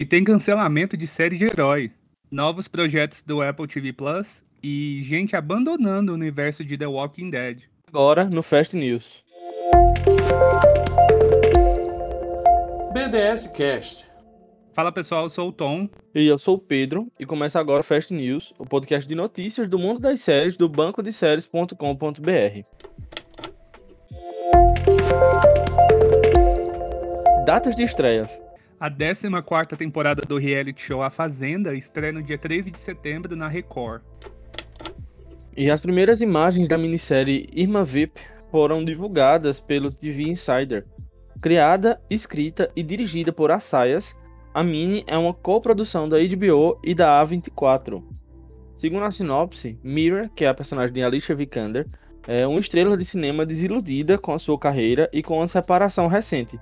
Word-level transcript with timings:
E 0.00 0.06
tem 0.06 0.24
cancelamento 0.24 0.96
de 0.96 1.06
série 1.06 1.36
de 1.36 1.44
herói, 1.44 1.92
novos 2.30 2.66
projetos 2.66 3.20
do 3.20 3.42
Apple 3.42 3.66
TV 3.66 3.92
Plus 3.92 4.42
e 4.62 5.02
gente 5.02 5.36
abandonando 5.36 6.10
o 6.10 6.14
universo 6.14 6.64
de 6.64 6.78
The 6.78 6.86
Walking 6.86 7.28
Dead. 7.28 7.64
Agora 7.86 8.24
no 8.24 8.42
Fast 8.42 8.74
News. 8.74 9.22
BDS 12.94 13.48
Cast. 13.48 14.06
Fala 14.72 14.90
pessoal, 14.90 15.24
eu 15.24 15.28
sou 15.28 15.50
o 15.50 15.52
Tom. 15.52 15.86
E 16.14 16.26
eu 16.26 16.38
sou 16.38 16.54
o 16.54 16.60
Pedro, 16.60 17.12
e 17.18 17.26
começa 17.26 17.60
agora 17.60 17.80
o 17.80 17.84
Fast 17.84 18.14
News, 18.14 18.54
o 18.58 18.64
podcast 18.64 19.06
de 19.06 19.14
notícias 19.14 19.68
do 19.68 19.78
mundo 19.78 20.00
das 20.00 20.22
séries 20.22 20.56
do 20.56 20.66
banco 20.66 21.02
de 21.02 21.12
séries.com.br. 21.12 21.74
Datas 27.44 27.76
de 27.76 27.82
estreias. 27.82 28.40
A 28.80 28.88
14 28.88 29.28
temporada 29.76 30.22
do 30.22 30.38
reality 30.38 30.80
show 30.80 31.02
A 31.02 31.10
Fazenda 31.10 31.74
estreia 31.74 32.14
no 32.14 32.22
dia 32.22 32.38
13 32.38 32.70
de 32.70 32.80
setembro 32.80 33.36
na 33.36 33.46
Record. 33.46 34.00
E 35.54 35.70
as 35.70 35.82
primeiras 35.82 36.22
imagens 36.22 36.66
da 36.66 36.78
minissérie 36.78 37.46
Irma 37.52 37.84
VIP 37.84 38.18
foram 38.50 38.82
divulgadas 38.82 39.60
pelo 39.60 39.92
TV 39.92 40.22
Insider. 40.22 40.86
Criada, 41.42 42.00
escrita 42.08 42.70
e 42.74 42.82
dirigida 42.82 43.30
por 43.34 43.50
Assayas, 43.50 44.16
a 44.54 44.64
mini 44.64 45.04
é 45.06 45.18
uma 45.18 45.34
coprodução 45.34 46.08
da 46.08 46.16
HBO 46.16 46.80
e 46.82 46.94
da 46.94 47.22
A24. 47.22 48.02
Segundo 48.74 49.04
a 49.04 49.10
sinopse, 49.10 49.78
Mira, 49.84 50.30
que 50.34 50.46
é 50.46 50.48
a 50.48 50.54
personagem 50.54 50.94
de 50.94 51.02
Alicia 51.02 51.34
Vikander, 51.34 51.86
é 52.26 52.46
uma 52.46 52.58
estrela 52.58 52.96
de 52.96 53.04
cinema 53.04 53.44
desiludida 53.44 54.16
com 54.16 54.32
a 54.32 54.38
sua 54.38 54.58
carreira 54.58 55.06
e 55.12 55.22
com 55.22 55.36
uma 55.36 55.46
separação 55.46 56.06
recente, 56.06 56.58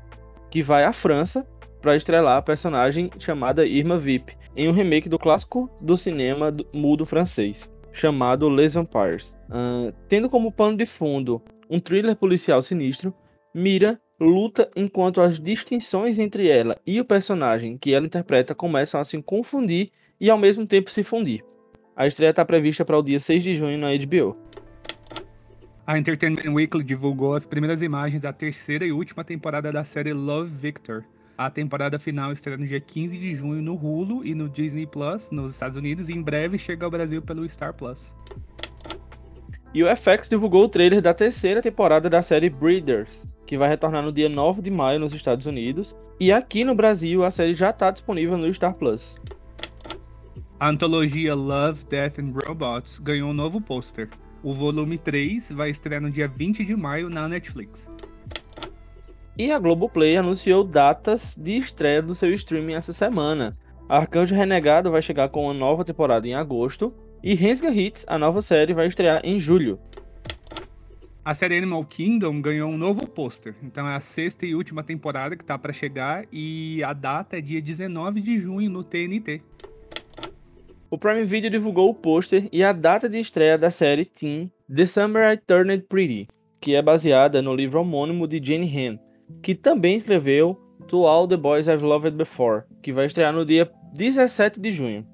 que 0.51 0.61
vai 0.61 0.83
à 0.83 0.93
França 0.93 1.47
para 1.81 1.97
estrelar 1.97 2.37
a 2.37 2.43
personagem 2.43 3.11
chamada 3.19 3.67
Irma 3.67 3.99
Vip, 3.99 4.37
em 4.57 4.69
um 4.69 4.73
remake 4.73 5.09
do 5.09 5.19
clássico 5.19 5.71
do 5.81 5.97
cinema 5.97 6.55
mudo 6.73 7.05
francês, 7.05 7.71
chamado 7.93 8.49
Les 8.49 8.75
Vampires. 8.75 9.37
Uh, 9.49 9.93
tendo 10.09 10.29
como 10.29 10.53
pano 10.53 10.77
de 10.77 10.87
fundo 10.87 11.43
um 11.71 11.79
thriller 11.79 12.17
policial 12.17 12.63
sinistro, 12.63 13.15
Mira 13.55 14.01
luta 14.21 14.71
enquanto 14.77 15.21
as 15.21 15.41
distinções 15.41 16.19
entre 16.19 16.49
ela 16.49 16.77
e 16.87 17.01
o 17.01 17.05
personagem 17.05 17.79
que 17.79 17.93
ela 17.93 18.07
interpreta 18.07 18.55
começam 18.55 19.01
a 19.01 19.05
se 19.05 19.21
confundir 19.23 19.91
e 20.21 20.29
ao 20.29 20.37
mesmo 20.37 20.67
tempo 20.67 20.91
se 20.91 21.03
fundir. 21.03 21.43
A 21.97 22.07
estreia 22.07 22.31
está 22.31 22.45
prevista 22.45 22.85
para 22.85 22.99
o 22.99 23.03
dia 23.03 23.19
6 23.19 23.43
de 23.43 23.55
junho 23.55 23.79
na 23.79 23.89
HBO. 23.97 24.37
A 25.87 25.99
Entertainment 25.99 26.53
Weekly 26.53 26.85
divulgou 26.85 27.35
as 27.35 27.47
primeiras 27.47 27.81
imagens 27.81 28.23
da 28.23 28.33
terceira 28.33 28.85
e 28.85 28.93
última 28.93 29.25
temporada 29.25 29.73
da 29.73 29.83
série 29.83 30.13
Love 30.13 30.55
Victor. 30.55 31.05
A 31.39 31.49
temporada 31.49 32.01
final 32.01 32.33
estreia 32.33 32.59
no 32.59 32.67
dia 32.67 32.81
15 32.81 33.17
de 33.17 33.33
junho 33.33 33.63
no 33.63 33.77
Hulu 33.77 34.27
e 34.27 34.35
no 34.35 34.49
Disney 34.49 34.89
Plus 34.89 35.31
nos 35.31 35.53
Estados 35.53 35.77
Unidos 35.77 36.09
e 36.09 36.13
em 36.13 36.21
breve 36.21 36.59
chega 36.59 36.85
ao 36.85 36.91
Brasil 36.91 37.23
pelo 37.23 37.49
Star 37.49 37.73
Plus. 37.73 38.13
E 39.73 39.85
o 39.85 39.97
FX 39.97 40.29
divulgou 40.29 40.65
o 40.65 40.69
trailer 40.69 41.01
da 41.01 41.15
terceira 41.15 41.63
temporada 41.63 42.11
da 42.11 42.23
série 42.23 42.51
Breeders, 42.51 43.29
que 43.47 43.57
vai 43.57 43.69
retornar 43.69 44.03
no 44.03 44.13
dia 44.13 44.29
9 44.29 44.61
de 44.61 44.71
maio 44.73 44.99
nos 44.99 45.15
Estados 45.15 45.47
Unidos, 45.47 45.95
e 46.19 46.33
aqui 46.33 46.65
no 46.65 46.75
Brasil 46.75 47.25
a 47.25 47.31
série 47.31 47.55
já 47.55 47.71
está 47.71 47.93
disponível 47.93 48.37
no 48.37 48.53
Star 48.53 48.75
Plus. 48.75 49.15
A 50.59 50.69
antologia 50.69 51.37
Love, 51.37 51.85
Death 51.85 52.19
and 52.19 52.33
Robots 52.35 52.99
ganhou 52.99 53.31
um 53.31 53.35
novo 53.35 53.61
pôster. 53.61 54.09
O 54.43 54.53
volume 54.53 54.99
3 54.99 55.53
vai 55.53 55.71
estrear 55.71 56.03
no 56.03 56.11
dia 56.11 56.27
20 56.27 56.65
de 56.65 56.75
maio 56.75 57.09
na 57.09 57.29
Netflix. 57.29 57.89
E 59.39 59.53
a 59.53 59.59
Globoplay 59.61 60.17
anunciou 60.17 60.65
datas 60.65 61.37
de 61.39 61.57
estreia 61.57 62.03
do 62.03 62.13
seu 62.13 62.35
streaming 62.35 62.75
essa 62.75 62.93
semana. 62.93 63.57
Arcanjo 63.89 64.35
Renegado 64.35 64.91
vai 64.91 65.01
chegar 65.01 65.29
com 65.29 65.45
uma 65.45 65.55
nova 65.55 65.85
temporada 65.85 66.27
em 66.27 66.35
agosto, 66.35 66.93
e 67.23 67.35
Rensga 67.35 67.71
Hits, 67.71 68.05
a 68.09 68.19
nova 68.19 68.43
série, 68.43 68.75
vai 68.75 68.89
estrear 68.89 69.21
em 69.23 69.39
julho. 69.39 69.79
A 71.25 71.35
série 71.35 71.57
Animal 71.57 71.85
Kingdom 71.85 72.41
ganhou 72.41 72.69
um 72.69 72.77
novo 72.77 73.07
pôster. 73.07 73.55
Então 73.63 73.87
é 73.87 73.95
a 73.95 74.01
sexta 74.01 74.45
e 74.45 74.57
última 74.57 74.83
temporada 74.83 75.37
que 75.37 75.45
tá 75.45 75.57
para 75.57 75.73
chegar 75.73 76.25
e 76.33 76.83
a 76.83 76.93
data 76.93 77.39
é 77.39 77.41
dia 77.41 77.63
19 77.63 78.21
de 78.21 78.41
junho 78.41 78.69
no 78.69 78.83
TNT. 78.83 79.41
O 80.91 80.99
Prime 80.99 81.25
Video 81.25 81.51
divulgou 81.51 81.91
o 81.91 81.95
pôster 81.95 82.49
e 82.51 82.65
a 82.65 82.73
data 82.73 83.09
de 83.09 83.21
estreia 83.21 83.57
da 83.57 83.71
série 83.71 84.05
Teen 84.05 84.51
The 84.75 84.87
Summer 84.87 85.33
I 85.33 85.37
Turned 85.37 85.85
Pretty, 85.89 86.27
que 86.61 86.75
é 86.75 86.83
baseada 86.83 87.41
no 87.41 87.55
livro 87.55 87.81
homônimo 87.81 88.27
de 88.27 88.41
Jane 88.43 88.67
Han, 88.67 88.99
que 89.43 89.55
também 89.55 89.97
escreveu 89.97 90.55
To 90.89 91.07
All 91.07 91.29
the 91.29 91.37
Boys 91.37 91.67
I've 91.67 91.85
Loved 91.85 92.17
Before, 92.17 92.65
que 92.83 92.93
vai 92.93 93.07
estrear 93.07 93.33
no 93.33 93.45
dia 93.45 93.71
17 93.95 94.61
de 94.61 94.73
junho. 94.73 95.07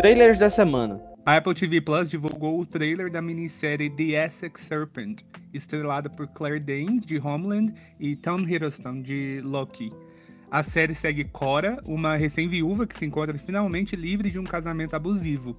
Trailers 0.00 0.38
da 0.38 0.48
semana. 0.48 1.00
A 1.26 1.36
Apple 1.36 1.54
TV 1.54 1.80
Plus 1.80 2.08
divulgou 2.08 2.58
o 2.58 2.66
trailer 2.66 3.10
da 3.10 3.20
minissérie 3.20 3.90
The 3.90 4.24
Essex 4.24 4.62
Serpent, 4.62 5.20
estrelada 5.52 6.08
por 6.08 6.26
Claire 6.28 6.58
Danes, 6.58 7.04
de 7.04 7.18
Homeland, 7.18 7.74
e 8.00 8.16
Tom 8.16 8.40
Hiddleston, 8.40 9.02
de 9.02 9.40
Loki. 9.44 9.92
A 10.50 10.62
série 10.62 10.94
segue 10.94 11.24
Cora, 11.24 11.78
uma 11.84 12.16
recém-viúva 12.16 12.86
que 12.86 12.96
se 12.96 13.04
encontra 13.04 13.38
finalmente 13.38 13.94
livre 13.94 14.30
de 14.30 14.38
um 14.38 14.44
casamento 14.44 14.96
abusivo. 14.96 15.56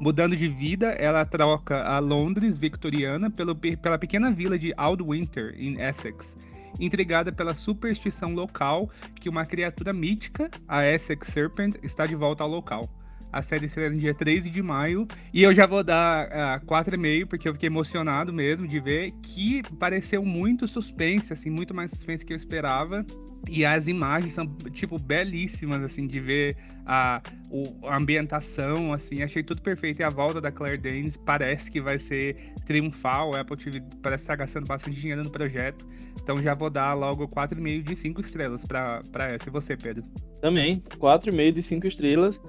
Mudando 0.00 0.36
de 0.36 0.48
vida, 0.48 0.90
ela 0.92 1.24
troca 1.24 1.82
a 1.82 1.98
Londres 1.98 2.58
victoriana 2.58 3.30
pelo, 3.30 3.54
pela 3.54 3.98
pequena 3.98 4.30
vila 4.30 4.58
de 4.58 4.72
Aldwinter, 4.76 5.54
em 5.56 5.80
Essex, 5.80 6.36
intrigada 6.80 7.30
pela 7.30 7.54
superstição 7.54 8.34
local 8.34 8.90
que 9.20 9.28
uma 9.28 9.46
criatura 9.46 9.92
mítica, 9.92 10.50
a 10.66 10.84
Essex 10.84 11.28
Serpent, 11.28 11.76
está 11.82 12.06
de 12.06 12.14
volta 12.14 12.42
ao 12.42 12.50
local. 12.50 12.88
A 13.32 13.40
série 13.40 13.66
será 13.66 13.88
no 13.88 13.96
dia 13.96 14.14
13 14.14 14.50
de 14.50 14.62
maio. 14.62 15.08
E 15.32 15.42
eu 15.42 15.54
já 15.54 15.66
vou 15.66 15.82
dar 15.82 16.26
uh, 16.62 16.66
4,5, 16.66 17.26
porque 17.26 17.48
eu 17.48 17.54
fiquei 17.54 17.68
emocionado 17.68 18.32
mesmo 18.32 18.68
de 18.68 18.78
ver 18.78 19.12
que 19.22 19.62
pareceu 19.78 20.24
muito 20.24 20.68
suspense, 20.68 21.32
assim, 21.32 21.48
muito 21.48 21.72
mais 21.72 21.90
suspense 21.90 22.24
que 22.24 22.32
eu 22.32 22.36
esperava. 22.36 23.04
E 23.48 23.64
as 23.64 23.88
imagens 23.88 24.32
são, 24.32 24.46
tipo, 24.70 24.98
belíssimas, 24.98 25.82
assim, 25.82 26.06
de 26.06 26.20
ver 26.20 26.56
a, 26.86 27.20
o, 27.50 27.86
a 27.88 27.96
ambientação, 27.96 28.92
assim, 28.92 29.22
achei 29.22 29.42
tudo 29.42 29.62
perfeito. 29.62 30.00
E 30.00 30.04
a 30.04 30.08
volta 30.08 30.40
da 30.40 30.52
Claire 30.52 30.78
Danes 30.78 31.16
parece 31.16 31.70
que 31.70 31.80
vai 31.80 31.98
ser 31.98 32.36
triunfal. 32.64 33.34
A 33.34 33.40
Apple 33.40 33.56
TV 33.56 33.82
parece 34.00 34.24
estar 34.24 34.36
gastando 34.36 34.66
bastante 34.66 35.00
dinheiro 35.00 35.24
no 35.24 35.30
projeto. 35.30 35.86
Então 36.22 36.40
já 36.40 36.54
vou 36.54 36.70
dar 36.70 36.94
logo 36.94 37.26
4,5 37.28 37.82
de 37.82 37.96
5 37.96 38.20
estrelas 38.20 38.64
para 38.64 39.02
essa. 39.28 39.48
E 39.48 39.52
você, 39.52 39.76
Pedro? 39.76 40.04
Também, 40.40 40.80
4,5 40.98 41.52
de 41.52 41.62
5 41.62 41.86
estrelas. 41.86 42.40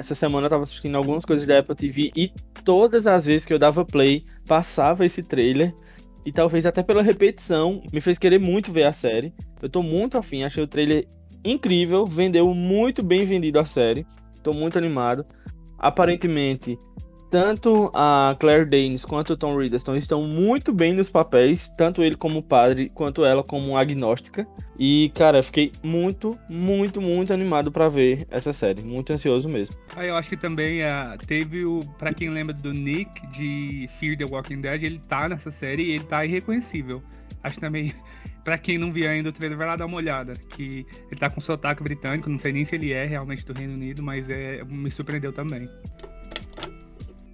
Essa 0.00 0.14
semana 0.14 0.46
eu 0.46 0.50
tava 0.50 0.62
assistindo 0.62 0.96
algumas 0.96 1.26
coisas 1.26 1.46
da 1.46 1.58
Apple 1.58 1.76
TV 1.76 2.10
e 2.16 2.32
todas 2.64 3.06
as 3.06 3.26
vezes 3.26 3.44
que 3.44 3.52
eu 3.52 3.58
dava 3.58 3.84
play, 3.84 4.24
passava 4.46 5.04
esse 5.04 5.22
trailer. 5.22 5.74
E 6.24 6.32
talvez 6.32 6.64
até 6.64 6.82
pela 6.82 7.02
repetição, 7.02 7.82
me 7.92 8.00
fez 8.00 8.18
querer 8.18 8.38
muito 8.38 8.72
ver 8.72 8.84
a 8.84 8.94
série. 8.94 9.30
Eu 9.60 9.68
tô 9.68 9.82
muito 9.82 10.16
afim, 10.16 10.42
achei 10.42 10.64
o 10.64 10.66
trailer 10.66 11.06
incrível, 11.44 12.06
vendeu 12.06 12.54
muito 12.54 13.02
bem 13.02 13.26
vendido 13.26 13.58
a 13.58 13.66
série. 13.66 14.06
Tô 14.42 14.54
muito 14.54 14.78
animado. 14.78 15.26
Aparentemente, 15.78 16.78
tanto 17.30 17.90
a 17.94 18.36
Claire 18.38 18.64
Danes 18.64 19.04
quanto 19.04 19.34
o 19.34 19.36
Tom 19.36 19.62
Hiddleston 19.62 19.94
estão 19.94 20.26
muito 20.26 20.72
bem 20.72 20.92
nos 20.92 21.08
papéis, 21.08 21.72
tanto 21.76 22.02
ele 22.02 22.16
como 22.16 22.42
padre, 22.42 22.90
quanto 22.92 23.24
ela 23.24 23.44
como 23.44 23.76
agnóstica. 23.76 24.46
E, 24.82 25.12
cara, 25.14 25.42
fiquei 25.42 25.72
muito, 25.82 26.38
muito, 26.48 27.00
muito 27.00 27.32
animado 27.32 27.70
para 27.70 27.88
ver 27.88 28.26
essa 28.30 28.52
série. 28.52 28.82
Muito 28.82 29.12
ansioso 29.12 29.46
mesmo. 29.48 29.76
Ah, 29.94 30.04
eu 30.04 30.16
acho 30.16 30.30
que 30.30 30.38
também 30.38 30.80
uh, 30.82 31.18
teve 31.26 31.66
o. 31.66 31.80
Pra 31.98 32.14
quem 32.14 32.30
lembra 32.30 32.54
do 32.54 32.72
Nick 32.72 33.26
de 33.26 33.86
Fear 33.90 34.16
the 34.16 34.24
Walking 34.24 34.62
Dead, 34.62 34.82
ele 34.82 34.98
tá 34.98 35.28
nessa 35.28 35.50
série 35.50 35.82
e 35.82 35.90
ele 35.92 36.04
tá 36.04 36.24
irreconhecível. 36.24 37.02
Acho 37.42 37.60
também, 37.60 37.92
pra 38.42 38.56
quem 38.56 38.78
não 38.78 38.90
viu 38.90 39.08
ainda 39.08 39.28
o 39.28 39.32
trailer, 39.32 39.58
vai 39.58 39.66
lá 39.66 39.76
dar 39.76 39.84
uma 39.84 39.98
olhada. 39.98 40.32
Que 40.32 40.86
ele 41.10 41.20
tá 41.20 41.28
com 41.28 41.42
sotaque 41.42 41.82
britânico, 41.82 42.30
não 42.30 42.38
sei 42.38 42.50
nem 42.50 42.64
se 42.64 42.74
ele 42.74 42.90
é 42.90 43.04
realmente 43.04 43.44
do 43.44 43.52
Reino 43.52 43.74
Unido, 43.74 44.02
mas 44.02 44.30
é, 44.30 44.64
me 44.64 44.90
surpreendeu 44.90 45.30
também. 45.30 45.68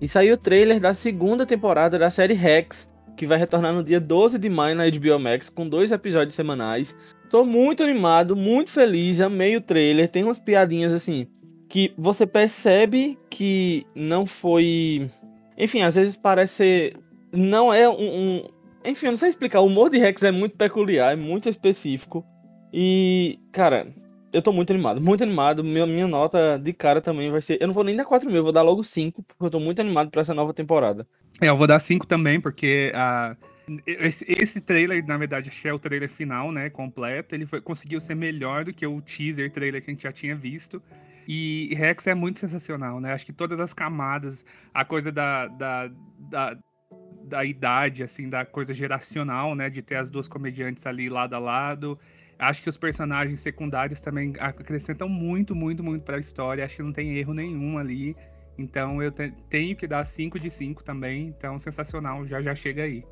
E 0.00 0.08
saiu 0.08 0.34
o 0.34 0.38
trailer 0.38 0.78
da 0.78 0.92
segunda 0.92 1.46
temporada 1.46 1.98
da 1.98 2.10
série 2.10 2.34
Rex, 2.34 2.88
que 3.16 3.26
vai 3.26 3.38
retornar 3.38 3.72
no 3.72 3.82
dia 3.82 3.98
12 3.98 4.38
de 4.38 4.48
maio 4.50 4.76
na 4.76 4.84
HBO 4.88 5.18
Max, 5.18 5.48
com 5.48 5.68
dois 5.68 5.90
episódios 5.90 6.34
semanais. 6.34 6.94
Tô 7.30 7.44
muito 7.44 7.82
animado, 7.82 8.36
muito 8.36 8.70
feliz, 8.70 9.20
amei 9.20 9.56
o 9.56 9.60
trailer. 9.60 10.08
Tem 10.08 10.22
umas 10.22 10.38
piadinhas 10.38 10.92
assim 10.92 11.26
que 11.68 11.92
você 11.96 12.26
percebe 12.26 13.18
que 13.30 13.86
não 13.94 14.26
foi. 14.26 15.08
Enfim, 15.56 15.82
às 15.82 15.94
vezes 15.94 16.16
parece 16.16 16.54
ser. 16.54 16.96
Não 17.32 17.72
é 17.72 17.88
um. 17.88 17.94
um... 17.94 18.48
Enfim, 18.84 19.06
eu 19.06 19.12
não 19.12 19.18
sei 19.18 19.28
explicar. 19.28 19.60
O 19.60 19.66
humor 19.66 19.90
de 19.90 19.98
Rex 19.98 20.22
é 20.22 20.30
muito 20.30 20.56
peculiar, 20.56 21.12
é 21.12 21.16
muito 21.16 21.48
específico. 21.48 22.24
E, 22.72 23.38
cara, 23.50 23.88
eu 24.36 24.42
tô 24.42 24.52
muito 24.52 24.70
animado, 24.70 25.00
muito 25.00 25.24
animado. 25.24 25.64
Minha, 25.64 25.86
minha 25.86 26.06
nota 26.06 26.58
de 26.58 26.72
cara 26.74 27.00
também 27.00 27.30
vai 27.30 27.40
ser. 27.40 27.56
Eu 27.58 27.68
não 27.68 27.74
vou 27.74 27.82
nem 27.82 27.96
dar 27.96 28.04
4 28.04 28.30
mil, 28.30 28.42
vou 28.42 28.52
dar 28.52 28.60
logo 28.60 28.82
5, 28.82 29.22
porque 29.22 29.42
eu 29.42 29.50
tô 29.50 29.58
muito 29.58 29.80
animado 29.80 30.10
pra 30.10 30.20
essa 30.20 30.34
nova 30.34 30.52
temporada. 30.52 31.06
É, 31.40 31.48
eu 31.48 31.56
vou 31.56 31.66
dar 31.66 31.78
5 31.78 32.06
também, 32.06 32.38
porque 32.38 32.92
a. 32.94 33.34
Esse, 33.86 34.24
esse 34.28 34.60
trailer, 34.60 35.04
na 35.04 35.16
verdade, 35.16 35.50
é 35.64 35.72
o 35.72 35.78
trailer 35.78 36.08
final, 36.08 36.52
né? 36.52 36.68
Completo. 36.68 37.34
Ele 37.34 37.46
foi, 37.46 37.60
conseguiu 37.60 38.00
ser 38.00 38.14
melhor 38.14 38.64
do 38.64 38.72
que 38.72 38.86
o 38.86 39.00
teaser 39.00 39.50
trailer 39.50 39.82
que 39.82 39.90
a 39.90 39.94
gente 39.94 40.02
já 40.02 40.12
tinha 40.12 40.36
visto. 40.36 40.80
E 41.26 41.74
Rex 41.74 42.06
é 42.06 42.14
muito 42.14 42.38
sensacional, 42.38 43.00
né? 43.00 43.12
Acho 43.12 43.26
que 43.26 43.32
todas 43.32 43.58
as 43.58 43.72
camadas, 43.72 44.44
a 44.72 44.84
coisa 44.84 45.10
da, 45.10 45.48
da, 45.48 45.90
da, 46.18 46.58
da 47.24 47.44
idade, 47.44 48.04
assim, 48.04 48.28
da 48.28 48.44
coisa 48.44 48.72
geracional, 48.72 49.54
né? 49.54 49.68
De 49.68 49.82
ter 49.82 49.96
as 49.96 50.10
duas 50.10 50.28
comediantes 50.28 50.86
ali 50.86 51.08
lado 51.08 51.34
a 51.34 51.38
lado. 51.38 51.98
Acho 52.38 52.62
que 52.62 52.68
os 52.68 52.76
personagens 52.76 53.40
secundários 53.40 54.00
também 54.00 54.32
acrescentam 54.38 55.08
muito, 55.08 55.54
muito, 55.54 55.82
muito 55.82 56.02
para 56.02 56.16
a 56.16 56.20
história. 56.20 56.64
Acho 56.64 56.76
que 56.76 56.82
não 56.82 56.92
tem 56.92 57.16
erro 57.16 57.32
nenhum 57.32 57.78
ali. 57.78 58.14
Então 58.58 59.02
eu 59.02 59.10
te 59.10 59.32
tenho 59.48 59.74
que 59.74 59.86
dar 59.86 60.04
5 60.04 60.38
de 60.38 60.50
5 60.50 60.84
também. 60.84 61.28
Então, 61.28 61.58
sensacional, 61.58 62.26
já 62.26 62.40
já 62.40 62.54
chega 62.54 62.82
aí. 62.82 63.04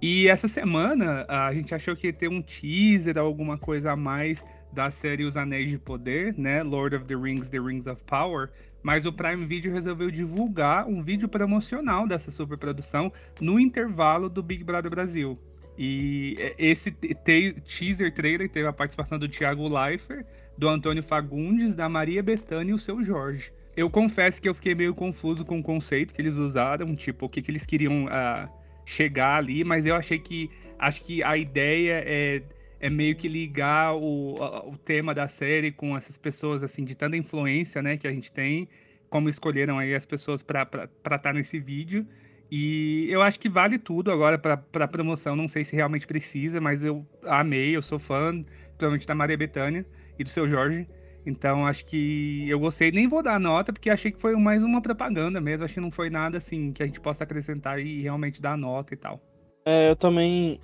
E 0.00 0.28
essa 0.28 0.46
semana 0.46 1.24
a 1.28 1.52
gente 1.52 1.74
achou 1.74 1.96
que 1.96 2.08
ia 2.08 2.12
ter 2.12 2.28
um 2.28 2.42
teaser, 2.42 3.16
alguma 3.16 3.56
coisa 3.56 3.92
a 3.92 3.96
mais 3.96 4.44
da 4.72 4.90
série 4.90 5.24
Os 5.24 5.36
Anéis 5.36 5.70
de 5.70 5.78
Poder, 5.78 6.36
né? 6.36 6.62
Lord 6.62 6.96
of 6.96 7.06
the 7.06 7.14
Rings, 7.14 7.48
The 7.48 7.58
Rings 7.58 7.86
of 7.86 8.02
Power. 8.04 8.50
Mas 8.82 9.06
o 9.06 9.12
Prime 9.12 9.46
Video 9.46 9.72
resolveu 9.72 10.10
divulgar 10.10 10.86
um 10.86 11.02
vídeo 11.02 11.26
promocional 11.26 12.06
dessa 12.06 12.30
superprodução 12.30 13.10
no 13.40 13.58
intervalo 13.58 14.28
do 14.28 14.42
Big 14.42 14.62
Brother 14.62 14.90
Brasil. 14.90 15.38
E 15.76 16.36
esse 16.58 16.90
teaser 16.92 18.12
trailer 18.12 18.48
teve 18.48 18.66
a 18.66 18.72
participação 18.72 19.18
do 19.18 19.28
Thiago 19.28 19.68
Leifert, 19.68 20.24
do 20.56 20.68
Antônio 20.68 21.02
Fagundes, 21.02 21.74
da 21.74 21.88
Maria 21.88 22.22
Bethânia 22.22 22.72
e 22.72 22.74
o 22.74 22.78
seu 22.78 23.02
Jorge. 23.02 23.52
Eu 23.76 23.90
confesso 23.90 24.40
que 24.40 24.48
eu 24.48 24.54
fiquei 24.54 24.74
meio 24.74 24.94
confuso 24.94 25.44
com 25.44 25.58
o 25.58 25.62
conceito 25.62 26.14
que 26.14 26.22
eles 26.22 26.36
usaram, 26.36 26.94
tipo, 26.94 27.26
o 27.26 27.28
que, 27.28 27.42
que 27.42 27.50
eles 27.50 27.66
queriam 27.66 28.04
uh, 28.04 28.48
chegar 28.84 29.36
ali, 29.36 29.64
mas 29.64 29.84
eu 29.84 29.96
achei 29.96 30.18
que 30.18 30.48
acho 30.78 31.02
que 31.02 31.22
a 31.24 31.36
ideia 31.36 32.02
é 32.06 32.42
é 32.84 32.90
meio 32.90 33.16
que 33.16 33.28
ligar 33.28 33.96
o, 33.96 34.34
o 34.68 34.76
tema 34.76 35.14
da 35.14 35.26
série 35.26 35.72
com 35.72 35.96
essas 35.96 36.18
pessoas, 36.18 36.62
assim, 36.62 36.84
de 36.84 36.94
tanta 36.94 37.16
influência, 37.16 37.80
né, 37.80 37.96
que 37.96 38.06
a 38.06 38.12
gente 38.12 38.30
tem, 38.30 38.68
como 39.08 39.26
escolheram 39.26 39.78
aí 39.78 39.94
as 39.94 40.04
pessoas 40.04 40.42
para 40.42 40.64
estar 40.64 41.18
tá 41.18 41.32
nesse 41.32 41.58
vídeo. 41.58 42.06
E 42.50 43.06
eu 43.10 43.22
acho 43.22 43.40
que 43.40 43.48
vale 43.48 43.78
tudo 43.78 44.10
agora 44.12 44.38
para 44.38 44.88
promoção. 44.88 45.34
Não 45.34 45.48
sei 45.48 45.64
se 45.64 45.74
realmente 45.74 46.06
precisa, 46.06 46.60
mas 46.60 46.84
eu 46.84 47.06
amei, 47.24 47.76
eu 47.76 47.82
sou 47.82 47.98
fã, 47.98 48.32
principalmente 48.68 49.06
da 49.06 49.14
Maria 49.14 49.36
Bethânia 49.36 49.86
e 50.18 50.24
do 50.24 50.30
seu 50.30 50.48
Jorge. 50.48 50.86
Então 51.26 51.66
acho 51.66 51.86
que 51.86 52.48
eu 52.48 52.58
gostei. 52.58 52.92
Nem 52.92 53.08
vou 53.08 53.22
dar 53.22 53.40
nota, 53.40 53.72
porque 53.72 53.88
achei 53.88 54.12
que 54.12 54.20
foi 54.20 54.36
mais 54.36 54.62
uma 54.62 54.80
propaganda 54.80 55.40
mesmo. 55.40 55.64
Acho 55.64 55.74
que 55.74 55.80
não 55.80 55.90
foi 55.90 56.10
nada 56.10 56.38
assim 56.38 56.70
que 56.72 56.82
a 56.82 56.86
gente 56.86 57.00
possa 57.00 57.24
acrescentar 57.24 57.80
e 57.80 58.02
realmente 58.02 58.40
dar 58.40 58.56
nota 58.58 58.94
e 58.94 58.96
tal. 58.96 59.20
É, 59.64 59.90
eu 59.90 59.96
também 59.96 60.60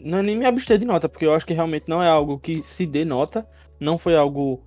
não 0.00 0.18
é 0.18 0.22
nem 0.22 0.36
me 0.36 0.44
abster 0.44 0.78
de 0.78 0.86
nota, 0.86 1.08
porque 1.08 1.24
eu 1.24 1.34
acho 1.34 1.46
que 1.46 1.52
realmente 1.52 1.88
não 1.88 2.02
é 2.02 2.08
algo 2.08 2.38
que 2.38 2.62
se 2.62 2.84
dê 2.86 3.04
nota, 3.04 3.46
não 3.78 3.96
foi 3.96 4.16
algo 4.16 4.64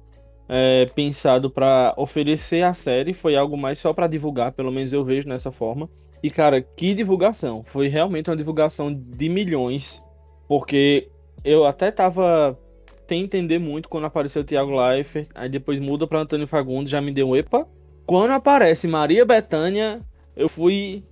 é, 0.47 0.85
pensado 0.93 1.49
para 1.49 1.93
oferecer 1.97 2.63
a 2.63 2.73
série, 2.73 3.13
foi 3.13 3.35
algo 3.35 3.57
mais 3.57 3.79
só 3.79 3.93
para 3.93 4.07
divulgar, 4.07 4.51
pelo 4.51 4.71
menos 4.71 4.93
eu 4.93 5.03
vejo 5.03 5.27
nessa 5.27 5.51
forma. 5.51 5.89
E 6.21 6.29
cara, 6.29 6.61
que 6.61 6.93
divulgação! 6.93 7.63
Foi 7.63 7.87
realmente 7.87 8.29
uma 8.29 8.35
divulgação 8.35 8.93
de 8.93 9.29
milhões, 9.29 10.01
porque 10.47 11.09
eu 11.43 11.65
até 11.65 11.91
tava 11.91 12.57
sem 13.07 13.23
entender 13.23 13.59
muito 13.59 13.87
quando 13.87 14.05
apareceu 14.05 14.41
o 14.41 14.45
Thiago 14.45 14.75
Leifert, 14.75 15.29
aí 15.35 15.47
depois 15.47 15.79
muda 15.79 16.07
para 16.07 16.19
Antônio 16.19 16.47
Fagundes, 16.47 16.89
já 16.89 16.99
me 17.01 17.11
deu 17.11 17.29
um 17.29 17.35
epa. 17.35 17.67
Quando 18.05 18.31
aparece 18.31 18.87
Maria 18.87 19.25
Bethânia, 19.25 20.01
eu 20.35 20.49
fui 20.49 21.03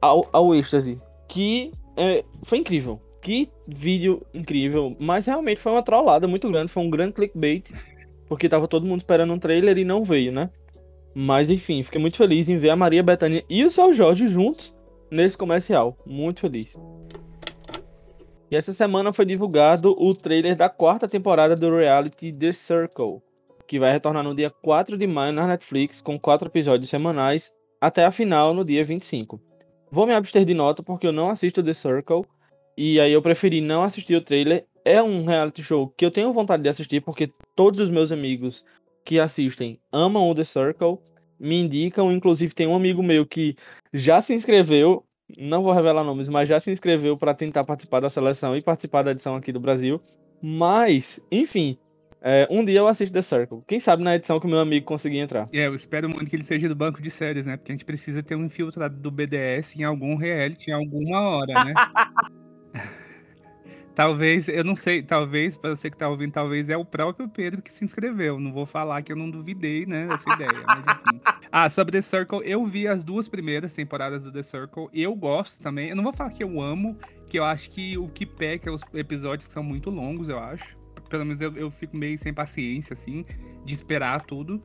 ao, 0.00 0.26
ao 0.32 0.54
êxtase. 0.54 1.00
Que 1.28 1.70
é, 1.96 2.24
foi 2.42 2.58
incrível. 2.58 3.00
Que 3.20 3.50
vídeo 3.66 4.22
incrível. 4.32 4.96
Mas 4.98 5.26
realmente 5.26 5.60
foi 5.60 5.72
uma 5.72 5.82
trollada 5.82 6.26
muito 6.26 6.48
grande. 6.50 6.70
Foi 6.70 6.82
um 6.82 6.90
grande 6.90 7.12
clickbait. 7.12 7.70
Porque 8.30 8.48
tava 8.48 8.68
todo 8.68 8.86
mundo 8.86 9.00
esperando 9.00 9.32
um 9.32 9.38
trailer 9.40 9.76
e 9.76 9.84
não 9.84 10.04
veio, 10.04 10.30
né? 10.30 10.50
Mas 11.12 11.50
enfim, 11.50 11.82
fiquei 11.82 12.00
muito 12.00 12.16
feliz 12.16 12.48
em 12.48 12.56
ver 12.56 12.70
a 12.70 12.76
Maria 12.76 13.02
Bethânia 13.02 13.44
e 13.50 13.64
o 13.64 13.70
seu 13.70 13.92
Jorge 13.92 14.28
juntos 14.28 14.72
nesse 15.10 15.36
comercial. 15.36 15.98
Muito 16.06 16.38
feliz. 16.38 16.78
E 18.48 18.54
essa 18.54 18.72
semana 18.72 19.12
foi 19.12 19.24
divulgado 19.24 19.96
o 19.98 20.14
trailer 20.14 20.54
da 20.54 20.68
quarta 20.68 21.08
temporada 21.08 21.56
do 21.56 21.76
reality 21.76 22.32
The 22.32 22.52
Circle, 22.52 23.20
que 23.66 23.80
vai 23.80 23.90
retornar 23.90 24.22
no 24.22 24.32
dia 24.32 24.48
4 24.48 24.96
de 24.96 25.08
maio 25.08 25.32
na 25.32 25.48
Netflix 25.48 26.00
com 26.00 26.16
quatro 26.16 26.46
episódios 26.46 26.88
semanais 26.88 27.52
até 27.80 28.04
a 28.04 28.12
final 28.12 28.54
no 28.54 28.64
dia 28.64 28.84
25. 28.84 29.40
Vou 29.90 30.06
me 30.06 30.14
abster 30.14 30.44
de 30.44 30.54
nota 30.54 30.84
porque 30.84 31.04
eu 31.04 31.12
não 31.12 31.30
assisto 31.30 31.64
The 31.64 31.74
Circle. 31.74 32.24
E 32.78 33.00
aí 33.00 33.12
eu 33.12 33.20
preferi 33.20 33.60
não 33.60 33.82
assistir 33.82 34.14
o 34.14 34.22
trailer. 34.22 34.64
É 34.84 35.02
um 35.02 35.24
reality 35.24 35.62
show 35.62 35.92
que 35.96 36.04
eu 36.04 36.10
tenho 36.10 36.32
vontade 36.32 36.62
de 36.62 36.68
assistir 36.68 37.00
porque 37.00 37.30
todos 37.54 37.80
os 37.80 37.90
meus 37.90 38.10
amigos 38.10 38.64
que 39.04 39.18
assistem 39.18 39.78
amam 39.92 40.28
o 40.28 40.34
The 40.34 40.44
Circle, 40.44 40.98
me 41.38 41.60
indicam. 41.60 42.12
Inclusive 42.12 42.54
tem 42.54 42.66
um 42.66 42.76
amigo 42.76 43.02
meu 43.02 43.26
que 43.26 43.56
já 43.92 44.20
se 44.20 44.34
inscreveu, 44.34 45.04
não 45.38 45.62
vou 45.62 45.72
revelar 45.72 46.04
nomes, 46.04 46.28
mas 46.28 46.48
já 46.48 46.60
se 46.60 46.70
inscreveu 46.70 47.16
para 47.16 47.34
tentar 47.34 47.64
participar 47.64 48.00
da 48.00 48.10
seleção 48.10 48.56
e 48.56 48.62
participar 48.62 49.02
da 49.02 49.12
edição 49.12 49.34
aqui 49.36 49.50
do 49.50 49.60
Brasil. 49.60 50.00
Mas, 50.42 51.20
enfim, 51.30 51.78
é, 52.22 52.46
um 52.50 52.64
dia 52.64 52.78
eu 52.78 52.86
assisto 52.86 53.12
The 53.12 53.22
Circle. 53.22 53.62
Quem 53.66 53.80
sabe 53.80 54.02
na 54.02 54.16
edição 54.16 54.38
que 54.38 54.46
o 54.46 54.50
meu 54.50 54.60
amigo 54.60 54.86
conseguir 54.86 55.18
entrar. 55.18 55.48
É, 55.52 55.66
eu 55.66 55.74
espero 55.74 56.08
muito 56.08 56.28
que 56.28 56.36
ele 56.36 56.42
seja 56.42 56.68
do 56.68 56.74
banco 56.74 57.00
de 57.00 57.10
séries, 57.10 57.46
né? 57.46 57.56
Porque 57.56 57.72
a 57.72 57.74
gente 57.74 57.84
precisa 57.84 58.22
ter 58.22 58.34
um 58.34 58.44
infiltrado 58.44 58.96
do 58.96 59.10
BDS 59.10 59.76
em 59.76 59.84
algum 59.84 60.16
reality, 60.16 60.70
em 60.70 60.74
alguma 60.74 61.20
hora, 61.20 61.64
né? 61.64 61.74
talvez, 64.00 64.48
eu 64.48 64.64
não 64.64 64.74
sei, 64.74 65.02
talvez, 65.02 65.58
para 65.58 65.76
você 65.76 65.90
que 65.90 65.96
tá 65.96 66.08
ouvindo, 66.08 66.32
talvez 66.32 66.70
é 66.70 66.76
o 66.76 66.86
próprio 66.86 67.28
Pedro 67.28 67.60
que 67.60 67.70
se 67.70 67.84
inscreveu. 67.84 68.40
Não 68.40 68.50
vou 68.50 68.64
falar 68.64 69.02
que 69.02 69.12
eu 69.12 69.16
não 69.16 69.28
duvidei, 69.28 69.84
né, 69.84 70.06
dessa 70.06 70.32
ideia, 70.32 70.64
mas 70.66 70.86
enfim. 70.86 71.20
Ah, 71.52 71.68
sobre 71.68 71.92
The 71.92 72.00
Circle, 72.00 72.40
eu 72.42 72.64
vi 72.64 72.88
as 72.88 73.04
duas 73.04 73.28
primeiras 73.28 73.74
temporadas 73.74 74.24
do 74.24 74.32
The 74.32 74.42
Circle. 74.42 74.88
Eu 74.94 75.14
gosto 75.14 75.62
também. 75.62 75.90
Eu 75.90 75.96
não 75.96 76.02
vou 76.02 76.14
falar 76.14 76.30
que 76.30 76.42
eu 76.42 76.62
amo, 76.62 76.96
que 77.26 77.38
eu 77.38 77.44
acho 77.44 77.68
que 77.68 77.98
o 77.98 78.08
que 78.08 78.24
peca 78.24 78.70
é 78.70 78.72
os 78.72 78.80
episódios 78.94 79.48
que 79.48 79.52
são 79.52 79.62
muito 79.62 79.90
longos, 79.90 80.30
eu 80.30 80.38
acho 80.38 80.80
pelo 81.10 81.24
menos 81.24 81.40
eu, 81.40 81.52
eu 81.56 81.70
fico 81.72 81.96
meio 81.96 82.16
sem 82.16 82.32
paciência, 82.32 82.94
assim, 82.94 83.26
de 83.64 83.74
esperar 83.74 84.22
tudo. 84.22 84.62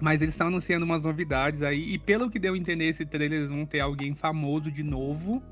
Mas 0.00 0.22
eles 0.22 0.34
estão 0.34 0.46
anunciando 0.46 0.84
umas 0.86 1.04
novidades 1.04 1.62
aí. 1.62 1.92
E 1.92 1.98
pelo 1.98 2.30
que 2.30 2.38
deu 2.38 2.54
a 2.54 2.58
entender, 2.58 2.86
esse 2.86 3.04
trailer 3.04 3.38
eles 3.38 3.50
vão 3.50 3.66
ter 3.66 3.80
alguém 3.80 4.14
famoso 4.14 4.70
de 4.70 4.82
novo. 4.82 5.42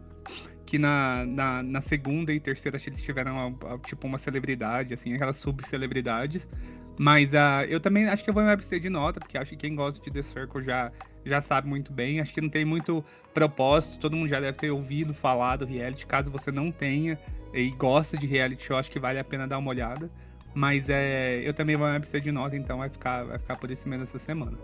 Que 0.70 0.78
na, 0.78 1.26
na, 1.26 1.64
na 1.64 1.81
segunda 1.81 2.32
e 2.32 2.38
terceira 2.38 2.78
eles 2.87 3.02
tiveram 3.02 3.49
uma, 3.49 3.78
tipo 3.78 4.06
uma 4.06 4.19
celebridade, 4.19 4.94
assim, 4.94 5.12
aquelas 5.15 5.36
subcelebridades. 5.36 6.48
Mas 6.96 7.34
uh, 7.34 7.67
eu 7.69 7.81
também 7.81 8.08
acho 8.08 8.22
que 8.22 8.31
eu 8.31 8.34
vou 8.34 8.44
me 8.44 8.50
abster 8.50 8.79
de 8.79 8.89
nota, 8.89 9.19
porque 9.19 9.36
acho 9.36 9.50
que 9.50 9.56
quem 9.56 9.74
gosta 9.74 10.00
de 10.00 10.12
The 10.12 10.22
Circle 10.22 10.62
já, 10.62 10.93
já 11.24 11.41
sabe 11.41 11.67
muito 11.67 11.93
bem. 11.93 12.20
Acho 12.20 12.32
que 12.32 12.41
não 12.41 12.48
tem 12.48 12.65
muito 12.65 13.05
propósito, 13.34 13.98
todo 13.98 14.15
mundo 14.15 14.29
já 14.29 14.39
deve 14.39 14.58
ter 14.58 14.70
ouvido 14.70 15.12
falar 15.12 15.56
do 15.56 15.67
reality. 15.67 16.06
Caso 16.06 16.31
você 16.31 16.53
não 16.53 16.70
tenha, 16.70 17.19
e 17.53 17.69
gosta 17.70 18.17
de 18.17 18.29
reality 18.29 18.62
show, 18.62 18.77
acho 18.77 18.93
que 18.93 19.00
vale 19.00 19.19
a 19.19 19.24
pena 19.24 19.48
dar 19.48 19.58
uma 19.58 19.70
olhada. 19.70 20.08
Mas 20.55 20.89
é, 20.89 21.41
eu 21.43 21.53
também 21.53 21.74
vou 21.74 21.89
me 21.89 21.96
abster 21.96 22.20
de 22.20 22.31
nota, 22.31 22.55
então 22.55 22.79
vai 22.79 22.89
ficar, 22.89 23.24
vai 23.24 23.41
ficar 23.41 23.56
por 23.56 23.72
esse 23.72 23.89
mês 23.89 24.03
essa 24.03 24.20
semana. 24.20 24.56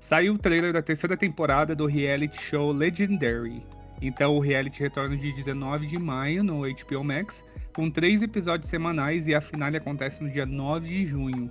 Saiu 0.00 0.32
o 0.32 0.38
trailer 0.38 0.72
da 0.72 0.80
terceira 0.80 1.18
temporada 1.18 1.76
do 1.76 1.84
reality 1.84 2.40
show 2.40 2.72
Legendary. 2.72 3.62
Então 4.00 4.36
o 4.36 4.40
reality 4.40 4.80
retorna 4.80 5.16
de 5.16 5.32
19 5.32 5.86
de 5.86 5.98
maio 5.98 6.42
no 6.42 6.60
HBO 6.60 7.04
Max, 7.04 7.44
com 7.74 7.90
três 7.90 8.22
episódios 8.22 8.68
semanais 8.68 9.26
e 9.26 9.34
a 9.34 9.40
finale 9.40 9.76
acontece 9.76 10.22
no 10.22 10.30
dia 10.30 10.46
9 10.46 10.88
de 10.88 11.06
junho. 11.06 11.50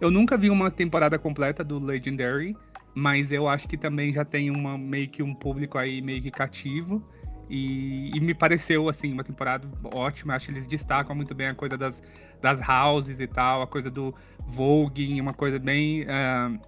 Eu 0.00 0.10
nunca 0.10 0.36
vi 0.36 0.48
uma 0.48 0.70
temporada 0.70 1.18
completa 1.18 1.62
do 1.62 1.78
Legendary, 1.78 2.56
mas 2.94 3.32
eu 3.32 3.48
acho 3.48 3.68
que 3.68 3.76
também 3.76 4.12
já 4.12 4.24
tem 4.24 4.50
uma, 4.50 4.78
meio 4.78 5.08
que 5.08 5.22
um 5.22 5.34
público 5.34 5.76
aí 5.76 6.00
meio 6.00 6.22
que 6.22 6.30
cativo. 6.30 7.02
E, 7.50 8.16
e, 8.16 8.20
me 8.20 8.32
pareceu, 8.32 8.88
assim, 8.88 9.12
uma 9.12 9.24
temporada 9.24 9.68
ótima. 9.92 10.36
Acho 10.36 10.46
que 10.46 10.52
eles 10.52 10.68
destacam 10.68 11.16
muito 11.16 11.34
bem 11.34 11.48
a 11.48 11.54
coisa 11.54 11.76
das, 11.76 12.00
das 12.40 12.60
houses 12.66 13.18
e 13.18 13.26
tal, 13.26 13.60
a 13.60 13.66
coisa 13.66 13.90
do 13.90 14.14
voguing, 14.46 15.20
uma 15.20 15.34
coisa 15.34 15.58
bem 15.58 16.04
uh, 16.04 16.60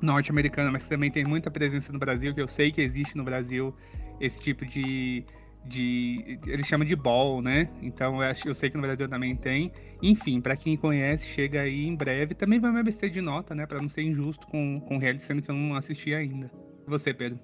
norte-americana, 0.00 0.70
mas 0.70 0.86
também 0.86 1.10
tem 1.10 1.24
muita 1.24 1.50
presença 1.50 1.90
no 1.90 1.98
Brasil, 1.98 2.34
que 2.34 2.40
eu 2.40 2.46
sei 2.46 2.70
que 2.70 2.82
existe 2.82 3.16
no 3.16 3.24
Brasil 3.24 3.74
esse 4.20 4.40
tipo 4.40 4.64
de. 4.66 5.24
de 5.64 6.38
eles 6.46 6.66
chamam 6.66 6.86
de 6.86 6.96
ball, 6.96 7.42
né? 7.42 7.70
Então 7.82 8.22
eu, 8.22 8.32
eu 8.46 8.54
sei 8.54 8.70
que 8.70 8.76
no 8.76 8.82
Brasil 8.82 9.08
também 9.08 9.36
tem. 9.36 9.72
Enfim, 10.02 10.40
para 10.40 10.56
quem 10.56 10.76
conhece, 10.76 11.26
chega 11.26 11.62
aí 11.62 11.86
em 11.86 11.94
breve. 11.94 12.34
Também 12.34 12.60
vai 12.60 12.72
me 12.72 12.80
abster 12.80 13.10
de 13.10 13.20
nota, 13.20 13.54
né? 13.54 13.66
Para 13.66 13.80
não 13.80 13.88
ser 13.88 14.02
injusto 14.02 14.46
com, 14.46 14.80
com 14.80 14.96
o 14.96 14.98
reality, 14.98 15.22
sendo 15.22 15.42
que 15.42 15.50
eu 15.50 15.54
não 15.54 15.76
assisti 15.76 16.14
ainda. 16.14 16.50
Você, 16.86 17.12
Pedro? 17.12 17.38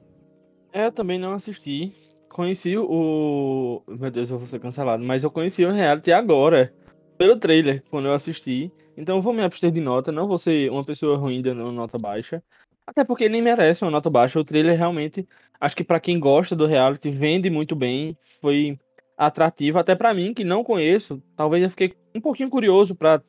É, 0.72 0.86
eu 0.86 0.92
também 0.92 1.18
não 1.18 1.32
assisti 1.32 1.92
conheci 2.34 2.76
o. 2.76 3.82
Meu 3.86 4.10
Deus, 4.10 4.28
eu 4.28 4.38
vou 4.38 4.46
ser 4.46 4.58
cancelado. 4.58 5.04
Mas 5.04 5.22
eu 5.22 5.30
conheci 5.30 5.64
o 5.64 5.70
reality 5.70 6.12
agora. 6.12 6.74
Pelo 7.16 7.36
trailer, 7.36 7.82
quando 7.90 8.08
eu 8.08 8.12
assisti. 8.14 8.72
Então 8.96 9.16
eu 9.16 9.22
vou 9.22 9.32
me 9.32 9.42
abster 9.42 9.70
de 9.70 9.80
nota. 9.80 10.10
Não 10.10 10.26
vou 10.26 10.36
ser 10.36 10.70
uma 10.70 10.84
pessoa 10.84 11.16
ruim 11.16 11.40
dando 11.40 11.70
nota 11.70 11.96
baixa. 11.96 12.42
Até 12.86 13.04
porque 13.04 13.28
nem 13.28 13.40
merece 13.40 13.84
uma 13.84 13.90
nota 13.90 14.10
baixa. 14.10 14.40
O 14.40 14.44
trailer 14.44 14.76
realmente, 14.76 15.26
acho 15.60 15.76
que 15.76 15.84
pra 15.84 16.00
quem 16.00 16.18
gosta 16.18 16.54
do 16.54 16.66
reality, 16.66 17.10
vende 17.10 17.50
muito 17.50 17.74
bem. 17.74 18.16
Foi 18.40 18.78
atrativo, 19.16 19.78
até 19.78 19.94
pra 19.94 20.14
mim, 20.14 20.34
que 20.34 20.44
não 20.44 20.64
conheço. 20.64 21.22
Talvez 21.36 21.62
eu 21.62 21.70
fiquei 21.70 21.94
um 22.14 22.20
pouquinho 22.20 22.50
curioso 22.50 22.94
pra, 22.94 23.22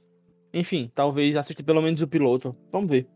enfim, 0.53 0.91
talvez 0.93 1.35
assistir 1.35 1.63
pelo 1.63 1.81
menos 1.81 2.01
o 2.01 2.07
piloto. 2.07 2.55
Vamos 2.71 2.89
ver. 2.89 3.07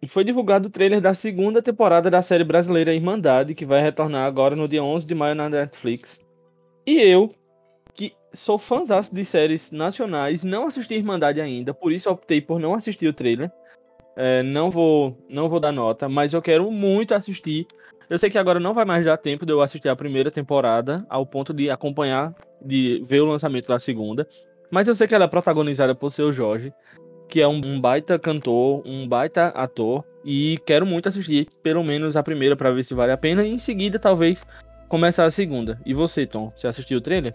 E 0.00 0.08
foi 0.08 0.22
divulgado 0.22 0.68
o 0.68 0.70
trailer 0.70 1.00
da 1.00 1.14
segunda 1.14 1.60
temporada 1.60 2.08
da 2.08 2.22
série 2.22 2.44
brasileira 2.44 2.94
Irmandade, 2.94 3.54
que 3.54 3.64
vai 3.64 3.82
retornar 3.82 4.26
agora 4.26 4.54
no 4.54 4.68
dia 4.68 4.82
11 4.82 5.06
de 5.06 5.14
maio 5.14 5.34
na 5.34 5.48
Netflix. 5.48 6.20
E 6.86 7.00
eu, 7.00 7.34
que 7.92 8.12
sou 8.32 8.58
fãzão 8.58 9.00
de 9.12 9.24
séries 9.24 9.72
nacionais, 9.72 10.44
não 10.44 10.66
assisti 10.66 10.94
Irmandade 10.94 11.40
ainda, 11.40 11.74
por 11.74 11.90
isso 11.90 12.08
optei 12.08 12.40
por 12.40 12.60
não 12.60 12.74
assistir 12.74 13.08
o 13.08 13.12
trailer. 13.12 13.50
É, 14.16 14.42
não 14.42 14.70
vou 14.70 15.16
não 15.30 15.48
vou 15.48 15.60
dar 15.60 15.72
nota, 15.72 16.08
mas 16.08 16.32
eu 16.32 16.40
quero 16.40 16.70
muito 16.70 17.14
assistir. 17.14 17.66
Eu 18.08 18.18
sei 18.18 18.30
que 18.30 18.38
agora 18.38 18.58
não 18.58 18.72
vai 18.72 18.84
mais 18.84 19.04
dar 19.04 19.16
tempo 19.16 19.44
de 19.44 19.52
eu 19.52 19.60
assistir 19.60 19.88
a 19.88 19.96
primeira 19.96 20.30
temporada, 20.30 21.04
ao 21.08 21.26
ponto 21.26 21.52
de 21.52 21.68
acompanhar, 21.68 22.34
de 22.64 23.02
ver 23.04 23.20
o 23.20 23.26
lançamento 23.26 23.68
da 23.68 23.78
segunda. 23.78 24.26
Mas 24.70 24.88
eu 24.88 24.94
sei 24.94 25.06
que 25.06 25.14
ela 25.14 25.24
é 25.24 25.28
protagonizada 25.28 25.94
por 25.94 26.10
seu 26.10 26.32
Jorge, 26.32 26.72
que 27.28 27.42
é 27.42 27.48
um, 27.48 27.60
um 27.64 27.80
baita 27.80 28.18
cantor, 28.18 28.82
um 28.86 29.08
baita 29.08 29.48
ator, 29.48 30.04
e 30.24 30.58
quero 30.64 30.86
muito 30.86 31.08
assistir 31.08 31.48
pelo 31.62 31.82
menos 31.82 32.16
a 32.16 32.22
primeira 32.22 32.56
para 32.56 32.70
ver 32.70 32.84
se 32.84 32.94
vale 32.94 33.12
a 33.12 33.16
pena, 33.16 33.44
e 33.44 33.50
em 33.50 33.58
seguida 33.58 33.98
talvez 33.98 34.44
começar 34.88 35.24
a 35.24 35.30
segunda. 35.30 35.80
E 35.84 35.92
você, 35.92 36.24
Tom, 36.24 36.52
você 36.54 36.68
assistiu 36.68 36.98
o 36.98 37.00
trailer? 37.00 37.34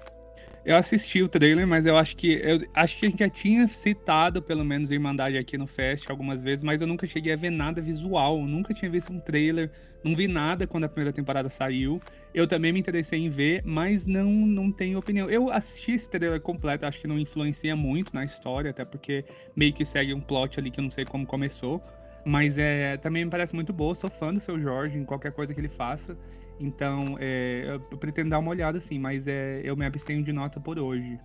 Eu 0.63 0.75
assisti 0.75 1.23
o 1.23 1.27
trailer, 1.27 1.65
mas 1.67 1.87
eu 1.87 1.97
acho 1.97 2.15
que 2.15 2.33
eu 2.33 2.61
acho 2.75 2.99
que 2.99 3.07
a 3.07 3.09
gente 3.09 3.19
já 3.19 3.29
tinha 3.29 3.67
citado 3.67 4.43
pelo 4.43 4.63
menos 4.63 4.91
Irmandade 4.91 5.35
aqui 5.35 5.57
no 5.57 5.65
Fest 5.65 6.07
algumas 6.07 6.43
vezes, 6.43 6.63
mas 6.63 6.81
eu 6.81 6.87
nunca 6.87 7.07
cheguei 7.07 7.33
a 7.33 7.35
ver 7.35 7.49
nada 7.49 7.81
visual, 7.81 8.45
nunca 8.45 8.71
tinha 8.71 8.89
visto 8.89 9.11
um 9.11 9.19
trailer, 9.19 9.71
não 10.03 10.15
vi 10.15 10.27
nada 10.27 10.67
quando 10.67 10.83
a 10.83 10.87
primeira 10.87 11.11
temporada 11.11 11.49
saiu. 11.49 11.99
Eu 12.31 12.47
também 12.47 12.71
me 12.71 12.79
interessei 12.79 13.19
em 13.19 13.29
ver, 13.29 13.63
mas 13.65 14.05
não 14.05 14.31
não 14.31 14.71
tenho 14.71 14.99
opinião. 14.99 15.27
Eu 15.27 15.51
assisti 15.51 15.93
esse 15.93 16.07
trailer 16.07 16.39
completo, 16.39 16.85
acho 16.85 17.01
que 17.01 17.07
não 17.07 17.17
influencia 17.17 17.75
muito 17.75 18.13
na 18.13 18.23
história, 18.23 18.69
até 18.69 18.85
porque 18.85 19.25
meio 19.55 19.73
que 19.73 19.83
segue 19.83 20.13
um 20.13 20.21
plot 20.21 20.59
ali 20.59 20.69
que 20.69 20.79
eu 20.79 20.83
não 20.83 20.91
sei 20.91 21.05
como 21.05 21.25
começou. 21.25 21.81
Mas 22.23 22.59
é, 22.59 22.97
também 22.97 23.25
me 23.25 23.31
parece 23.31 23.55
muito 23.55 23.73
boa, 23.73 23.95
sou 23.95 24.09
fã 24.09 24.31
do 24.31 24.39
seu 24.39 24.59
Jorge 24.59 24.99
em 24.99 25.05
qualquer 25.05 25.31
coisa 25.31 25.55
que 25.55 25.59
ele 25.59 25.69
faça. 25.69 26.15
Então, 26.61 27.17
é, 27.19 27.79
eu 27.91 27.97
pretendo 27.97 28.29
dar 28.29 28.39
uma 28.39 28.51
olhada 28.51 28.79
sim, 28.79 28.99
mas 28.99 29.27
é, 29.27 29.61
eu 29.63 29.75
me 29.75 29.83
abstenho 29.83 30.23
de 30.23 30.31
nota 30.31 30.59
por 30.59 30.77
hoje. 30.77 31.19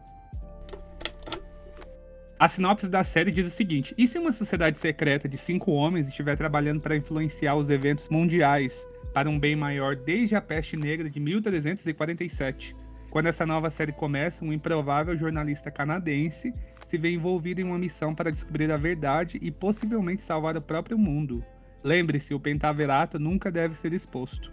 A 2.38 2.48
sinopse 2.48 2.88
da 2.88 3.04
série 3.04 3.30
diz 3.30 3.46
o 3.46 3.50
seguinte: 3.50 3.94
e 3.98 4.08
se 4.08 4.18
uma 4.18 4.32
sociedade 4.32 4.78
secreta 4.78 5.28
de 5.28 5.36
cinco 5.36 5.72
homens 5.72 6.08
estiver 6.08 6.36
trabalhando 6.36 6.80
para 6.80 6.96
influenciar 6.96 7.54
os 7.54 7.70
eventos 7.70 8.08
mundiais 8.08 8.86
para 9.12 9.28
um 9.28 9.38
bem 9.38 9.54
maior 9.54 9.94
desde 9.94 10.34
a 10.34 10.40
peste 10.40 10.76
negra 10.76 11.08
de 11.08 11.20
1347? 11.20 12.74
Quando 13.10 13.26
essa 13.26 13.46
nova 13.46 13.70
série 13.70 13.92
começa, 13.92 14.44
um 14.44 14.52
improvável 14.52 15.16
jornalista 15.16 15.70
canadense 15.70 16.52
se 16.84 16.98
vê 16.98 17.10
envolvido 17.10 17.60
em 17.60 17.64
uma 17.64 17.78
missão 17.78 18.14
para 18.14 18.30
descobrir 18.30 18.70
a 18.70 18.76
verdade 18.76 19.38
e 19.40 19.50
possivelmente 19.50 20.22
salvar 20.22 20.56
o 20.56 20.62
próprio 20.62 20.98
mundo. 20.98 21.44
Lembre-se, 21.82 22.34
o 22.34 22.40
pentaverato 22.40 23.18
nunca 23.18 23.50
deve 23.50 23.74
ser 23.74 23.92
exposto. 23.92 24.52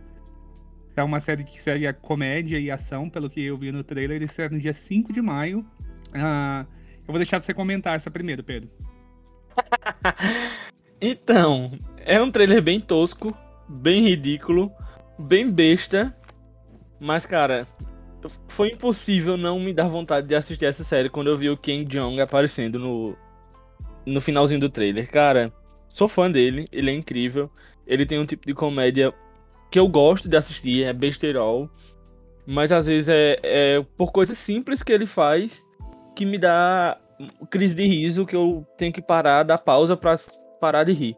É 0.95 1.03
uma 1.03 1.19
série 1.19 1.43
que 1.43 1.59
segue 1.59 1.87
a 1.87 1.93
comédia 1.93 2.59
e 2.59 2.69
ação, 2.69 3.09
pelo 3.09 3.29
que 3.29 3.43
eu 3.43 3.57
vi 3.57 3.71
no 3.71 3.83
trailer. 3.83 4.17
Ele 4.17 4.27
será 4.27 4.49
no 4.49 4.59
dia 4.59 4.73
5 4.73 5.11
de 5.11 5.21
maio. 5.21 5.59
Uh, 6.09 6.67
eu 6.99 7.07
vou 7.07 7.17
deixar 7.17 7.41
você 7.41 7.53
comentar 7.53 7.95
essa 7.95 8.11
primeiro, 8.11 8.43
Pedro. 8.43 8.69
então, 11.01 11.77
é 11.97 12.21
um 12.21 12.29
trailer 12.29 12.61
bem 12.61 12.79
tosco, 12.79 13.35
bem 13.67 14.03
ridículo, 14.03 14.71
bem 15.17 15.49
besta. 15.49 16.15
Mas, 16.99 17.25
cara, 17.25 17.67
foi 18.47 18.69
impossível 18.69 19.35
não 19.35 19.59
me 19.59 19.73
dar 19.73 19.87
vontade 19.87 20.27
de 20.27 20.35
assistir 20.35 20.65
essa 20.65 20.83
série 20.83 21.09
quando 21.09 21.27
eu 21.27 21.37
vi 21.37 21.49
o 21.49 21.57
Ken 21.57 21.85
Jeong 21.89 22.21
aparecendo 22.21 22.79
no, 22.79 23.17
no 24.05 24.21
finalzinho 24.21 24.59
do 24.59 24.69
trailer. 24.69 25.09
Cara, 25.09 25.51
sou 25.89 26.07
fã 26.07 26.29
dele, 26.29 26.67
ele 26.71 26.91
é 26.91 26.93
incrível. 26.93 27.51
Ele 27.85 28.05
tem 28.05 28.19
um 28.19 28.25
tipo 28.25 28.45
de 28.47 28.53
comédia 28.53 29.13
que 29.73 29.79
eu 29.79 29.87
gosto 29.87 30.29
de 30.29 30.37
assistir, 30.37 30.83
é 30.83 30.93
besterol. 30.93 31.67
Mas 32.45 32.71
às 32.71 32.85
vezes 32.85 33.09
é, 33.09 33.39
é 33.41 33.85
por 33.97 34.11
coisas 34.11 34.37
simples 34.37 34.83
que 34.83 34.93
ele 34.93 35.07
faz 35.07 35.65
que 36.15 36.27
me 36.27 36.37
dá 36.37 36.95
crise 37.49 37.75
de 37.75 37.83
riso, 37.83 38.23
que 38.23 38.35
eu 38.35 38.63
tenho 38.77 38.93
que 38.93 39.01
parar, 39.01 39.41
dar 39.41 39.57
pausa 39.57 39.97
pra 39.97 40.15
parar 40.61 40.83
de 40.83 40.93
rir. 40.93 41.17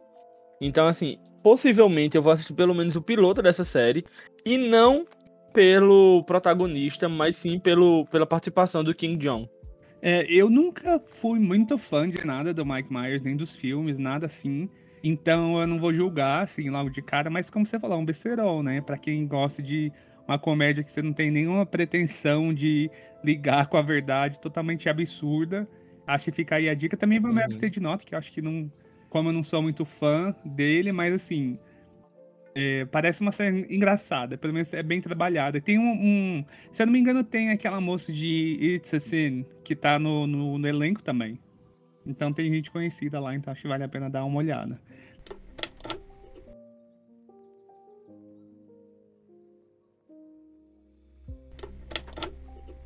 Então, 0.58 0.88
assim, 0.88 1.18
possivelmente 1.42 2.16
eu 2.16 2.22
vou 2.22 2.32
assistir 2.32 2.54
pelo 2.54 2.74
menos 2.74 2.96
o 2.96 3.02
piloto 3.02 3.42
dessa 3.42 3.62
série 3.62 4.06
e 4.42 4.56
não 4.56 5.04
pelo 5.52 6.24
protagonista, 6.24 7.10
mas 7.10 7.36
sim 7.36 7.58
pelo, 7.58 8.06
pela 8.06 8.24
participação 8.24 8.82
do 8.82 8.94
King 8.94 9.18
John. 9.18 9.46
É, 10.00 10.24
eu 10.32 10.48
nunca 10.48 10.98
fui 11.08 11.38
muito 11.38 11.76
fã 11.76 12.08
de 12.08 12.24
nada 12.26 12.54
do 12.54 12.64
Mike 12.64 12.90
Myers, 12.90 13.20
nem 13.20 13.36
dos 13.36 13.54
filmes, 13.54 13.98
nada 13.98 14.24
assim. 14.24 14.70
Então 15.08 15.60
eu 15.60 15.68
não 15.68 15.78
vou 15.78 15.94
julgar, 15.94 16.42
assim, 16.42 16.68
logo 16.68 16.90
de 16.90 17.00
cara, 17.00 17.30
mas 17.30 17.48
como 17.48 17.64
você 17.64 17.78
falou, 17.78 17.96
é 17.96 18.00
um 18.00 18.04
besterol, 18.04 18.60
né? 18.60 18.80
Pra 18.80 18.98
quem 18.98 19.24
gosta 19.24 19.62
de 19.62 19.92
uma 20.26 20.36
comédia 20.36 20.82
que 20.82 20.90
você 20.90 21.00
não 21.00 21.12
tem 21.12 21.30
nenhuma 21.30 21.64
pretensão 21.64 22.52
de 22.52 22.90
ligar 23.22 23.68
com 23.68 23.76
a 23.76 23.82
verdade, 23.82 24.40
totalmente 24.40 24.88
absurda. 24.88 25.68
Acho 26.04 26.24
que 26.24 26.32
fica 26.32 26.56
aí 26.56 26.68
a 26.68 26.74
dica. 26.74 26.96
Também 26.96 27.20
vou 27.20 27.30
me 27.32 27.38
uhum. 27.38 27.44
abster 27.44 27.70
de 27.70 27.78
nota, 27.78 28.04
que 28.04 28.14
eu 28.14 28.18
acho 28.18 28.32
que 28.32 28.42
não. 28.42 28.70
Como 29.08 29.28
eu 29.28 29.32
não 29.32 29.44
sou 29.44 29.62
muito 29.62 29.84
fã 29.84 30.34
dele, 30.44 30.90
mas 30.90 31.14
assim. 31.14 31.56
É, 32.58 32.86
parece 32.86 33.20
uma 33.20 33.32
série 33.32 33.66
engraçada, 33.68 34.38
pelo 34.38 34.54
menos 34.54 34.72
é 34.72 34.82
bem 34.82 35.00
trabalhada. 35.00 35.60
Tem 35.60 35.78
um, 35.78 35.92
um, 35.92 36.44
Se 36.72 36.82
eu 36.82 36.86
não 36.86 36.92
me 36.92 36.98
engano, 36.98 37.22
tem 37.22 37.50
aquela 37.50 37.80
moça 37.80 38.10
de 38.10 38.56
It's 38.60 38.94
a 38.94 38.98
Sin, 38.98 39.44
que 39.62 39.76
tá 39.76 39.98
no, 39.98 40.26
no, 40.26 40.58
no 40.58 40.66
elenco 40.66 41.02
também. 41.02 41.38
Então 42.06 42.32
tem 42.32 42.52
gente 42.52 42.70
conhecida 42.70 43.18
lá, 43.18 43.34
então 43.34 43.52
acho 43.52 43.62
que 43.62 43.68
vale 43.68 43.82
a 43.82 43.88
pena 43.88 44.08
dar 44.08 44.24
uma 44.24 44.38
olhada. 44.38 44.80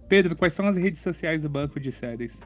Pedro, 0.09 0.35
quais 0.35 0.55
são 0.55 0.67
as 0.67 0.77
redes 0.77 1.01
sociais 1.01 1.45
do 1.45 1.49
Banco 1.49 1.79
de 1.79 1.93
Séries? 1.93 2.43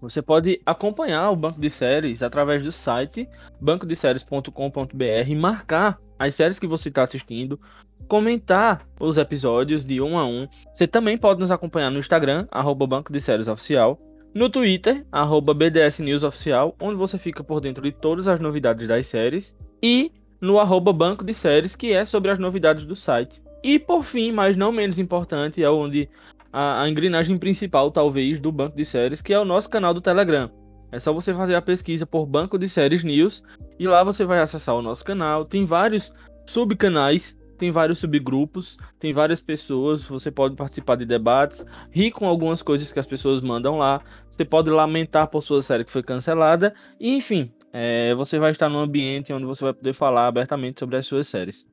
Você 0.00 0.22
pode 0.22 0.60
acompanhar 0.64 1.30
o 1.30 1.36
Banco 1.36 1.60
de 1.60 1.68
Séries 1.68 2.22
através 2.22 2.62
do 2.62 2.70
site 2.70 3.28
bancodeséries.com.br 3.60 5.36
marcar 5.36 5.98
as 6.18 6.34
séries 6.34 6.58
que 6.58 6.66
você 6.66 6.88
está 6.88 7.02
assistindo, 7.02 7.60
comentar 8.08 8.88
os 8.98 9.18
episódios 9.18 9.84
de 9.84 10.00
um 10.00 10.16
a 10.16 10.24
um. 10.24 10.48
Você 10.72 10.86
também 10.86 11.18
pode 11.18 11.40
nos 11.40 11.50
acompanhar 11.50 11.90
no 11.90 11.98
Instagram, 11.98 12.46
arroba 12.50 12.86
Banco 12.86 13.12
de 13.12 13.20
Séries 13.20 13.48
Oficial, 13.48 14.00
no 14.34 14.50
Twitter, 14.50 15.04
arroba 15.10 15.54
BDS 15.54 16.00
News 16.00 16.22
Oficial, 16.22 16.76
onde 16.80 16.96
você 16.96 17.18
fica 17.18 17.42
por 17.42 17.60
dentro 17.60 17.82
de 17.82 17.92
todas 17.92 18.28
as 18.28 18.38
novidades 18.38 18.86
das 18.86 19.06
séries, 19.06 19.56
e 19.82 20.12
no 20.40 20.58
arroba 20.58 20.92
Banco 20.92 21.24
de 21.24 21.34
Séries, 21.34 21.74
que 21.74 21.92
é 21.92 22.04
sobre 22.04 22.30
as 22.30 22.38
novidades 22.38 22.84
do 22.84 22.94
site. 22.94 23.42
E 23.62 23.78
por 23.78 24.04
fim, 24.04 24.30
mas 24.30 24.56
não 24.56 24.70
menos 24.70 24.98
importante, 24.98 25.62
é 25.62 25.70
onde 25.70 26.08
a, 26.52 26.82
a 26.82 26.88
engrenagem 26.88 27.38
principal, 27.38 27.90
talvez, 27.90 28.38
do 28.38 28.52
Banco 28.52 28.76
de 28.76 28.84
Séries, 28.84 29.20
que 29.20 29.32
é 29.32 29.38
o 29.38 29.44
nosso 29.44 29.68
canal 29.68 29.92
do 29.92 30.00
Telegram. 30.00 30.50
É 30.90 30.98
só 30.98 31.12
você 31.12 31.34
fazer 31.34 31.54
a 31.54 31.62
pesquisa 31.62 32.06
por 32.06 32.24
Banco 32.24 32.58
de 32.58 32.68
Séries 32.68 33.04
News 33.04 33.42
e 33.78 33.86
lá 33.86 34.02
você 34.02 34.24
vai 34.24 34.40
acessar 34.40 34.74
o 34.74 34.82
nosso 34.82 35.04
canal. 35.04 35.44
Tem 35.44 35.64
vários 35.64 36.12
subcanais 36.46 37.36
tem 37.58 37.70
vários 37.70 37.98
subgrupos, 37.98 38.78
tem 38.98 39.12
várias 39.12 39.40
pessoas, 39.40 40.04
você 40.04 40.30
pode 40.30 40.54
participar 40.54 40.96
de 40.96 41.04
debates, 41.04 41.64
rir 41.90 42.12
com 42.12 42.26
algumas 42.26 42.62
coisas 42.62 42.92
que 42.92 42.98
as 42.98 43.06
pessoas 43.06 43.42
mandam 43.42 43.76
lá, 43.76 44.00
você 44.30 44.44
pode 44.44 44.70
lamentar 44.70 45.26
por 45.28 45.42
sua 45.42 45.60
série 45.60 45.84
que 45.84 45.90
foi 45.90 46.02
cancelada, 46.02 46.72
e 46.98 47.16
enfim, 47.16 47.52
é, 47.72 48.14
você 48.14 48.38
vai 48.38 48.52
estar 48.52 48.68
num 48.68 48.78
ambiente 48.78 49.32
onde 49.32 49.44
você 49.44 49.64
vai 49.64 49.74
poder 49.74 49.92
falar 49.92 50.28
abertamente 50.28 50.78
sobre 50.78 50.96
as 50.96 51.04
suas 51.04 51.26
séries. 51.26 51.66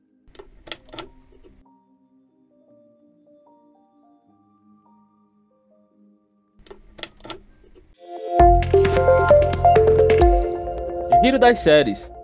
Giro 11.22 11.40
das 11.40 11.58
séries. 11.58 12.15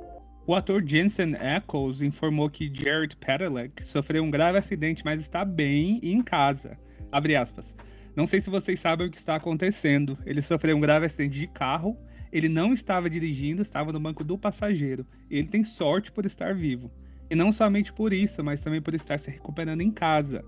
O 0.45 0.57
ator 0.57 0.83
Jensen 0.85 1.37
Ackles 1.37 2.03
informou 2.03 2.51
que 2.51 2.69
Jared 2.75 3.17
Padalecki 3.17 3.87
sofreu 3.87 4.25
um 4.25 4.31
grave 4.31 4.59
acidente, 4.59 5.05
mas 5.05 5.21
está 5.21 5.45
bem 5.45 6.01
e 6.03 6.13
em 6.13 6.21
casa. 6.21 6.77
Abre 7.13 7.37
aspas. 7.37 7.77
Não 8.17 8.27
sei 8.27 8.41
se 8.41 8.51
vocês 8.51 8.81
sabem 8.81 9.07
o 9.07 9.11
que 9.11 9.19
está 9.19 9.37
acontecendo. 9.37 10.19
Ele 10.27 10.43
sofreu 10.43 10.77
um 10.77 10.81
grave 10.81 11.07
acidente 11.07 11.39
de 11.39 11.47
carro. 11.47 11.97
Ele 12.33 12.49
não 12.49 12.73
estava 12.73 13.09
dirigindo, 13.09 13.63
estava 13.63 13.93
no 13.93 14.01
banco 14.01 14.25
do 14.25 14.37
passageiro. 14.37 15.07
Ele 15.31 15.47
tem 15.47 15.63
sorte 15.63 16.11
por 16.11 16.27
estar 16.27 16.53
vivo. 16.57 16.91
E 17.31 17.37
não 17.37 17.53
somente 17.53 17.93
por 17.93 18.13
isso, 18.13 18.43
mas 18.43 18.65
também 18.65 18.83
por 18.83 18.95
estar 18.95 19.19
se 19.19 19.31
recuperando 19.31 19.81
em 19.81 19.93
casa. 19.93 20.45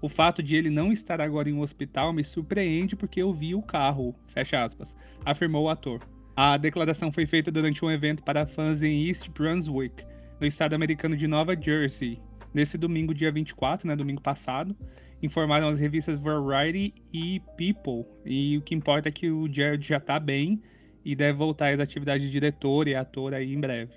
O 0.00 0.08
fato 0.08 0.42
de 0.42 0.56
ele 0.56 0.70
não 0.70 0.90
estar 0.90 1.20
agora 1.20 1.50
em 1.50 1.52
um 1.52 1.60
hospital 1.60 2.14
me 2.14 2.24
surpreende 2.24 2.96
porque 2.96 3.20
eu 3.20 3.32
vi 3.32 3.54
o 3.54 3.62
carro, 3.62 4.14
fecha 4.26 4.64
aspas, 4.64 4.96
afirmou 5.22 5.64
o 5.64 5.68
ator. 5.68 6.00
A 6.36 6.56
declaração 6.56 7.12
foi 7.12 7.26
feita 7.26 7.50
durante 7.52 7.84
um 7.84 7.90
evento 7.90 8.22
para 8.22 8.46
fãs 8.46 8.82
em 8.82 9.06
East 9.06 9.28
Brunswick, 9.28 10.04
no 10.40 10.46
estado 10.46 10.74
americano 10.74 11.16
de 11.16 11.28
Nova 11.28 11.54
Jersey, 11.54 12.20
nesse 12.52 12.76
domingo, 12.76 13.14
dia 13.14 13.30
24, 13.30 13.86
né, 13.86 13.94
domingo 13.94 14.20
passado. 14.20 14.76
Informaram 15.22 15.68
as 15.68 15.78
revistas 15.78 16.20
Variety 16.20 16.92
e 17.12 17.40
People. 17.56 18.04
E 18.26 18.58
o 18.58 18.62
que 18.62 18.74
importa 18.74 19.08
é 19.08 19.12
que 19.12 19.30
o 19.30 19.52
Jared 19.52 19.86
já 19.86 20.00
tá 20.00 20.18
bem 20.18 20.60
e 21.04 21.14
deve 21.14 21.38
voltar 21.38 21.72
às 21.72 21.78
atividades 21.78 22.26
de 22.26 22.32
diretor 22.32 22.88
e 22.88 22.96
ator 22.96 23.32
aí 23.32 23.54
em 23.54 23.60
breve. 23.60 23.92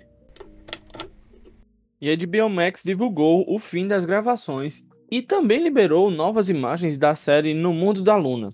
E 2.00 2.08
a 2.08 2.16
HBO 2.16 2.48
Max 2.48 2.84
divulgou 2.84 3.44
o 3.52 3.58
fim 3.58 3.88
das 3.88 4.04
gravações 4.04 4.84
e 5.10 5.20
também 5.20 5.60
liberou 5.60 6.08
novas 6.08 6.48
imagens 6.48 6.96
da 6.96 7.16
série 7.16 7.52
No 7.52 7.72
Mundo 7.72 8.02
da 8.02 8.14
Luna. 8.14 8.50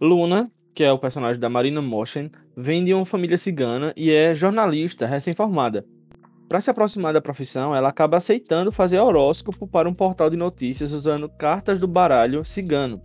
Luna, 0.00 0.48
que 0.76 0.84
é 0.84 0.92
o 0.92 0.98
personagem 0.98 1.40
da 1.40 1.48
Marina 1.48 1.80
Motion, 1.80 2.28
vem 2.54 2.84
de 2.84 2.92
uma 2.92 3.06
família 3.06 3.38
cigana 3.38 3.94
e 3.96 4.12
é 4.12 4.34
jornalista 4.34 5.06
recém-formada. 5.06 5.86
Para 6.50 6.60
se 6.60 6.68
aproximar 6.68 7.14
da 7.14 7.20
profissão, 7.20 7.74
ela 7.74 7.88
acaba 7.88 8.18
aceitando 8.18 8.70
fazer 8.70 9.00
horóscopo 9.00 9.66
para 9.66 9.88
um 9.88 9.94
portal 9.94 10.28
de 10.28 10.36
notícias 10.36 10.92
usando 10.92 11.30
cartas 11.30 11.78
do 11.78 11.88
baralho 11.88 12.44
cigano. 12.44 13.00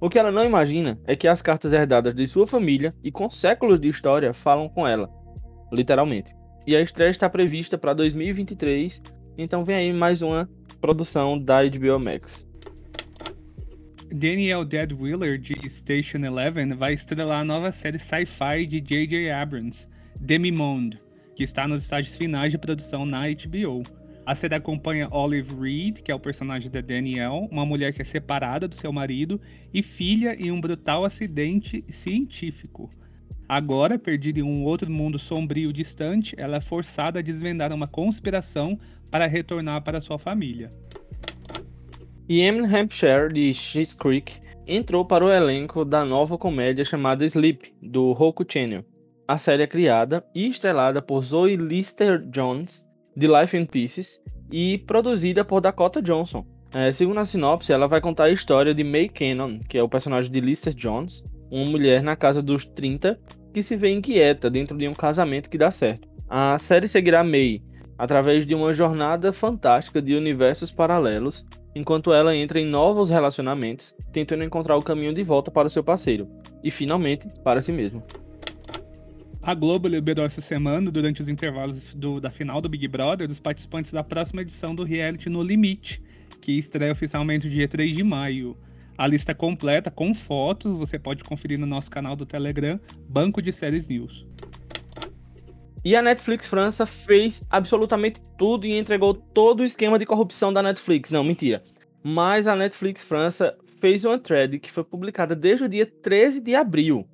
O 0.00 0.10
que 0.10 0.18
ela 0.18 0.32
não 0.32 0.44
imagina 0.44 0.98
é 1.06 1.14
que 1.14 1.28
as 1.28 1.40
cartas 1.40 1.72
herdadas 1.72 2.12
de 2.12 2.26
sua 2.26 2.48
família 2.48 2.92
e 3.00 3.12
com 3.12 3.30
séculos 3.30 3.78
de 3.78 3.86
história 3.86 4.34
falam 4.34 4.68
com 4.68 4.84
ela, 4.84 5.08
literalmente. 5.72 6.34
E 6.66 6.74
a 6.74 6.80
estreia 6.80 7.10
está 7.10 7.30
prevista 7.30 7.78
para 7.78 7.94
2023, 7.94 9.00
então 9.38 9.64
vem 9.64 9.76
aí 9.76 9.92
mais 9.92 10.20
uma 10.20 10.50
produção 10.80 11.38
da 11.38 11.62
HBO 11.62 12.00
Max. 12.00 12.44
Daniel 14.16 14.64
Dead 14.64 14.92
Wheeler, 14.92 15.36
de 15.36 15.68
Station 15.68 16.18
Eleven, 16.18 16.68
vai 16.68 16.92
estrelar 16.92 17.40
a 17.40 17.44
nova 17.44 17.72
série 17.72 17.98
sci-fi 17.98 18.64
de 18.64 18.80
J.J. 18.80 19.28
Abrams, 19.32 19.88
Demimonde, 20.20 21.02
que 21.34 21.42
está 21.42 21.66
nos 21.66 21.82
estágios 21.82 22.16
finais 22.16 22.52
de 22.52 22.56
produção 22.56 23.04
na 23.04 23.22
HBO. 23.22 23.82
A 24.24 24.36
série 24.36 24.54
acompanha 24.54 25.08
Olive 25.10 25.56
Reed, 25.60 25.98
que 25.98 26.12
é 26.12 26.14
o 26.14 26.20
personagem 26.20 26.70
da 26.70 26.80
Danielle, 26.80 27.48
uma 27.50 27.66
mulher 27.66 27.92
que 27.92 28.02
é 28.02 28.04
separada 28.04 28.68
do 28.68 28.76
seu 28.76 28.92
marido 28.92 29.40
e 29.72 29.82
filha 29.82 30.36
em 30.40 30.52
um 30.52 30.60
brutal 30.60 31.04
acidente 31.04 31.84
científico. 31.88 32.88
Agora, 33.48 33.98
perdida 33.98 34.38
em 34.38 34.44
um 34.44 34.62
outro 34.62 34.88
mundo 34.88 35.18
sombrio 35.18 35.72
distante, 35.72 36.36
ela 36.38 36.58
é 36.58 36.60
forçada 36.60 37.18
a 37.18 37.22
desvendar 37.22 37.72
uma 37.72 37.88
conspiração 37.88 38.78
para 39.10 39.26
retornar 39.26 39.82
para 39.82 40.00
sua 40.00 40.20
família. 40.20 40.72
E 42.26 42.40
Emin 42.40 42.64
Hampshire, 42.64 43.30
de 43.30 43.52
Schitt's 43.52 43.94
Creek, 43.94 44.40
entrou 44.66 45.04
para 45.04 45.24
o 45.24 45.30
elenco 45.30 45.84
da 45.84 46.06
nova 46.06 46.38
comédia 46.38 46.82
chamada 46.82 47.22
Sleep, 47.22 47.74
do 47.82 48.12
Roku 48.12 48.46
Channel. 48.50 48.82
A 49.28 49.36
série 49.36 49.64
é 49.64 49.66
criada 49.66 50.24
e 50.34 50.48
estrelada 50.48 51.02
por 51.02 51.22
Zoe 51.22 51.54
Lister-Jones, 51.54 52.82
de 53.14 53.26
Life 53.26 53.54
in 53.54 53.66
Pieces, 53.66 54.18
e 54.50 54.78
produzida 54.78 55.44
por 55.44 55.60
Dakota 55.60 56.00
Johnson. 56.00 56.46
É, 56.72 56.90
segundo 56.92 57.20
a 57.20 57.26
sinopse, 57.26 57.72
ela 57.74 57.86
vai 57.86 58.00
contar 58.00 58.24
a 58.24 58.30
história 58.30 58.74
de 58.74 58.82
May 58.82 59.08
Cannon, 59.08 59.58
que 59.58 59.76
é 59.76 59.82
o 59.82 59.88
personagem 59.88 60.32
de 60.32 60.40
Lister 60.40 60.72
Jones, 60.74 61.22
uma 61.50 61.66
mulher 61.66 62.02
na 62.02 62.16
casa 62.16 62.40
dos 62.40 62.64
30 62.64 63.20
que 63.52 63.62
se 63.62 63.76
vê 63.76 63.90
inquieta 63.90 64.50
dentro 64.50 64.76
de 64.78 64.88
um 64.88 64.94
casamento 64.94 65.50
que 65.50 65.58
dá 65.58 65.70
certo. 65.70 66.08
A 66.26 66.58
série 66.58 66.88
seguirá 66.88 67.22
May 67.22 67.62
através 67.98 68.46
de 68.46 68.54
uma 68.54 68.72
jornada 68.72 69.30
fantástica 69.30 70.00
de 70.00 70.14
universos 70.14 70.72
paralelos 70.72 71.44
enquanto 71.74 72.12
ela 72.12 72.36
entra 72.36 72.60
em 72.60 72.66
novos 72.66 73.10
relacionamentos, 73.10 73.94
tentando 74.12 74.44
encontrar 74.44 74.76
o 74.76 74.82
caminho 74.82 75.12
de 75.12 75.22
volta 75.22 75.50
para 75.50 75.66
o 75.66 75.70
seu 75.70 75.82
parceiro 75.82 76.28
e 76.62 76.70
finalmente 76.70 77.28
para 77.42 77.60
si 77.60 77.72
mesma. 77.72 78.02
A 79.42 79.52
Globo 79.52 79.88
liberou 79.88 80.24
essa 80.24 80.40
semana, 80.40 80.90
durante 80.90 81.20
os 81.20 81.28
intervalos 81.28 81.92
do, 81.92 82.18
da 82.18 82.30
final 82.30 82.62
do 82.62 82.68
Big 82.68 82.88
Brother, 82.88 83.30
os 83.30 83.38
participantes 83.38 83.92
da 83.92 84.02
próxima 84.02 84.40
edição 84.40 84.74
do 84.74 84.84
reality 84.84 85.28
No 85.28 85.42
Limite, 85.42 86.02
que 86.40 86.52
estreia 86.52 86.92
oficialmente 86.92 87.50
dia 87.50 87.68
3 87.68 87.94
de 87.94 88.02
maio. 88.02 88.56
A 88.96 89.06
lista 89.06 89.34
completa 89.34 89.90
com 89.90 90.14
fotos 90.14 90.72
você 90.78 90.98
pode 90.98 91.24
conferir 91.24 91.58
no 91.58 91.66
nosso 91.66 91.90
canal 91.90 92.16
do 92.16 92.24
Telegram, 92.24 92.80
Banco 93.06 93.42
de 93.42 93.52
Séries 93.52 93.88
News. 93.88 94.26
E 95.84 95.94
a 95.94 96.00
Netflix 96.00 96.46
França 96.46 96.86
fez 96.86 97.44
absolutamente 97.50 98.22
tudo 98.38 98.66
e 98.66 98.78
entregou 98.78 99.12
todo 99.12 99.60
o 99.60 99.64
esquema 99.64 99.98
de 99.98 100.06
corrupção 100.06 100.50
da 100.50 100.62
Netflix. 100.62 101.10
Não, 101.10 101.22
mentira. 101.22 101.62
Mas 102.06 102.46
a 102.46 102.54
Netflix 102.54 103.02
França 103.02 103.56
fez 103.78 104.04
uma 104.04 104.18
thread 104.18 104.58
que 104.58 104.70
foi 104.70 104.84
publicada 104.84 105.34
desde 105.34 105.64
o 105.64 105.68
dia 105.68 105.86
13 105.86 106.38
de 106.38 106.54
abril. 106.54 107.08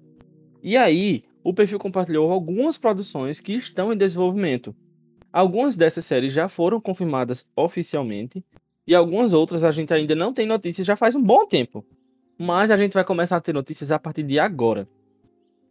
E 0.61 0.77
aí, 0.77 1.23
o 1.45 1.55
perfil 1.55 1.79
compartilhou 1.79 2.33
algumas 2.33 2.77
produções 2.77 3.39
que 3.39 3.53
estão 3.53 3.93
em 3.93 3.97
desenvolvimento. 3.97 4.75
Algumas 5.33 5.77
dessas 5.77 6.05
séries 6.05 6.33
já 6.33 6.49
foram 6.49 6.81
confirmadas 6.81 7.49
oficialmente, 7.55 8.45
e 8.85 8.93
algumas 8.93 9.33
outras 9.33 9.63
a 9.63 9.71
gente 9.71 9.95
ainda 9.95 10.17
não 10.17 10.35
tem 10.35 10.45
notícias 10.45 10.85
já 10.85 10.97
faz 10.97 11.15
um 11.15 11.23
bom 11.23 11.47
tempo. 11.47 11.87
Mas 12.37 12.73
a 12.73 12.77
gente 12.77 12.95
vai 12.95 13.05
começar 13.05 13.37
a 13.37 13.41
ter 13.41 13.53
notícias 13.53 13.93
a 13.93 13.99
partir 13.99 14.25
de 14.25 14.41
agora. 14.41 14.89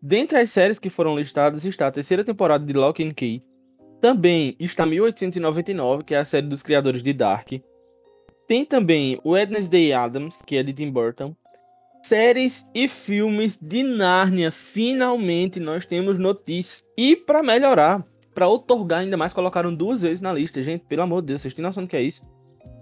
Dentre 0.02 0.38
as 0.38 0.50
séries 0.50 0.80
que 0.80 0.90
foram 0.90 1.18
listadas 1.18 1.66
está 1.66 1.88
a 1.88 1.92
terceira 1.92 2.24
temporada 2.24 2.66
de 2.66 2.72
Lock 2.72 3.04
and 3.04 3.12
Key. 3.12 3.42
Também 4.00 4.56
está 4.58 4.86
1899, 4.86 6.06
que 6.06 6.16
é 6.16 6.20
a 6.20 6.24
série 6.24 6.48
dos 6.48 6.64
criadores 6.64 7.04
de 7.04 7.12
Dark. 7.12 7.52
Tem 8.50 8.66
também 8.66 9.22
Wednesday 9.24 9.94
Adams, 9.94 10.42
que 10.42 10.58
é 10.58 10.64
de 10.64 10.74
Tim 10.74 10.90
Burton. 10.90 11.36
Séries 12.02 12.68
e 12.74 12.88
filmes 12.88 13.56
de 13.62 13.84
Nárnia. 13.84 14.50
Finalmente 14.50 15.60
nós 15.60 15.86
temos 15.86 16.18
notícias. 16.18 16.84
E 16.98 17.16
para 17.16 17.44
melhorar, 17.44 18.04
para 18.34 18.50
otorgar 18.50 19.02
ainda 19.02 19.16
mais, 19.16 19.34
colocaram 19.34 19.72
duas 19.72 20.02
vezes 20.02 20.20
na 20.20 20.34
lista. 20.34 20.64
Gente, 20.64 20.84
pelo 20.86 21.04
amor 21.04 21.22
de 21.22 21.28
Deus, 21.28 21.44
vocês 21.44 21.54
têm 21.54 21.62
noção 21.62 21.84
do 21.84 21.88
que 21.88 21.96
é 21.96 22.02
isso? 22.02 22.24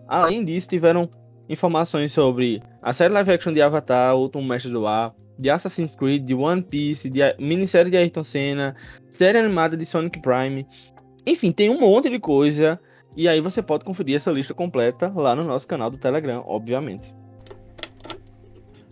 Além 0.08 0.42
disso, 0.46 0.70
tiveram 0.70 1.10
informações 1.50 2.14
sobre 2.14 2.64
a 2.82 2.94
série 2.94 3.14
live 3.14 3.34
action 3.34 3.52
de 3.52 3.62
Avatar, 3.62 4.16
O 4.16 4.22
Último 4.22 4.46
Mestre 4.46 4.72
do 4.72 4.88
Ar, 4.88 5.14
de 5.38 5.50
Assassin's 5.50 5.98
Creed, 5.98 6.24
de 6.24 6.34
One 6.34 6.62
Piece, 6.62 7.10
de 7.10 7.20
minissérie 7.40 7.92
de 7.92 7.98
Ayrton 7.98 8.24
Senna, 8.24 8.74
série 9.10 9.38
animada 9.38 9.76
de 9.76 9.86
Sonic 9.86 10.22
Prime. 10.22 10.66
Enfim, 11.26 11.52
tem 11.52 11.70
um 11.70 11.82
monte 11.82 12.10
de 12.10 12.20
coisa. 12.20 12.80
E 13.18 13.28
aí 13.28 13.42
você 13.42 13.64
pode 13.64 13.84
conferir 13.84 14.16
essa 14.16 14.32
lista 14.32 14.54
completa 14.54 15.12
lá 15.16 15.36
no 15.36 15.44
nosso 15.44 15.68
canal 15.68 15.90
do 15.90 15.98
Telegram, 15.98 16.44
obviamente. 16.46 17.12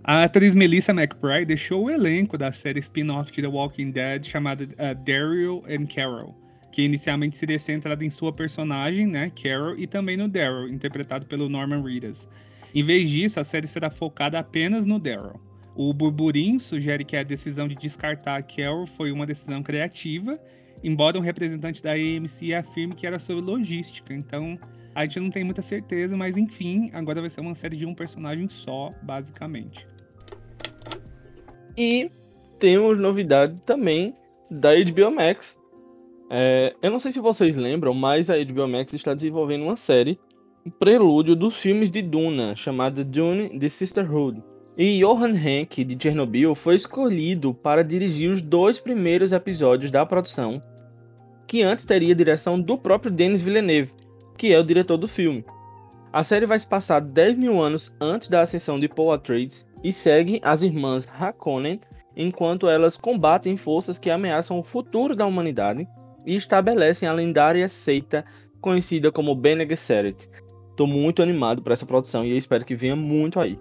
A 0.04 0.24
atriz 0.24 0.56
Melissa 0.56 0.92
McBride 0.92 1.46
deixou 1.46 1.86
o 1.86 1.90
elenco 1.92 2.36
da 2.36 2.52
série 2.52 2.80
spin-off 2.80 3.32
de 3.32 3.44
The 3.44 3.48
Walking 3.48 3.92
Dead 3.92 4.26
chamada 4.26 4.64
uh, 4.64 5.04
Daryl 5.06 5.64
and 5.70 5.86
Carol, 5.86 6.36
que 6.72 6.82
inicialmente 6.82 7.38
seria 7.38 7.60
centrada 7.60 8.04
em 8.04 8.10
sua 8.10 8.34
personagem, 8.34 9.06
né, 9.06 9.32
Carol, 9.42 9.78
e 9.78 9.86
também 9.86 10.18
no 10.18 10.28
Daryl, 10.28 10.70
interpretado 10.70 11.28
pelo 11.28 11.48
Norman 11.48 11.84
Reedus. 11.84 12.28
Em 12.74 12.84
vez 12.84 13.08
disso, 13.08 13.40
a 13.40 13.44
série 13.44 13.68
será 13.68 13.92
focada 13.92 14.40
apenas 14.40 14.88
no 14.88 14.98
Daryl. 14.98 15.40
O 15.76 15.94
burburinho 15.94 16.60
sugere 16.60 17.06
que 17.06 17.16
a 17.16 17.22
decisão 17.22 17.68
de 17.68 17.76
descartar 17.76 18.38
a 18.38 18.42
Carol 18.42 18.88
foi 18.88 19.12
uma 19.12 19.28
decisão 19.28 19.62
criativa, 19.62 20.40
embora 20.84 21.18
um 21.18 21.22
representante 21.22 21.82
da 21.82 21.94
AMC 21.94 22.54
afirme 22.54 22.96
que 22.96 23.08
era 23.08 23.20
sobre 23.20 23.44
logística. 23.44 24.14
Então, 24.14 24.58
a 24.94 25.04
gente 25.06 25.20
não 25.20 25.30
tem 25.30 25.44
muita 25.44 25.62
certeza, 25.62 26.16
mas 26.16 26.38
enfim, 26.38 26.90
agora 26.94 27.20
vai 27.20 27.30
ser 27.30 27.42
uma 27.42 27.54
série 27.54 27.76
de 27.76 27.86
um 27.86 27.94
personagem 27.94 28.48
só, 28.48 28.94
basicamente. 29.04 29.88
E 31.78 32.10
temos 32.58 32.98
novidade 32.98 33.60
também 33.66 34.16
da 34.50 34.70
HBO 34.74 35.12
Max. 35.12 35.58
É, 36.30 36.74
eu 36.82 36.90
não 36.90 37.00
sei 37.00 37.12
se 37.12 37.20
vocês 37.20 37.56
lembram, 37.56 37.94
mas 37.94 38.30
a 38.30 38.36
HBO 38.44 38.68
Max 38.68 38.94
está 38.94 39.14
desenvolvendo 39.14 39.64
uma 39.64 39.76
série, 39.76 40.18
um 40.66 40.70
prelúdio 40.72 41.36
dos 41.36 41.58
filmes 41.58 41.92
de 41.92 42.02
Duna, 42.02 42.56
chamada 42.56 43.04
Dune 43.04 43.60
The 43.60 43.70
Sisterhood. 43.70 44.42
E 44.78 45.00
Johan 45.00 45.32
Henk, 45.32 45.86
de 45.86 45.98
Chernobyl, 46.02 46.54
foi 46.54 46.76
escolhido 46.76 47.54
para 47.54 47.82
dirigir 47.82 48.30
os 48.30 48.42
dois 48.42 48.78
primeiros 48.78 49.32
episódios 49.32 49.90
da 49.90 50.06
produção, 50.06 50.62
que 51.48 51.64
antes 51.64 51.86
teria 51.86 52.14
a 52.14 52.18
direção 52.18 52.60
do 52.60 52.78
próprio 52.78 53.10
Denis 53.10 53.42
Villeneuve, 53.42 53.94
que 54.38 54.54
é 54.54 54.60
o 54.60 54.64
diretor 54.64 54.98
do 54.98 55.08
filme. 55.08 55.46
A 56.12 56.26
série 56.26 56.46
vai 56.46 56.60
se 56.60 56.68
passar 56.68 57.00
10 57.00 57.38
mil 57.38 57.62
anos 57.62 57.96
antes 58.02 58.28
da 58.28 58.42
ascensão 58.42 58.78
de 58.78 58.90
Paul 58.90 59.14
Atreides 59.14 59.66
e 59.82 59.94
segue 59.94 60.42
as 60.44 60.62
irmãs 60.62 61.08
Harkonnen 61.08 61.80
enquanto 62.16 62.68
elas 62.68 62.98
combatem 62.98 63.56
forças 63.56 63.98
que 63.98 64.10
ameaçam 64.10 64.60
o 64.60 64.64
futuro 64.64 65.16
da 65.16 65.26
humanidade 65.26 65.88
e 66.26 66.36
estabelecem 66.36 67.08
a 67.08 67.14
lendária 67.14 67.68
seita 67.70 68.26
conhecida 68.60 69.10
como 69.10 69.36
Bene 69.36 69.66
Gesserit. 69.66 70.30
Estou 70.72 70.88
muito 70.88 71.22
animado 71.24 71.62
para 71.62 71.74
essa 71.74 71.86
produção 71.86 72.26
e 72.26 72.36
espero 72.36 72.66
que 72.66 72.76
venha 72.76 72.96
muito 72.96 73.40
aí. 73.40 73.58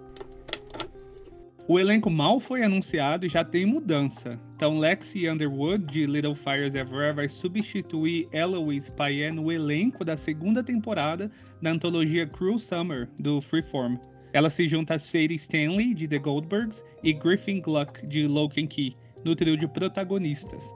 O 1.67 1.79
elenco 1.79 2.11
mal 2.11 2.39
foi 2.39 2.63
anunciado 2.63 3.25
e 3.25 3.29
já 3.29 3.43
tem 3.43 3.65
mudança. 3.65 4.39
Então, 4.55 4.77
Lexi 4.77 5.27
Underwood, 5.27 5.85
de 5.85 6.05
Little 6.05 6.35
Fires 6.35 6.75
Everywhere, 6.75 7.15
vai 7.15 7.27
substituir 7.27 8.27
Eloise 8.31 8.91
Payet 8.91 9.31
no 9.31 9.51
elenco 9.51 10.05
da 10.05 10.15
segunda 10.15 10.63
temporada 10.63 11.31
da 11.59 11.71
antologia 11.71 12.27
Cruel 12.27 12.59
Summer, 12.59 13.09
do 13.17 13.41
Freeform. 13.41 13.97
Ela 14.31 14.51
se 14.51 14.67
junta 14.67 14.93
a 14.93 14.99
Sadie 14.99 15.33
Stanley, 15.37 15.95
de 15.95 16.07
The 16.07 16.19
Goldbergs, 16.19 16.83
e 17.03 17.11
Griffin 17.11 17.61
Gluck, 17.61 18.05
de 18.05 18.27
Lock 18.27 18.61
and 18.61 18.67
Key, 18.67 18.95
no 19.23 19.35
trio 19.35 19.57
de 19.57 19.67
protagonistas. 19.67 20.71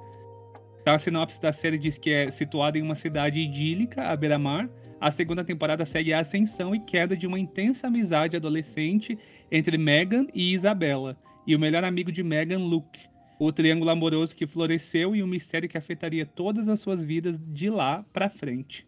A 0.85 0.97
sinopse 0.97 1.39
da 1.39 1.51
série 1.51 1.77
diz 1.77 1.99
que 1.99 2.09
é 2.09 2.31
situada 2.31 2.79
em 2.79 2.81
uma 2.81 2.95
cidade 2.95 3.39
idílica, 3.39 4.07
à 4.07 4.15
beira-mar. 4.15 4.67
A 4.99 5.11
segunda 5.11 5.43
temporada 5.43 5.85
segue 5.85 6.11
a 6.13 6.19
ascensão 6.19 6.73
e 6.73 6.79
queda 6.79 7.15
de 7.15 7.27
uma 7.27 7.39
intensa 7.39 7.87
amizade 7.87 8.35
adolescente 8.35 9.17
entre 9.51 9.77
Megan 9.77 10.27
e 10.33 10.53
Isabella, 10.53 11.17
e 11.45 11.55
o 11.55 11.59
melhor 11.59 11.83
amigo 11.83 12.11
de 12.11 12.23
Megan, 12.23 12.59
Luke. 12.59 12.99
O 13.39 13.51
triângulo 13.51 13.89
amoroso 13.89 14.35
que 14.35 14.45
floresceu 14.45 15.15
e 15.15 15.23
um 15.23 15.27
mistério 15.27 15.69
que 15.69 15.77
afetaria 15.77 16.25
todas 16.25 16.67
as 16.67 16.79
suas 16.79 17.03
vidas 17.03 17.39
de 17.39 17.69
lá 17.69 18.05
pra 18.11 18.29
frente. 18.29 18.87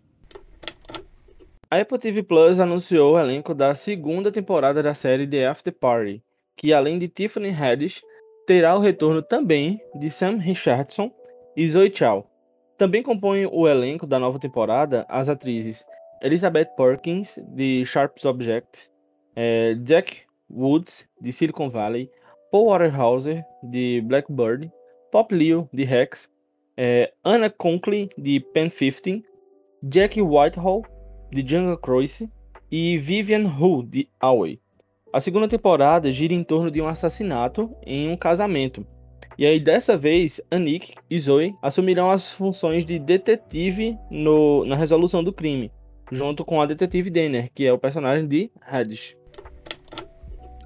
A 1.70 1.78
Apple 1.78 1.98
TV 1.98 2.22
Plus 2.22 2.60
anunciou 2.60 3.14
o 3.14 3.20
elenco 3.20 3.56
da 3.56 3.74
segunda 3.74 4.30
temporada 4.30 4.84
da 4.84 4.94
série 4.94 5.26
The 5.26 5.48
After 5.48 5.74
Party, 5.74 6.22
que 6.58 6.74
além 6.74 6.98
de 6.98 7.08
Tiffany 7.08 7.50
Haddish, 7.50 8.04
terá 8.46 8.76
o 8.76 8.80
retorno 8.80 9.22
também 9.22 9.80
de 9.96 10.10
Sam 10.10 10.38
Richardson 10.38 11.10
e 11.56 11.66
Zoe 11.70 11.92
Chow. 11.96 12.30
Também 12.78 13.02
compõem 13.02 13.46
o 13.46 13.68
elenco 13.68 14.06
da 14.06 14.20
nova 14.20 14.38
temporada 14.38 15.06
as 15.08 15.30
atrizes 15.30 15.86
Elizabeth 16.22 16.76
Perkins, 16.76 17.40
de 17.56 17.86
Sharp's 17.86 18.26
Objects, 18.26 18.92
é, 19.36 19.76
Jack 19.76 20.24
Woods, 20.54 21.10
de 21.20 21.32
Silicon 21.32 21.70
Valley, 21.70 22.10
Paul 22.52 22.70
Waterhauser, 22.70 23.44
de 23.64 24.02
Blackbird, 24.02 24.72
Pop 25.12 25.34
Leo, 25.34 25.70
de 25.74 25.84
Rex, 25.84 26.30
é, 26.78 27.12
Anna 27.24 27.50
Conklin, 27.50 28.10
de 28.18 28.40
Pen 28.40 28.70
15, 28.70 29.24
Jack 29.84 30.22
Whitehall, 30.22 30.84
de 31.32 31.48
Jungle 31.48 31.78
Cruise 31.78 32.30
e 32.70 32.98
Vivian 32.98 33.48
Hu, 33.48 33.84
de 33.84 34.10
Away. 34.20 34.60
A 35.14 35.20
segunda 35.20 35.48
temporada 35.48 36.10
gira 36.12 36.34
em 36.34 36.44
torno 36.44 36.72
de 36.72 36.82
um 36.82 36.88
assassinato 36.88 37.76
em 37.86 38.10
um 38.10 38.16
casamento, 38.16 38.86
e 39.38 39.46
aí, 39.48 39.60
dessa 39.60 39.98
vez, 39.98 40.42
Anik 40.52 40.94
e 41.10 41.20
Zoe 41.20 41.56
assumirão 41.62 42.12
as 42.12 42.32
funções 42.32 42.86
de 42.86 43.00
detetive 43.00 43.98
no, 44.10 44.66
na 44.66 44.76
resolução 44.76 45.24
do 45.24 45.34
crime, 45.34 45.72
junto 46.12 46.44
com 46.44 46.62
a 46.62 46.66
detetive 46.66 47.10
Denner, 47.10 47.50
que 47.52 47.66
é 47.66 47.74
o 47.74 47.80
personagem 47.80 48.28
de 48.28 48.52
Haddish. 48.62 49.16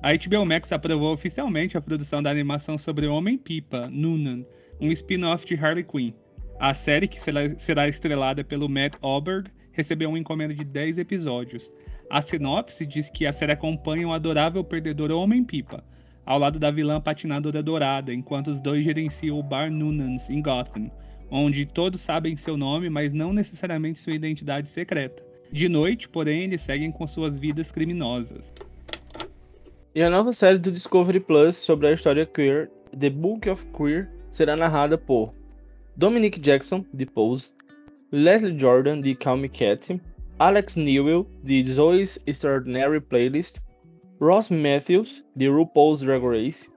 A 0.06 0.14
HBO 0.14 0.46
Max 0.46 0.72
aprovou 0.72 1.12
oficialmente 1.12 1.76
a 1.76 1.82
produção 1.82 2.22
da 2.22 2.30
animação 2.30 2.78
sobre 2.78 3.08
Homem-Pipa, 3.08 3.90
Noonan, 3.92 4.46
um 4.80 4.92
spin-off 4.92 5.48
de 5.48 5.56
Harley 5.56 5.84
Quinn. 5.84 6.14
A 6.60 6.76
série, 6.76 7.08
que 7.08 7.20
será 7.58 7.88
estrelada 7.88 8.44
pelo 8.44 8.70
Matt 8.70 8.94
Auberg, 9.02 9.50
recebeu 9.72 10.10
uma 10.10 10.20
encomenda 10.20 10.54
de 10.54 10.64
10 10.64 11.00
episódios. 11.00 11.74
A 12.08 12.22
sinopse 12.22 12.86
diz 12.86 13.10
que 13.10 13.26
a 13.26 13.34
série 13.34 13.54
acompanha 13.54 14.08
um 14.08 14.14
adorável 14.14 14.64
perdedor 14.64 15.10
Homem-Pipa, 15.10 15.84
ao 16.24 16.38
lado 16.38 16.60
da 16.60 16.70
vilã 16.70 17.02
patinadora 17.02 17.64
dourada, 17.64 18.14
enquanto 18.14 18.50
os 18.50 18.62
dois 18.62 18.84
gerenciam 18.84 19.40
o 19.40 19.42
bar 19.42 19.72
Noonans 19.72 20.30
em 20.30 20.40
Gotham, 20.40 20.92
onde 21.32 21.66
todos 21.66 22.00
sabem 22.00 22.38
seu 22.38 22.56
nome, 22.56 22.92
mas 22.92 23.12
não 23.12 23.34
necessariamente 23.34 23.98
sua 23.98 24.14
identidade 24.14 24.70
secreta. 24.70 25.26
De 25.52 25.68
noite, 25.68 26.08
porém, 26.08 26.44
eles 26.44 26.62
seguem 26.62 26.92
com 26.92 27.08
suas 27.08 27.40
vidas 27.40 27.72
criminosas. 27.72 28.54
E 29.96 30.04
a 30.04 30.10
nova 30.10 30.34
série 30.34 30.58
do 30.58 30.74
Discovery 30.74 31.22
Plus 31.22 31.56
sobre 31.56 31.88
a 31.88 31.94
história 31.94 32.26
queer, 32.26 32.70
The 33.00 33.10
Book 33.10 33.50
of 33.50 33.66
Queer, 33.68 34.12
será 34.30 34.54
narrada 34.54 34.98
por 34.98 35.32
Dominic 35.96 36.38
Jackson, 36.38 36.84
de 36.94 37.06
Pose, 37.06 37.54
Leslie 38.12 38.60
Jordan, 38.60 39.00
de 39.00 39.16
Call 39.16 39.38
Me 39.38 39.48
Cat, 39.48 39.98
Alex 40.38 40.76
Newell, 40.76 41.26
de 41.42 41.64
Zoe's 41.64 42.20
Extraordinary 42.28 43.00
Playlist, 43.00 43.62
Ross 44.20 44.50
Matthews, 44.50 45.24
de 45.34 45.48
RuPaul's 45.48 46.02
Drag 46.02 46.22
Race, 46.22 46.70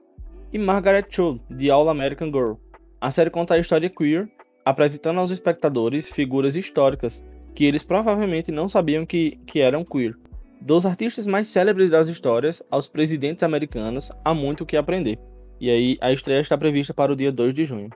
e 0.53 0.57
Margaret 0.57 1.07
Cho, 1.09 1.41
de 1.49 1.69
All 1.69 1.89
American 1.89 2.31
Girl. 2.31 2.53
A 3.01 3.11
série 3.11 3.29
conta 3.29 3.55
a 3.55 3.59
história 3.59 3.89
queer, 3.89 4.31
apresentando 4.63 5.19
aos 5.19 5.29
espectadores 5.29 6.09
figuras 6.09 6.55
históricas 6.55 7.21
que 7.53 7.65
eles 7.65 7.83
provavelmente 7.83 8.49
não 8.49 8.69
sabiam 8.69 9.05
que, 9.05 9.37
que 9.45 9.59
eram 9.59 9.83
queer. 9.83 10.15
Dos 10.61 10.85
artistas 10.85 11.25
mais 11.25 11.47
célebres 11.47 11.89
das 11.89 12.09
histórias 12.09 12.61
aos 12.69 12.85
presidentes 12.85 13.43
americanos, 13.43 14.11
há 14.25 14.33
muito 14.33 14.61
o 14.61 14.65
que 14.65 14.75
aprender. 14.75 15.17
E 15.59 15.69
aí, 15.69 15.97
a 16.01 16.11
estreia 16.11 16.41
está 16.41 16.57
prevista 16.57 16.93
para 16.93 17.13
o 17.13 17.15
dia 17.15 17.31
2 17.31 17.53
de 17.53 17.63
junho. 17.63 17.89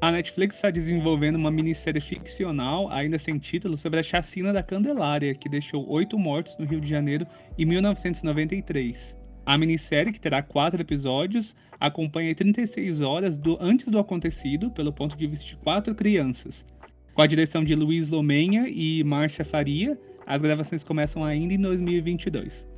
A 0.00 0.10
Netflix 0.10 0.54
está 0.54 0.70
desenvolvendo 0.70 1.36
uma 1.36 1.50
minissérie 1.50 2.00
ficcional, 2.00 2.88
ainda 2.90 3.18
sem 3.18 3.36
título, 3.38 3.76
sobre 3.76 4.00
a 4.00 4.02
chacina 4.02 4.50
da 4.50 4.62
Candelária, 4.62 5.34
que 5.34 5.48
deixou 5.48 5.86
oito 5.90 6.18
mortos 6.18 6.56
no 6.58 6.64
Rio 6.64 6.80
de 6.80 6.88
Janeiro 6.88 7.26
em 7.58 7.66
1993. 7.66 9.18
A 9.44 9.58
minissérie, 9.58 10.12
que 10.12 10.20
terá 10.20 10.40
quatro 10.40 10.80
episódios, 10.80 11.54
acompanha 11.78 12.34
36 12.34 13.02
horas 13.02 13.36
do, 13.36 13.58
antes 13.60 13.88
do 13.88 13.98
acontecido, 13.98 14.70
pelo 14.70 14.92
ponto 14.92 15.16
de 15.16 15.26
vista 15.26 15.44
de 15.44 15.56
quatro 15.56 15.94
crianças. 15.94 16.64
Com 17.12 17.20
a 17.20 17.26
direção 17.26 17.62
de 17.62 17.74
Luiz 17.74 18.08
Lomenha 18.08 18.68
e 18.68 19.02
Márcia 19.04 19.44
Faria, 19.44 19.98
as 20.28 20.42
gravações 20.42 20.84
começam 20.84 21.24
ainda 21.24 21.54
em 21.54 21.58
2022. 21.58 22.68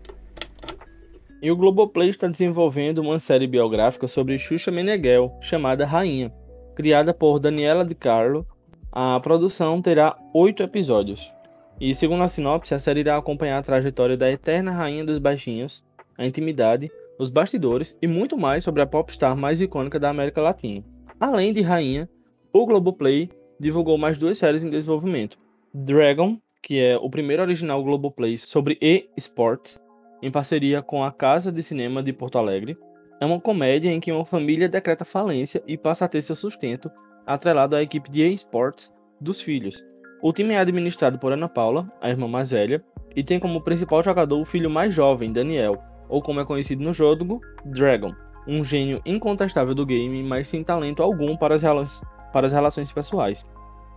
E 1.42 1.50
o 1.50 1.56
Globoplay 1.56 2.10
está 2.10 2.28
desenvolvendo 2.28 2.98
uma 2.98 3.18
série 3.18 3.48
biográfica 3.48 4.06
sobre 4.06 4.38
Xuxa 4.38 4.70
Meneghel, 4.70 5.36
chamada 5.40 5.84
Rainha. 5.84 6.32
Criada 6.76 7.12
por 7.12 7.40
Daniela 7.40 7.84
Di 7.84 7.96
Carlo, 7.96 8.46
a 8.92 9.18
produção 9.18 9.82
terá 9.82 10.16
oito 10.32 10.62
episódios. 10.62 11.32
E 11.80 11.92
segundo 11.92 12.22
a 12.22 12.28
sinopse, 12.28 12.72
a 12.72 12.78
série 12.78 13.00
irá 13.00 13.16
acompanhar 13.16 13.58
a 13.58 13.62
trajetória 13.62 14.16
da 14.16 14.30
eterna 14.30 14.70
rainha 14.70 15.04
dos 15.04 15.18
baixinhos, 15.18 15.82
a 16.16 16.24
intimidade, 16.24 16.88
os 17.18 17.30
bastidores 17.30 17.98
e 18.00 18.06
muito 18.06 18.38
mais 18.38 18.62
sobre 18.62 18.80
a 18.80 18.86
popstar 18.86 19.36
mais 19.36 19.60
icônica 19.60 19.98
da 19.98 20.10
América 20.10 20.40
Latina. 20.40 20.84
Além 21.18 21.52
de 21.52 21.62
Rainha, 21.62 22.08
o 22.52 22.64
Globoplay 22.64 23.28
divulgou 23.58 23.98
mais 23.98 24.18
duas 24.18 24.38
séries 24.38 24.62
em 24.62 24.70
desenvolvimento. 24.70 25.36
Dragon, 25.74 26.38
que 26.62 26.79
é 26.79 26.96
o 26.96 27.11
primeiro 27.11 27.42
original 27.42 27.83
Globoplay 27.83 28.37
sobre 28.38 28.79
e-sports, 28.81 29.81
em 30.23 30.31
parceria 30.31 30.83
com 30.83 31.03
a 31.03 31.11
Casa 31.11 31.51
de 31.51 31.62
Cinema 31.62 32.03
de 32.03 32.12
Porto 32.12 32.38
Alegre, 32.38 32.77
é 33.20 33.27
uma 33.27 33.40
comédia 33.40 33.90
em 33.90 34.01
que 34.01 34.12
uma 34.12 34.25
família 34.25 34.68
decreta 34.68 35.05
falência 35.05 35.62
e 35.66 35.77
passa 35.77 36.05
a 36.05 36.09
ter 36.09 36.23
seu 36.23 36.37
sustento 36.37 36.90
atrelado 37.27 37.77
à 37.77 37.83
equipe 37.83 38.11
de 38.11 38.27
esportes 38.27 38.92
dos 39.20 39.40
filhos. 39.40 39.85
O 40.23 40.33
time 40.33 40.55
é 40.55 40.59
administrado 40.59 41.18
por 41.18 41.33
Ana 41.33 41.49
Paula, 41.49 41.90
a 42.01 42.09
irmã 42.09 42.29
mais 42.29 42.51
velha, 42.51 42.85
e 43.14 43.23
tem 43.23 43.38
como 43.38 43.62
principal 43.62 44.03
jogador 44.03 44.40
o 44.40 44.44
filho 44.44 44.70
mais 44.70 44.94
jovem, 44.94 45.33
Daniel, 45.33 45.83
ou 46.09 46.20
como 46.20 46.40
é 46.40 46.44
conhecido 46.44 46.83
no 46.83 46.92
jogo, 46.92 47.40
Dragon, 47.64 48.12
um 48.46 48.64
gênio 48.64 49.01
incontestável 49.05 49.75
do 49.75 49.87
game, 49.87 50.23
mas 50.23 50.49
sem 50.49 50.62
talento 50.62 51.03
algum 51.03 51.37
para 51.37 51.55
as, 51.55 52.03
para 52.33 52.46
as 52.46 52.53
relações 52.53 52.92
pessoais. 52.92 53.44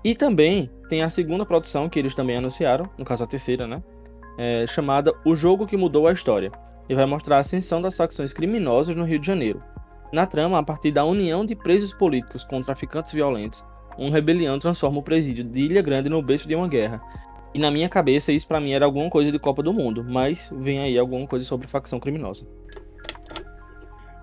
E 0.03 0.13
também 0.13 0.69
tem 0.89 1.01
a 1.01 1.09
segunda 1.09 1.45
produção 1.45 1.87
que 1.87 1.97
eles 1.97 2.13
também 2.13 2.35
anunciaram, 2.35 2.89
no 2.97 3.05
caso 3.05 3.23
a 3.23 3.27
terceira, 3.27 3.65
né? 3.65 3.81
É, 4.37 4.65
chamada 4.67 5.13
O 5.25 5.35
Jogo 5.35 5.65
que 5.65 5.77
Mudou 5.77 6.07
a 6.07 6.11
História, 6.11 6.51
e 6.89 6.95
vai 6.95 7.05
mostrar 7.05 7.37
a 7.37 7.39
ascensão 7.39 7.81
das 7.81 7.95
facções 7.95 8.33
criminosas 8.33 8.95
no 8.95 9.05
Rio 9.05 9.19
de 9.19 9.27
Janeiro. 9.27 9.63
Na 10.11 10.25
trama, 10.25 10.59
a 10.59 10.63
partir 10.63 10.91
da 10.91 11.05
união 11.05 11.45
de 11.45 11.55
presos 11.55 11.93
políticos 11.93 12.43
com 12.43 12.61
traficantes 12.61 13.13
violentos, 13.13 13.63
um 13.97 14.09
rebelião 14.09 14.59
transforma 14.59 14.99
o 14.99 15.03
presídio 15.03 15.43
de 15.43 15.61
Ilha 15.61 15.81
Grande 15.81 16.09
no 16.09 16.21
berço 16.21 16.47
de 16.47 16.55
uma 16.55 16.67
guerra. 16.67 17.01
E 17.53 17.59
na 17.59 17.71
minha 17.71 17.87
cabeça, 17.87 18.31
isso 18.31 18.47
para 18.47 18.59
mim 18.59 18.71
era 18.71 18.85
alguma 18.85 19.09
coisa 19.09 19.31
de 19.31 19.39
Copa 19.39 19.63
do 19.63 19.71
Mundo, 19.71 20.03
mas 20.03 20.51
vem 20.57 20.79
aí 20.79 20.97
alguma 20.97 21.27
coisa 21.27 21.45
sobre 21.45 21.67
facção 21.67 21.99
criminosa. 21.99 22.45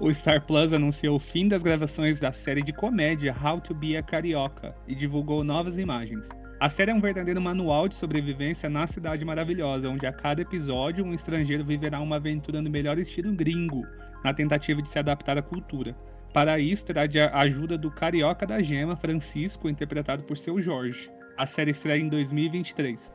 O 0.00 0.10
Star 0.14 0.40
Plus 0.40 0.72
anunciou 0.72 1.16
o 1.16 1.20
fim 1.20 1.46
das 1.46 1.62
gravações 1.62 2.20
da 2.20 2.32
série 2.32 2.62
de 2.62 2.72
comédia 2.72 3.36
How 3.38 3.60
to 3.60 3.74
Be 3.74 3.98
a 3.98 4.02
Carioca 4.02 4.74
e 4.88 4.94
divulgou 4.94 5.44
novas 5.44 5.76
imagens. 5.76 6.30
A 6.58 6.70
série 6.70 6.90
é 6.90 6.94
um 6.94 7.02
verdadeiro 7.02 7.38
manual 7.38 7.86
de 7.86 7.96
sobrevivência 7.96 8.70
na 8.70 8.86
Cidade 8.86 9.26
Maravilhosa, 9.26 9.90
onde 9.90 10.06
a 10.06 10.12
cada 10.12 10.40
episódio 10.40 11.04
um 11.04 11.12
estrangeiro 11.12 11.62
viverá 11.62 12.00
uma 12.00 12.16
aventura 12.16 12.62
no 12.62 12.70
melhor 12.70 12.98
estilo 12.98 13.30
gringo, 13.34 13.86
na 14.24 14.32
tentativa 14.32 14.80
de 14.80 14.88
se 14.88 14.98
adaptar 14.98 15.36
à 15.36 15.42
cultura. 15.42 15.94
Para 16.32 16.58
isso, 16.58 16.86
terá 16.86 17.04
de 17.04 17.20
ajuda 17.20 17.76
do 17.76 17.90
carioca 17.90 18.46
da 18.46 18.62
gema, 18.62 18.96
Francisco, 18.96 19.68
interpretado 19.68 20.24
por 20.24 20.38
seu 20.38 20.58
Jorge. 20.58 21.10
A 21.36 21.44
série 21.44 21.72
estreia 21.72 22.00
em 22.00 22.08
2023. 22.08 23.12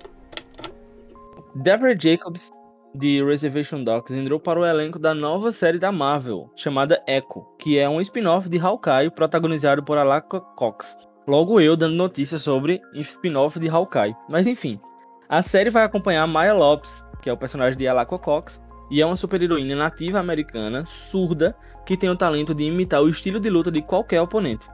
Deborah 1.55 1.97
Jacobs, 1.99 2.51
de 2.95 3.23
Reservation 3.23 3.83
Dogs, 3.83 4.13
entrou 4.13 4.39
para 4.39 4.59
o 4.59 4.65
elenco 4.65 4.97
da 4.97 5.13
nova 5.13 5.51
série 5.51 5.77
da 5.77 5.91
Marvel, 5.91 6.49
chamada 6.55 7.03
Echo, 7.07 7.45
que 7.59 7.77
é 7.77 7.87
um 7.89 7.99
spin-off 8.01 8.49
de 8.49 8.57
Hawkeye 8.57 9.11
protagonizado 9.11 9.83
por 9.83 9.97
Alaka 9.97 10.39
Cox, 10.39 10.97
Logo 11.27 11.59
eu 11.59 11.75
dando 11.75 11.95
notícias 11.95 12.43
sobre 12.43 12.79
spin-off 12.93 13.59
de 13.59 13.67
Hawkeye. 13.67 14.15
Mas 14.29 14.45
enfim, 14.45 14.79
a 15.27 15.41
série 15.41 15.71
vai 15.71 15.83
acompanhar 15.83 16.27
Maya 16.27 16.53
Lopes, 16.53 17.03
que 17.19 17.27
é 17.27 17.33
o 17.33 17.37
personagem 17.37 17.75
de 17.75 17.87
Alaco 17.87 18.19
Cox, 18.19 18.61
e 18.91 19.01
é 19.01 19.05
uma 19.05 19.15
super-heroína 19.15 19.75
nativa 19.75 20.19
americana, 20.19 20.85
surda, 20.85 21.55
que 21.83 21.97
tem 21.97 22.11
o 22.11 22.15
talento 22.15 22.53
de 22.53 22.65
imitar 22.65 23.01
o 23.01 23.09
estilo 23.09 23.39
de 23.39 23.49
luta 23.49 23.71
de 23.71 23.81
qualquer 23.81 24.21
oponente. 24.21 24.67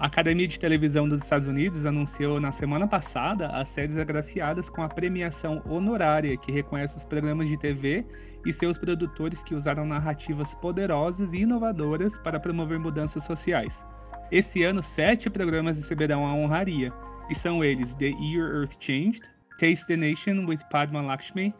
A 0.00 0.06
Academia 0.06 0.48
de 0.48 0.58
Televisão 0.58 1.06
dos 1.06 1.22
Estados 1.22 1.46
Unidos 1.46 1.84
anunciou 1.84 2.40
na 2.40 2.50
semana 2.50 2.88
passada 2.88 3.48
as 3.48 3.68
séries 3.68 3.98
agraciadas 3.98 4.70
com 4.70 4.82
a 4.82 4.88
premiação 4.88 5.60
honorária 5.66 6.38
que 6.38 6.50
reconhece 6.50 6.96
os 6.96 7.04
programas 7.04 7.50
de 7.50 7.58
TV 7.58 8.06
e 8.46 8.50
seus 8.50 8.78
produtores 8.78 9.42
que 9.42 9.54
usaram 9.54 9.84
narrativas 9.84 10.54
poderosas 10.54 11.34
e 11.34 11.40
inovadoras 11.40 12.16
para 12.16 12.40
promover 12.40 12.78
mudanças 12.78 13.24
sociais. 13.24 13.84
Esse 14.32 14.62
ano, 14.62 14.82
sete 14.82 15.28
programas 15.28 15.76
receberão 15.76 16.24
a 16.24 16.32
honraria, 16.32 16.90
e 17.28 17.34
são 17.34 17.62
eles 17.62 17.94
The 17.94 18.06
Year 18.06 18.56
Earth 18.56 18.76
Changed, 18.80 19.24
Taste 19.58 19.86
the 19.86 19.98
Nation 19.98 20.46
with 20.46 20.60
Padma 20.70 21.02
Lakshmi, 21.02 21.52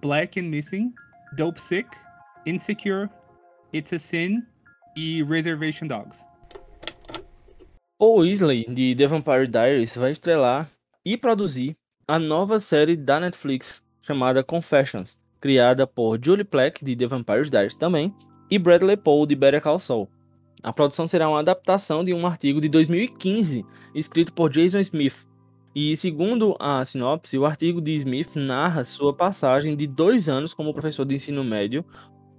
Black 0.00 0.40
and 0.40 0.44
Missing, 0.44 0.94
Dope 1.36 1.60
Sick, 1.60 1.90
Insecure, 2.46 3.10
It's 3.70 3.92
a 3.92 3.98
Sin 3.98 4.46
e 4.96 5.22
Reservation 5.22 5.88
Dogs. 5.88 6.24
Paul 7.98 8.20
Weasley, 8.20 8.66
de 8.68 8.94
The 8.94 9.06
Vampire 9.06 9.46
Diaries, 9.46 9.96
vai 9.96 10.12
estrelar 10.12 10.68
e 11.02 11.16
produzir 11.16 11.74
a 12.06 12.18
nova 12.18 12.58
série 12.58 12.94
da 12.94 13.18
Netflix 13.18 13.82
chamada 14.02 14.44
Confessions, 14.44 15.18
criada 15.40 15.86
por 15.86 16.22
Julie 16.22 16.44
Plec, 16.44 16.84
de 16.84 16.94
The 16.94 17.06
Vampire 17.06 17.48
Diaries 17.48 17.74
também, 17.74 18.14
e 18.50 18.58
Bradley 18.58 18.98
Paul, 18.98 19.24
de 19.24 19.34
Better 19.34 19.62
Call 19.62 19.78
Saul. 19.78 20.10
A 20.62 20.74
produção 20.74 21.06
será 21.06 21.26
uma 21.26 21.40
adaptação 21.40 22.04
de 22.04 22.12
um 22.12 22.26
artigo 22.26 22.60
de 22.60 22.68
2015 22.68 23.64
escrito 23.94 24.30
por 24.34 24.50
Jason 24.50 24.80
Smith. 24.80 25.26
E 25.74 25.96
segundo 25.96 26.54
a 26.60 26.84
sinopse, 26.84 27.38
o 27.38 27.46
artigo 27.46 27.80
de 27.80 27.94
Smith 27.94 28.36
narra 28.36 28.84
sua 28.84 29.14
passagem 29.14 29.74
de 29.74 29.86
dois 29.86 30.28
anos 30.28 30.52
como 30.52 30.74
professor 30.74 31.06
de 31.06 31.14
ensino 31.14 31.42
médio 31.42 31.82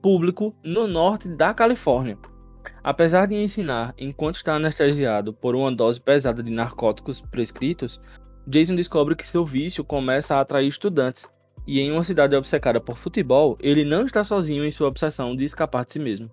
público 0.03 0.55
no 0.63 0.87
norte 0.87 1.27
da 1.27 1.51
Califórnia. 1.51 2.15
Apesar 2.83 3.25
de 3.27 3.35
ensinar 3.35 3.93
enquanto 3.97 4.35
está 4.35 4.55
anestesiado 4.55 5.33
por 5.33 5.55
uma 5.55 5.71
dose 5.71 5.99
pesada 5.99 6.41
de 6.41 6.51
narcóticos 6.51 7.21
prescritos, 7.21 7.99
Jason 8.47 8.75
descobre 8.75 9.15
que 9.15 9.25
seu 9.25 9.43
vício 9.43 9.83
começa 9.83 10.35
a 10.35 10.41
atrair 10.41 10.67
estudantes, 10.67 11.27
e 11.67 11.81
em 11.81 11.91
uma 11.91 12.03
cidade 12.03 12.35
obcecada 12.35 12.79
por 12.79 12.97
futebol, 12.97 13.57
ele 13.61 13.83
não 13.83 14.05
está 14.05 14.23
sozinho 14.23 14.65
em 14.65 14.71
sua 14.71 14.87
obsessão 14.87 15.35
de 15.35 15.43
escapar 15.43 15.83
de 15.83 15.91
si 15.91 15.99
mesmo. 15.99 16.31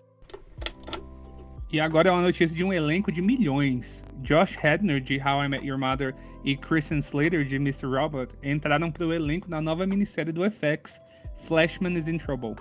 E 1.72 1.80
agora 1.80 2.08
é 2.08 2.12
uma 2.12 2.22
notícia 2.22 2.56
de 2.56 2.62
um 2.62 2.72
elenco 2.72 3.10
de 3.10 3.20
milhões. 3.20 4.06
Josh 4.22 4.56
Hedner, 4.62 5.00
de 5.00 5.18
How 5.18 5.44
I 5.44 5.48
Met 5.48 5.66
Your 5.66 5.76
Mother, 5.76 6.14
e 6.44 6.56
Kristen 6.56 6.98
Slater, 6.98 7.44
de 7.44 7.56
Mr. 7.56 7.86
Robot, 7.86 8.32
entraram 8.44 8.92
para 8.92 9.04
o 9.04 9.12
elenco 9.12 9.48
da 9.48 9.60
nova 9.60 9.84
minissérie 9.84 10.32
do 10.32 10.48
FX, 10.48 11.00
Flashman 11.36 11.98
is 11.98 12.06
in 12.06 12.18
Trouble. 12.18 12.54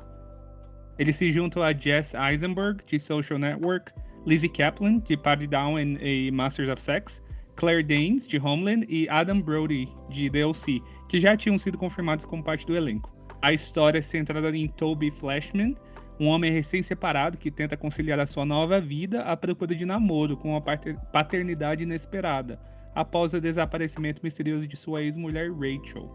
Eles 0.97 1.15
se 1.15 1.31
juntam 1.31 1.63
a 1.63 1.73
Jess 1.73 2.13
Eisenberg, 2.13 2.83
de 2.85 2.99
Social 2.99 3.39
Network, 3.39 3.91
Lizzie 4.25 4.49
Kaplan, 4.49 4.99
de 4.99 5.17
Party 5.17 5.47
Down 5.47 5.79
e 5.79 6.31
Masters 6.31 6.69
of 6.69 6.81
Sex, 6.81 7.21
Claire 7.55 7.83
Danes, 7.83 8.27
de 8.27 8.37
Homeland, 8.37 8.85
e 8.87 9.07
Adam 9.09 9.41
Brody, 9.41 9.87
de 10.09 10.29
DLC, 10.29 10.81
que 11.09 11.19
já 11.19 11.35
tinham 11.35 11.57
sido 11.57 11.77
confirmados 11.77 12.25
como 12.25 12.43
parte 12.43 12.65
do 12.65 12.75
elenco. 12.75 13.11
A 13.41 13.51
história 13.51 13.99
é 13.99 14.01
centrada 14.01 14.55
em 14.55 14.67
Toby 14.67 15.11
Flashman, 15.11 15.75
um 16.19 16.27
homem 16.27 16.51
recém-separado 16.51 17.37
que 17.37 17.51
tenta 17.51 17.75
conciliar 17.75 18.19
a 18.19 18.25
sua 18.25 18.45
nova 18.45 18.79
vida 18.79 19.23
à 19.23 19.35
procura 19.35 19.75
de 19.75 19.85
namoro 19.85 20.37
com 20.37 20.51
uma 20.51 20.61
paternidade 20.61 21.83
inesperada, 21.83 22.59
após 22.95 23.33
o 23.33 23.41
desaparecimento 23.41 24.21
misterioso 24.23 24.67
de 24.67 24.77
sua 24.77 25.01
ex-mulher 25.01 25.51
Rachel. 25.51 26.09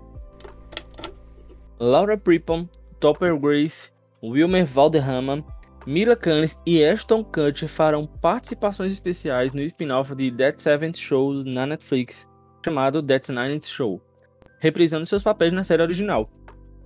Laura 1.78 2.16
Prepon, 2.16 2.68
Topper 2.98 3.36
Grace, 3.38 3.90
Wilmer 4.22 4.66
Valderrama, 4.66 5.44
Mila 5.86 6.16
Kunis 6.16 6.60
e 6.66 6.84
Ashton 6.84 7.24
Kutcher 7.24 7.68
farão 7.68 8.06
participações 8.06 8.92
especiais 8.92 9.52
no 9.52 9.62
spin-off 9.62 10.14
de 10.14 10.30
That 10.32 10.60
Seventh 10.60 10.96
Show 10.96 11.44
na 11.44 11.66
Netflix, 11.66 12.28
chamado 12.64 13.02
That 13.02 13.30
Ninth 13.32 13.66
Show, 13.66 14.02
reprisando 14.58 15.06
seus 15.06 15.22
papéis 15.22 15.52
na 15.52 15.64
série 15.64 15.82
original. 15.82 16.28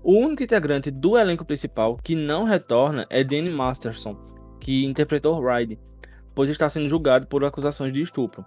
O 0.04 0.12
único 0.12 0.42
integrante 0.42 0.90
do 0.90 1.16
elenco 1.16 1.44
principal 1.44 1.96
que 1.96 2.14
não 2.14 2.44
retorna 2.44 3.06
é 3.08 3.24
Danny 3.24 3.50
Masterson, 3.50 4.16
que 4.60 4.84
interpretou 4.84 5.40
Ryde, 5.40 5.78
pois 6.34 6.50
está 6.50 6.68
sendo 6.68 6.88
julgado 6.88 7.26
por 7.26 7.44
acusações 7.44 7.92
de 7.92 8.02
estupro. 8.02 8.44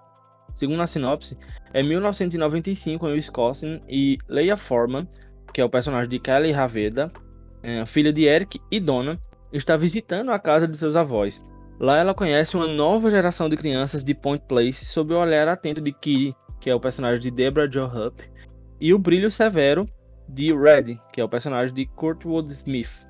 Segundo 0.53 0.81
a 0.81 0.87
sinopse, 0.87 1.37
é 1.73 1.81
1995 1.81 3.07
em 3.07 3.13
Wisconsin 3.13 3.81
e 3.89 4.17
Leia 4.27 4.55
Foreman, 4.55 5.07
que 5.53 5.59
é 5.59 5.65
o 5.65 5.69
personagem 5.69 6.09
de 6.09 6.19
Kelly 6.19 6.51
Raveda, 6.51 7.11
filha 7.85 8.11
de 8.11 8.23
Eric 8.23 8.61
e 8.71 8.79
Donna, 8.79 9.19
está 9.51 9.75
visitando 9.75 10.31
a 10.31 10.39
casa 10.39 10.67
de 10.67 10.77
seus 10.77 10.95
avós. 10.95 11.41
Lá 11.79 11.97
ela 11.97 12.13
conhece 12.13 12.55
uma 12.55 12.67
nova 12.67 13.09
geração 13.09 13.49
de 13.49 13.57
crianças 13.57 14.03
de 14.03 14.13
Point 14.13 14.45
Place 14.47 14.85
sob 14.85 15.13
o 15.13 15.19
olhar 15.19 15.47
atento 15.47 15.81
de 15.81 15.91
Kitty, 15.91 16.35
que 16.59 16.69
é 16.69 16.75
o 16.75 16.79
personagem 16.79 17.21
de 17.21 17.31
Deborah 17.31 17.69
Jo 17.71 17.85
Hupp, 17.85 18.23
e 18.79 18.93
o 18.93 18.99
brilho 18.99 19.29
severo 19.29 19.87
de 20.27 20.53
Red, 20.53 20.99
que 21.11 21.21
é 21.21 21.23
o 21.23 21.29
personagem 21.29 21.73
de 21.73 21.85
Kurtwood 21.85 22.51
Smith. 22.53 23.07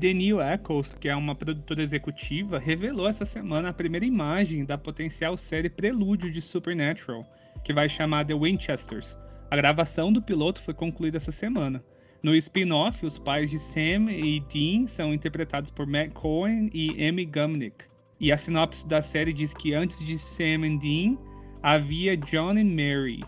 The 0.00 0.14
New 0.14 0.40
Echoes, 0.40 0.94
que 0.94 1.08
é 1.08 1.14
uma 1.14 1.34
produtora 1.34 1.82
executiva, 1.82 2.58
revelou 2.58 3.06
essa 3.06 3.24
semana 3.24 3.68
a 3.68 3.74
primeira 3.74 4.06
imagem 4.06 4.64
da 4.64 4.76
potencial 4.78 5.36
série 5.36 5.68
Prelúdio 5.68 6.30
de 6.30 6.40
Supernatural, 6.40 7.24
que 7.62 7.72
vai 7.72 7.88
chamar 7.88 8.24
The 8.24 8.34
Winchesters. 8.34 9.16
A 9.50 9.56
gravação 9.56 10.12
do 10.12 10.22
piloto 10.22 10.60
foi 10.60 10.74
concluída 10.74 11.18
essa 11.18 11.30
semana. 11.30 11.84
No 12.22 12.34
spin-off, 12.36 13.04
os 13.04 13.18
pais 13.18 13.50
de 13.50 13.58
Sam 13.58 14.10
e 14.10 14.40
Dean 14.40 14.86
são 14.86 15.12
interpretados 15.12 15.70
por 15.70 15.86
Matt 15.86 16.12
Cohen 16.12 16.70
e 16.72 17.04
Amy 17.06 17.24
Gumnick. 17.24 17.84
E 18.20 18.30
a 18.30 18.38
sinopse 18.38 18.86
da 18.86 19.02
série 19.02 19.32
diz 19.32 19.52
que 19.52 19.74
antes 19.74 19.98
de 19.98 20.16
Sam 20.16 20.66
e 20.66 20.78
Dean, 20.78 21.18
havia 21.62 22.16
John 22.16 22.56
e 22.56 22.64
Mary, 22.64 23.24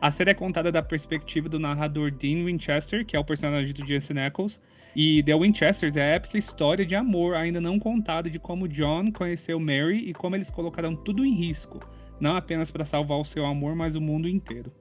a 0.00 0.12
série 0.12 0.30
é 0.30 0.34
contada 0.34 0.70
da 0.70 0.80
perspectiva 0.80 1.48
do 1.48 1.58
narrador 1.58 2.12
Dean 2.12 2.44
Winchester, 2.44 3.04
que 3.04 3.16
é 3.16 3.18
o 3.18 3.24
personagem 3.24 3.74
do 3.74 3.84
Jensen 3.84 4.20
Ackles, 4.20 4.60
e 4.94 5.24
The 5.24 5.34
Winchesters 5.34 5.96
é 5.96 6.02
a 6.02 6.14
épica 6.14 6.38
história 6.38 6.86
de 6.86 6.94
amor 6.94 7.34
ainda 7.34 7.60
não 7.60 7.80
contada 7.80 8.30
de 8.30 8.38
como 8.38 8.68
John 8.68 9.10
conheceu 9.10 9.58
Mary 9.58 10.08
e 10.08 10.14
como 10.14 10.36
eles 10.36 10.52
colocaram 10.52 10.94
tudo 10.94 11.26
em 11.26 11.34
risco, 11.34 11.80
não 12.20 12.36
apenas 12.36 12.70
para 12.70 12.84
salvar 12.84 13.18
o 13.18 13.24
seu 13.24 13.44
amor, 13.44 13.74
mas 13.74 13.96
o 13.96 14.00
mundo 14.00 14.28
inteiro. 14.28 14.72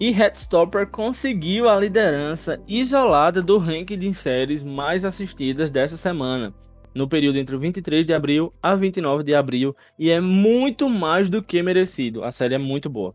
E 0.00 0.12
Headstopper 0.12 0.86
conseguiu 0.86 1.68
a 1.68 1.74
liderança 1.74 2.60
isolada 2.68 3.42
do 3.42 3.58
ranking 3.58 3.98
de 3.98 4.14
séries 4.14 4.62
mais 4.62 5.04
assistidas 5.04 5.72
dessa 5.72 5.96
semana, 5.96 6.54
no 6.94 7.08
período 7.08 7.36
entre 7.36 7.56
o 7.56 7.58
23 7.58 8.06
de 8.06 8.14
abril 8.14 8.52
a 8.62 8.76
29 8.76 9.24
de 9.24 9.34
abril, 9.34 9.74
e 9.98 10.08
é 10.08 10.20
muito 10.20 10.88
mais 10.88 11.28
do 11.28 11.42
que 11.42 11.60
merecido. 11.64 12.22
A 12.22 12.30
série 12.30 12.54
é 12.54 12.58
muito 12.58 12.88
boa. 12.88 13.12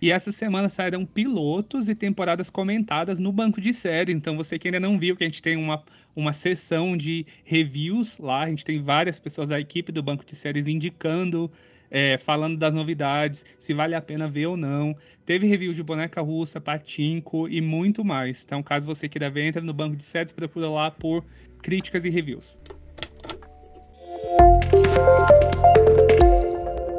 E 0.00 0.10
essa 0.10 0.32
semana 0.32 0.70
saíram 0.70 1.04
pilotos 1.04 1.90
e 1.90 1.94
temporadas 1.94 2.48
comentadas 2.48 3.20
no 3.20 3.30
banco 3.30 3.60
de 3.60 3.74
série. 3.74 4.12
Então, 4.12 4.34
você 4.34 4.58
que 4.58 4.68
ainda 4.68 4.80
não 4.80 4.98
viu, 4.98 5.14
que 5.14 5.22
a 5.22 5.26
gente 5.26 5.42
tem 5.42 5.58
uma, 5.58 5.82
uma 6.16 6.32
sessão 6.32 6.96
de 6.96 7.26
reviews 7.44 8.16
lá, 8.16 8.44
a 8.44 8.48
gente 8.48 8.64
tem 8.64 8.82
várias 8.82 9.20
pessoas 9.20 9.50
da 9.50 9.60
equipe 9.60 9.92
do 9.92 10.02
banco 10.02 10.24
de 10.24 10.34
séries 10.34 10.66
indicando, 10.66 11.50
é, 11.90 12.16
falando 12.18 12.56
das 12.56 12.74
novidades, 12.74 13.44
se 13.58 13.74
vale 13.74 13.94
a 13.94 14.00
pena 14.00 14.28
ver 14.28 14.46
ou 14.46 14.56
não. 14.56 14.96
Teve 15.24 15.46
review 15.46 15.74
de 15.74 15.82
boneca 15.82 16.20
russa, 16.20 16.60
patinco 16.60 17.48
e 17.48 17.60
muito 17.60 18.04
mais. 18.04 18.44
Então, 18.44 18.62
caso 18.62 18.86
você 18.86 19.08
queira 19.08 19.28
ver, 19.28 19.46
entra 19.46 19.60
no 19.60 19.72
banco 19.72 19.96
de 19.96 20.04
séries, 20.04 20.32
procura 20.32 20.68
lá 20.68 20.90
por 20.90 21.24
críticas 21.62 22.04
e 22.04 22.10
reviews. 22.10 22.58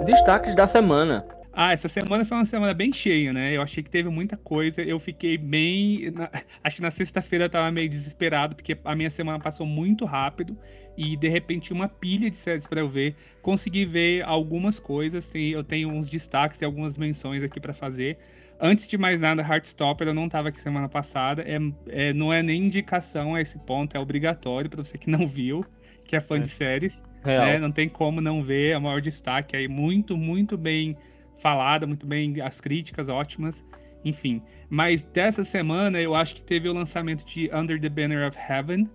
Destaques 0.05 0.55
da 0.55 0.67
semana. 0.67 1.25
Ah, 1.53 1.73
essa 1.73 1.89
semana 1.89 2.23
foi 2.23 2.37
uma 2.37 2.45
semana 2.45 2.73
bem 2.73 2.93
cheia, 2.93 3.33
né? 3.33 3.55
Eu 3.55 3.61
achei 3.61 3.83
que 3.83 3.89
teve 3.89 4.07
muita 4.09 4.37
coisa. 4.37 4.81
Eu 4.81 4.99
fiquei 4.99 5.37
bem. 5.37 6.09
Na... 6.11 6.29
Acho 6.63 6.77
que 6.77 6.81
na 6.81 6.91
sexta-feira 6.91 7.45
eu 7.45 7.49
tava 7.49 7.69
meio 7.71 7.89
desesperado, 7.89 8.55
porque 8.55 8.77
a 8.85 8.95
minha 8.95 9.09
semana 9.09 9.37
passou 9.37 9.65
muito 9.65 10.05
rápido 10.05 10.57
e 10.97 11.17
de 11.17 11.27
repente 11.27 11.73
uma 11.73 11.89
pilha 11.89 12.29
de 12.29 12.37
séries 12.37 12.65
para 12.65 12.79
eu 12.79 12.87
ver. 12.87 13.15
Consegui 13.41 13.85
ver 13.85 14.23
algumas 14.23 14.79
coisas. 14.79 15.29
Eu 15.35 15.63
tenho 15.63 15.89
uns 15.89 16.09
destaques 16.09 16.61
e 16.61 16.65
algumas 16.65 16.97
menções 16.97 17.43
aqui 17.43 17.59
para 17.59 17.73
fazer. 17.73 18.17
Antes 18.57 18.87
de 18.87 18.97
mais 18.97 19.21
nada, 19.21 19.41
Heartstopper 19.41 20.07
eu 20.07 20.13
não 20.13 20.29
tava 20.29 20.49
aqui 20.49 20.61
semana 20.61 20.87
passada. 20.87 21.41
É, 21.41 21.57
é, 21.89 22.13
não 22.13 22.31
é 22.31 22.41
nem 22.41 22.63
indicação 22.63 23.35
a 23.35 23.41
esse 23.41 23.59
ponto, 23.59 23.97
é 23.97 23.99
obrigatório 23.99 24.69
para 24.69 24.83
você 24.83 24.97
que 24.97 25.09
não 25.09 25.27
viu, 25.27 25.65
que 26.05 26.15
é 26.15 26.21
fã 26.21 26.37
é. 26.37 26.39
de 26.39 26.47
séries. 26.47 27.03
Né? 27.25 27.59
Não 27.59 27.71
tem 27.71 27.89
como 27.89 28.21
não 28.21 28.41
ver. 28.41 28.71
É 28.71 28.77
o 28.77 28.81
maior 28.81 29.01
destaque 29.01 29.55
aí. 29.55 29.67
Muito, 29.67 30.15
muito 30.15 30.57
bem 30.57 30.95
falada, 31.41 31.87
muito 31.87 32.05
bem, 32.05 32.39
as 32.39 32.61
críticas 32.61 33.09
ótimas, 33.09 33.65
enfim. 34.05 34.41
Mas 34.69 35.03
dessa 35.03 35.43
semana 35.43 35.99
eu 35.99 36.13
acho 36.15 36.35
que 36.35 36.41
teve 36.41 36.69
o 36.69 36.73
lançamento 36.73 37.25
de 37.25 37.49
Under 37.53 37.79
the 37.81 37.89
Banner 37.89 38.27
of 38.27 38.37
Heaven, 38.37 38.89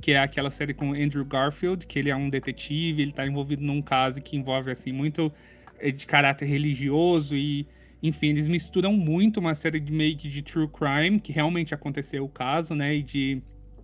que 0.00 0.12
é 0.12 0.18
aquela 0.18 0.50
série 0.50 0.72
com 0.72 0.94
Andrew 0.94 1.24
Garfield, 1.24 1.86
que 1.86 1.98
ele 1.98 2.10
é 2.10 2.16
um 2.16 2.30
detetive, 2.30 3.02
ele 3.02 3.12
tá 3.12 3.26
envolvido 3.26 3.62
num 3.62 3.82
caso 3.82 4.20
que 4.22 4.36
envolve 4.36 4.70
assim 4.70 4.92
muito 4.92 5.30
eh, 5.78 5.90
de 5.90 6.06
caráter 6.06 6.46
religioso 6.46 7.36
e 7.36 7.66
enfim, 8.02 8.28
eles 8.28 8.46
misturam 8.46 8.94
muito 8.94 9.40
uma 9.40 9.54
série 9.54 9.78
de 9.78 9.92
que 10.14 10.26
de 10.26 10.40
true 10.40 10.66
crime, 10.66 11.20
que 11.20 11.32
realmente 11.32 11.74
aconteceu 11.74 12.24
o 12.24 12.28
caso, 12.30 12.74
né, 12.74 12.94
e 12.94 13.02
de 13.02 13.42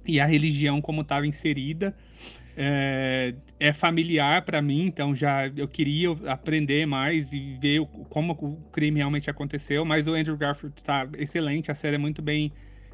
e 0.09 0.21
a 0.21 0.25
religião 0.25 0.81
como 0.81 1.03
estava 1.03 1.27
inserida 1.27 1.95
é, 2.57 3.35
é 3.61 3.73
familiar 3.73 4.43
para 4.43 4.63
mim, 4.63 4.87
então 4.87 5.15
já 5.15 5.47
eu 5.49 5.69
queria 5.69 6.11
aprender 6.27 6.87
mais 6.87 7.33
e 7.35 7.59
ver 7.61 7.87
como 8.09 8.33
o 8.33 8.57
crime 8.73 8.99
realmente 8.99 9.29
aconteceu. 9.29 9.85
Mas 9.85 10.07
o 10.07 10.15
Andrew 10.15 10.37
Garfield 10.37 10.75
está 10.77 11.07
excelente, 11.19 11.71
a 11.71 11.75
série 11.75 11.97
é 11.97 11.99
muito 11.99 12.23
bem 12.23 12.51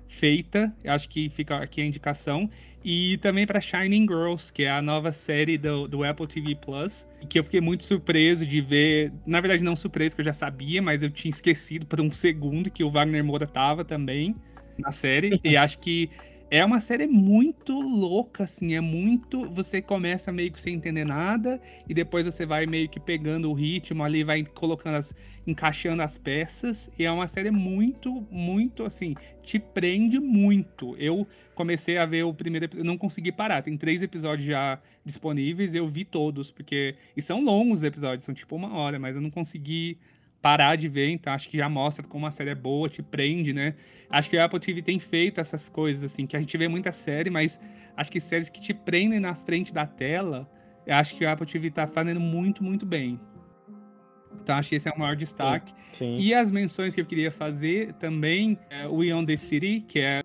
feita. 0.09 0.75
Acho 0.85 1.09
que 1.09 1.31
fica 1.31 1.57
aqui 1.59 1.81
a 1.81 1.85
indicação. 1.85 2.51
E 2.85 3.17
também 3.19 3.47
para 3.47 3.61
Shining 3.61 4.03
Girls, 4.03 4.53
que 4.53 4.65
é 4.65 4.71
a 4.71 4.83
nova 4.83 5.13
série 5.13 5.57
do, 5.57 5.87
do 5.87 6.03
Apple 6.03 6.27
TV 6.27 6.57
Plus, 6.57 7.07
que 7.29 7.39
eu 7.39 7.45
fiquei 7.45 7.61
muito 7.61 7.85
surpreso 7.85 8.45
de 8.45 8.61
ver. 8.61 9.13
Na 9.25 9.41
verdade, 9.41 9.63
não 9.63 9.77
surpreso, 9.77 10.17
que 10.17 10.21
eu 10.21 10.25
já 10.25 10.33
sabia, 10.33 10.83
mas 10.83 11.03
eu 11.03 11.11
tinha 11.11 11.31
esquecido 11.31 11.87
por 11.87 12.01
um 12.01 12.11
segundo 12.11 12.71
que 12.71 12.83
o 12.83 12.91
Wagner 12.91 13.23
Moura 13.25 13.47
tava 13.47 13.85
também 13.85 14.35
na 14.77 14.91
série. 14.91 15.39
e 15.45 15.57
acho 15.57 15.79
que 15.79 16.11
é 16.53 16.63
uma 16.63 16.83
série 16.83 17.07
muito 17.07 17.81
louca, 17.81 18.45
assim, 18.45 18.75
é 18.75 18.81
muito. 18.81 19.49
Você 19.49 19.81
começa 19.81 20.31
meio 20.31 20.53
que 20.53 20.61
sem 20.61 20.75
entender 20.75 21.03
nada, 21.03 21.59
e 21.89 21.95
depois 21.95 22.27
você 22.27 22.45
vai 22.45 22.67
meio 22.67 22.91
que 22.91 23.01
pegando 23.01 23.49
o 23.51 23.55
ritmo 23.55 24.05
ali, 24.05 24.23
vai 24.23 24.45
colocando 24.45 24.97
as. 24.97 25.15
encaixando 25.47 26.03
as 26.03 26.19
peças. 26.19 26.91
E 26.99 27.07
é 27.07 27.11
uma 27.11 27.27
série 27.27 27.51
muito, 27.51 28.27
muito 28.31 28.85
assim, 28.85 29.15
te 29.43 29.59
prende 29.59 30.21
muito. 30.21 30.95
Eu 30.99 31.27
comecei 31.55 31.97
a 31.97 32.05
ver 32.05 32.25
o 32.25 32.35
primeiro 32.35 32.67
episódio, 32.67 32.85
não 32.85 32.99
consegui 32.99 33.33
parar. 33.33 33.63
Tem 33.63 33.75
três 33.75 34.03
episódios 34.03 34.47
já 34.47 34.79
disponíveis, 35.07 35.75
eu 35.75 35.89
vi 35.89 36.05
todos, 36.05 36.51
porque. 36.51 36.97
E 37.17 37.23
são 37.23 37.43
longos 37.43 37.79
os 37.79 37.83
episódios, 37.83 38.27
são 38.27 38.35
tipo 38.35 38.55
uma 38.55 38.77
hora, 38.77 38.99
mas 38.99 39.17
eu 39.17 39.23
não 39.23 39.31
consegui 39.31 39.97
parar 40.43 40.75
de 40.75 40.89
ver, 40.89 41.09
então 41.09 41.33
acho 41.33 41.49
que 41.49 41.57
já 41.57 41.69
mostra 41.69 42.05
como 42.05 42.27
a 42.27 42.31
série 42.31 42.51
é 42.51 42.55
boa, 42.55 42.89
te 42.89 43.01
prende, 43.01 43.53
né? 43.53 43.75
Acho 44.11 44.29
que 44.29 44.37
a 44.37 44.45
Apple 44.45 44.59
TV 44.59 44.83
tem 44.83 44.99
feito 44.99 45.41
essas 45.41 45.69
coisas, 45.69 46.03
assim, 46.13 46.27
que 46.27 46.37
a 46.37 46.41
gente 46.41 46.59
vê 46.59 46.67
muita 46.67 46.91
série, 46.91 47.31
mas 47.31 47.61
acho 47.97 48.11
que 48.11 48.21
séries 48.21 48.51
que 48.51 48.61
te 48.61 48.75
prendem 48.75 49.21
na 49.21 49.35
frente 49.35 49.73
da 49.73 49.87
tela, 49.87 50.51
eu 50.85 50.97
acho 50.97 51.15
que 51.15 51.25
a 51.25 51.33
Apple 51.33 51.47
TV 51.47 51.71
tá 51.71 51.87
fazendo 51.87 52.19
muito, 52.19 52.65
muito 52.65 52.85
bem. 52.85 53.21
Então 54.43 54.57
acho 54.57 54.71
que 54.71 54.75
esse 54.75 54.89
é 54.89 54.93
o 54.93 54.99
maior 54.99 55.15
destaque. 55.15 55.73
Sim. 55.93 56.19
E 56.19 56.35
as 56.35 56.51
menções 56.51 56.95
que 56.95 57.01
eu 57.01 57.07
queria 57.07 57.31
fazer 57.31 57.93
também, 57.95 58.59
é 58.69 58.87
We 58.89 59.15
On 59.15 59.25
The 59.25 59.37
City, 59.37 59.81
que 59.87 60.01
é 60.01 60.23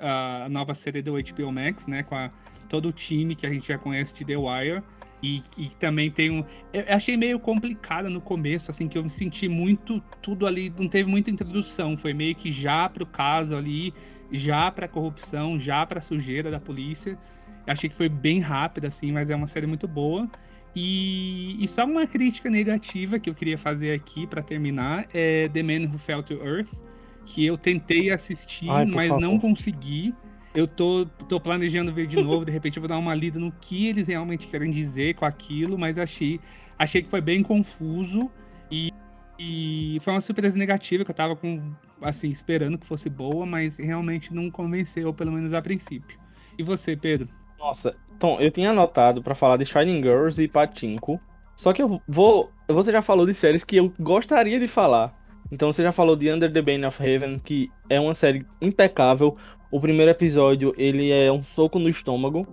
a 0.00 0.46
nova 0.50 0.74
série 0.74 1.00
do 1.00 1.12
HBO 1.12 1.50
Max, 1.50 1.86
né? 1.86 2.02
Com 2.02 2.16
a, 2.16 2.30
todo 2.68 2.88
o 2.88 2.92
time 2.92 3.34
que 3.34 3.46
a 3.46 3.50
gente 3.50 3.68
já 3.68 3.78
conhece 3.78 4.12
de 4.12 4.24
The 4.24 4.36
Wire. 4.36 4.82
E, 5.24 5.42
e, 5.56 5.68
também 5.76 6.10
tem 6.10 6.30
um. 6.30 6.44
Eu 6.70 6.84
achei 6.94 7.16
meio 7.16 7.40
complicada 7.40 8.10
no 8.10 8.20
começo, 8.20 8.70
assim, 8.70 8.86
que 8.86 8.98
eu 8.98 9.02
me 9.02 9.08
senti 9.08 9.48
muito. 9.48 10.02
Tudo 10.20 10.46
ali. 10.46 10.70
Não 10.78 10.86
teve 10.86 11.08
muita 11.08 11.30
introdução. 11.30 11.96
Foi 11.96 12.12
meio 12.12 12.34
que 12.34 12.52
já 12.52 12.90
pro 12.90 13.06
caso 13.06 13.56
ali, 13.56 13.94
já 14.30 14.70
pra 14.70 14.86
corrupção, 14.86 15.58
já 15.58 15.86
pra 15.86 16.02
sujeira 16.02 16.50
da 16.50 16.60
polícia. 16.60 17.18
Eu 17.66 17.72
achei 17.72 17.88
que 17.88 17.96
foi 17.96 18.10
bem 18.10 18.40
rápido, 18.40 18.84
assim, 18.84 19.12
mas 19.12 19.30
é 19.30 19.34
uma 19.34 19.46
série 19.46 19.66
muito 19.66 19.88
boa. 19.88 20.28
E, 20.76 21.56
e 21.58 21.66
só 21.68 21.86
uma 21.86 22.06
crítica 22.06 22.50
negativa 22.50 23.18
que 23.18 23.30
eu 23.30 23.34
queria 23.34 23.56
fazer 23.56 23.92
aqui 23.92 24.26
para 24.26 24.42
terminar 24.42 25.06
é 25.14 25.48
The 25.48 25.62
Man 25.62 25.88
Who 25.88 25.96
Fell 25.96 26.22
to 26.22 26.34
Earth, 26.34 26.84
que 27.24 27.46
eu 27.46 27.56
tentei 27.56 28.10
assistir, 28.10 28.68
Ai, 28.68 28.84
mas 28.84 29.08
favor. 29.08 29.22
não 29.22 29.38
consegui. 29.38 30.12
Eu 30.54 30.66
tô, 30.66 31.04
tô 31.28 31.40
planejando 31.40 31.92
ver 31.92 32.06
de 32.06 32.22
novo, 32.22 32.44
de 32.44 32.52
repente 32.52 32.76
eu 32.76 32.80
vou 32.80 32.88
dar 32.88 32.98
uma 32.98 33.14
lida 33.14 33.38
no 33.38 33.50
que 33.52 33.88
eles 33.88 34.08
realmente 34.08 34.46
querem 34.46 34.70
dizer 34.70 35.14
com 35.14 35.24
aquilo, 35.24 35.76
mas 35.76 35.98
achei, 35.98 36.40
achei 36.78 37.02
que 37.02 37.10
foi 37.10 37.20
bem 37.20 37.42
confuso 37.42 38.30
e, 38.70 38.92
e 39.38 39.98
foi 40.00 40.12
uma 40.12 40.20
surpresa 40.20 40.56
negativa 40.56 41.04
que 41.04 41.10
eu 41.10 41.14
tava 41.14 41.34
com, 41.34 41.72
assim, 42.00 42.28
esperando 42.28 42.78
que 42.78 42.86
fosse 42.86 43.10
boa, 43.10 43.44
mas 43.44 43.78
realmente 43.78 44.32
não 44.32 44.50
convenceu, 44.50 45.12
pelo 45.12 45.32
menos 45.32 45.52
a 45.52 45.60
princípio. 45.60 46.18
E 46.56 46.62
você, 46.62 46.96
Pedro? 46.96 47.28
Nossa, 47.58 47.96
Tom, 48.18 48.38
eu 48.40 48.50
tinha 48.50 48.70
anotado 48.70 49.22
pra 49.22 49.34
falar 49.34 49.56
de 49.56 49.66
Shining 49.66 50.02
Girls 50.02 50.40
e 50.42 50.46
Patinko. 50.46 51.20
Só 51.56 51.72
que 51.72 51.82
eu 51.82 52.00
vou. 52.06 52.50
Você 52.68 52.92
já 52.92 53.02
falou 53.02 53.26
de 53.26 53.34
séries 53.34 53.64
que 53.64 53.76
eu 53.76 53.92
gostaria 53.98 54.58
de 54.58 54.68
falar. 54.68 55.14
Então 55.50 55.72
você 55.72 55.82
já 55.82 55.92
falou 55.92 56.16
de 56.16 56.30
Under 56.30 56.52
the 56.52 56.62
Bane 56.62 56.84
of 56.84 57.02
Heaven, 57.02 57.36
que 57.38 57.70
é 57.88 58.00
uma 58.00 58.14
série 58.14 58.46
impecável. 58.60 59.36
O 59.74 59.80
primeiro 59.80 60.08
episódio, 60.08 60.72
ele 60.78 61.10
é 61.10 61.32
um 61.32 61.42
soco 61.42 61.80
no 61.80 61.88
estômago. 61.88 62.46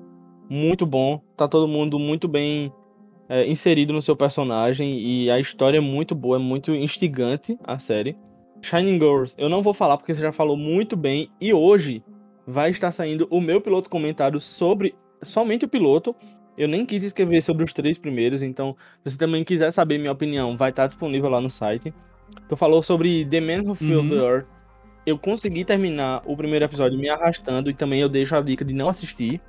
Muito 0.49 0.87
bom. 0.87 1.21
Tá 1.37 1.47
todo 1.47 1.67
mundo 1.67 1.99
muito 1.99 2.27
bem 2.27 2.73
é, 3.29 3.45
inserido 3.45 3.93
no 3.93 4.01
seu 4.01 4.15
personagem. 4.15 4.99
E 4.99 5.29
a 5.29 5.39
história 5.39 5.77
é 5.77 5.79
muito 5.79 6.15
boa, 6.15 6.37
é 6.37 6.39
muito 6.39 6.73
instigante 6.73 7.59
a 7.63 7.77
série. 7.77 8.17
Shining 8.63 8.97
Girls, 8.97 9.35
eu 9.37 9.49
não 9.49 9.61
vou 9.61 9.71
falar 9.71 9.97
porque 9.97 10.15
você 10.15 10.21
já 10.23 10.31
falou 10.31 10.57
muito 10.57 10.97
bem. 10.97 11.29
E 11.39 11.53
hoje 11.53 12.03
vai 12.47 12.71
estar 12.71 12.91
saindo 12.91 13.27
o 13.29 13.39
meu 13.39 13.61
piloto 13.61 13.87
comentário 13.87 14.39
sobre 14.39 14.95
somente 15.21 15.65
o 15.65 15.69
piloto. 15.69 16.15
Eu 16.57 16.67
nem 16.67 16.87
quis 16.87 17.03
escrever 17.03 17.43
sobre 17.43 17.63
os 17.63 17.71
três 17.71 17.99
primeiros, 17.99 18.41
então 18.41 18.75
se 19.03 19.11
você 19.11 19.17
também 19.19 19.43
quiser 19.43 19.69
saber 19.69 19.99
minha 19.99 20.11
opinião, 20.11 20.57
vai 20.57 20.71
estar 20.71 20.87
disponível 20.87 21.29
lá 21.29 21.39
no 21.39 21.51
site. 21.51 21.93
Tu 22.49 22.55
falou 22.55 22.81
sobre 22.81 23.23
The 23.25 23.41
Man 23.41 23.61
Who 23.63 23.75
Filled 23.75 24.09
the 24.09 24.15
Earth. 24.15 24.60
Eu 25.05 25.17
consegui 25.17 25.65
terminar 25.65 26.21
o 26.25 26.35
primeiro 26.35 26.65
episódio 26.65 26.97
me 26.97 27.09
arrastando 27.09 27.69
e 27.69 27.73
também 27.73 28.01
eu 28.01 28.09
deixo 28.09 28.35
a 28.35 28.41
dica 28.41 28.63
de 28.63 28.73
não 28.73 28.89
assistir. 28.89 29.41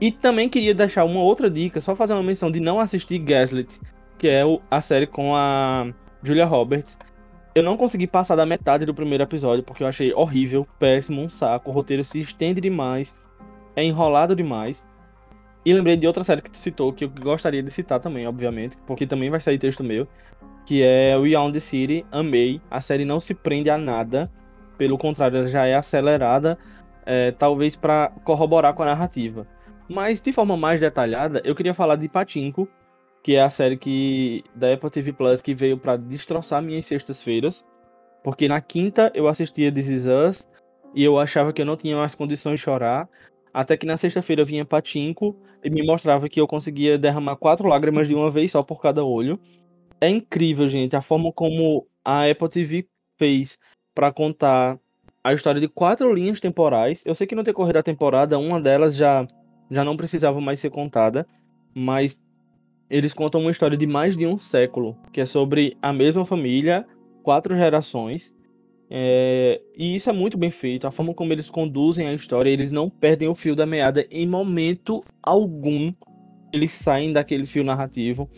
E 0.00 0.10
também 0.10 0.48
queria 0.48 0.74
deixar 0.74 1.04
uma 1.04 1.20
outra 1.20 1.48
dica, 1.48 1.80
só 1.80 1.94
fazer 1.96 2.12
uma 2.12 2.22
menção 2.22 2.50
de 2.50 2.60
não 2.60 2.78
assistir 2.78 3.18
Gaslit, 3.18 3.80
que 4.18 4.28
é 4.28 4.42
a 4.70 4.80
série 4.80 5.06
com 5.06 5.34
a 5.34 5.86
Julia 6.22 6.44
Roberts. 6.44 6.98
Eu 7.54 7.62
não 7.62 7.76
consegui 7.76 8.06
passar 8.06 8.36
da 8.36 8.44
metade 8.44 8.84
do 8.84 8.92
primeiro 8.92 9.24
episódio 9.24 9.64
porque 9.64 9.82
eu 9.82 9.86
achei 9.86 10.12
horrível, 10.12 10.66
péssimo, 10.78 11.22
um 11.22 11.28
saco. 11.28 11.70
O 11.70 11.72
roteiro 11.72 12.04
se 12.04 12.20
estende 12.20 12.60
demais, 12.60 13.16
é 13.74 13.82
enrolado 13.82 14.36
demais. 14.36 14.84
E 15.64 15.72
lembrei 15.72 15.96
de 15.96 16.06
outra 16.06 16.22
série 16.22 16.42
que 16.42 16.50
tu 16.50 16.58
citou, 16.58 16.92
que 16.92 17.04
eu 17.04 17.08
gostaria 17.08 17.62
de 17.62 17.70
citar 17.70 17.98
também, 17.98 18.26
obviamente, 18.26 18.76
porque 18.86 19.06
também 19.06 19.30
vai 19.30 19.40
sair 19.40 19.58
texto 19.58 19.82
meu, 19.82 20.06
que 20.66 20.82
é 20.82 21.16
We 21.16 21.36
on 21.36 21.50
the 21.50 21.58
City. 21.58 22.04
Amei. 22.12 22.60
A 22.70 22.80
série 22.80 23.04
não 23.04 23.18
se 23.18 23.32
prende 23.32 23.70
a 23.70 23.78
nada, 23.78 24.30
pelo 24.76 24.98
contrário, 24.98 25.38
ela 25.38 25.48
já 25.48 25.66
é 25.66 25.74
acelerada, 25.74 26.58
é, 27.04 27.30
talvez 27.32 27.76
para 27.76 28.10
corroborar 28.24 28.74
com 28.74 28.82
a 28.82 28.86
narrativa. 28.86 29.46
Mas 29.88 30.20
de 30.20 30.32
forma 30.32 30.56
mais 30.56 30.80
detalhada, 30.80 31.40
eu 31.44 31.54
queria 31.54 31.74
falar 31.74 31.96
de 31.96 32.08
Patinko, 32.08 32.68
que 33.22 33.34
é 33.34 33.42
a 33.42 33.50
série 33.50 33.76
que 33.76 34.44
da 34.54 34.72
Apple 34.72 34.90
TV 34.90 35.12
Plus 35.12 35.42
que 35.42 35.54
veio 35.54 35.78
para 35.78 35.96
destroçar 35.96 36.62
minhas 36.62 36.86
sextas-feiras, 36.86 37.64
porque 38.22 38.48
na 38.48 38.60
quinta 38.60 39.10
eu 39.14 39.28
assistia 39.28 39.70
This 39.72 39.88
Is 39.88 40.06
Us 40.06 40.48
e 40.94 41.04
eu 41.04 41.18
achava 41.18 41.52
que 41.52 41.62
eu 41.62 41.66
não 41.66 41.76
tinha 41.76 41.96
mais 41.96 42.14
condições 42.14 42.58
de 42.58 42.64
chorar, 42.64 43.08
até 43.52 43.76
que 43.76 43.86
na 43.86 43.96
sexta-feira 43.96 44.44
vinha 44.44 44.64
Patinko 44.64 45.36
e 45.62 45.70
me 45.70 45.84
mostrava 45.84 46.28
que 46.28 46.40
eu 46.40 46.46
conseguia 46.46 46.98
derramar 46.98 47.36
quatro 47.36 47.68
lágrimas 47.68 48.08
de 48.08 48.14
uma 48.14 48.30
vez 48.30 48.50
só 48.52 48.62
por 48.62 48.80
cada 48.80 49.04
olho. 49.04 49.38
É 50.00 50.08
incrível, 50.08 50.68
gente, 50.68 50.94
a 50.94 51.00
forma 51.00 51.32
como 51.32 51.86
a 52.04 52.28
Apple 52.28 52.48
TV 52.48 52.88
fez 53.18 53.58
para 53.96 54.12
contar 54.12 54.78
a 55.24 55.32
história 55.32 55.58
de 55.58 55.66
quatro 55.66 56.12
linhas 56.12 56.38
temporais. 56.38 57.02
Eu 57.06 57.14
sei 57.14 57.26
que 57.26 57.34
no 57.34 57.42
decorrer 57.42 57.72
da 57.72 57.82
temporada, 57.82 58.38
uma 58.38 58.60
delas 58.60 58.94
já, 58.94 59.26
já 59.70 59.82
não 59.82 59.96
precisava 59.96 60.38
mais 60.38 60.60
ser 60.60 60.68
contada, 60.68 61.26
mas 61.74 62.16
eles 62.90 63.14
contam 63.14 63.40
uma 63.40 63.50
história 63.50 63.76
de 63.76 63.86
mais 63.86 64.14
de 64.14 64.26
um 64.26 64.36
século, 64.36 64.96
que 65.10 65.20
é 65.20 65.26
sobre 65.26 65.78
a 65.80 65.94
mesma 65.94 66.26
família, 66.26 66.86
quatro 67.22 67.56
gerações. 67.56 68.34
É, 68.90 69.62
e 69.76 69.96
isso 69.96 70.10
é 70.10 70.12
muito 70.12 70.36
bem 70.36 70.50
feito. 70.50 70.86
A 70.86 70.90
forma 70.90 71.14
como 71.14 71.32
eles 71.32 71.48
conduzem 71.48 72.06
a 72.06 72.12
história, 72.12 72.50
eles 72.50 72.70
não 72.70 72.90
perdem 72.90 73.28
o 73.28 73.34
fio 73.34 73.56
da 73.56 73.64
meada 73.64 74.06
em 74.10 74.28
momento 74.28 75.02
algum. 75.22 75.90
Eles 76.52 76.70
saem 76.70 77.14
daquele 77.14 77.46
fio 77.46 77.64
narrativo. 77.64 78.28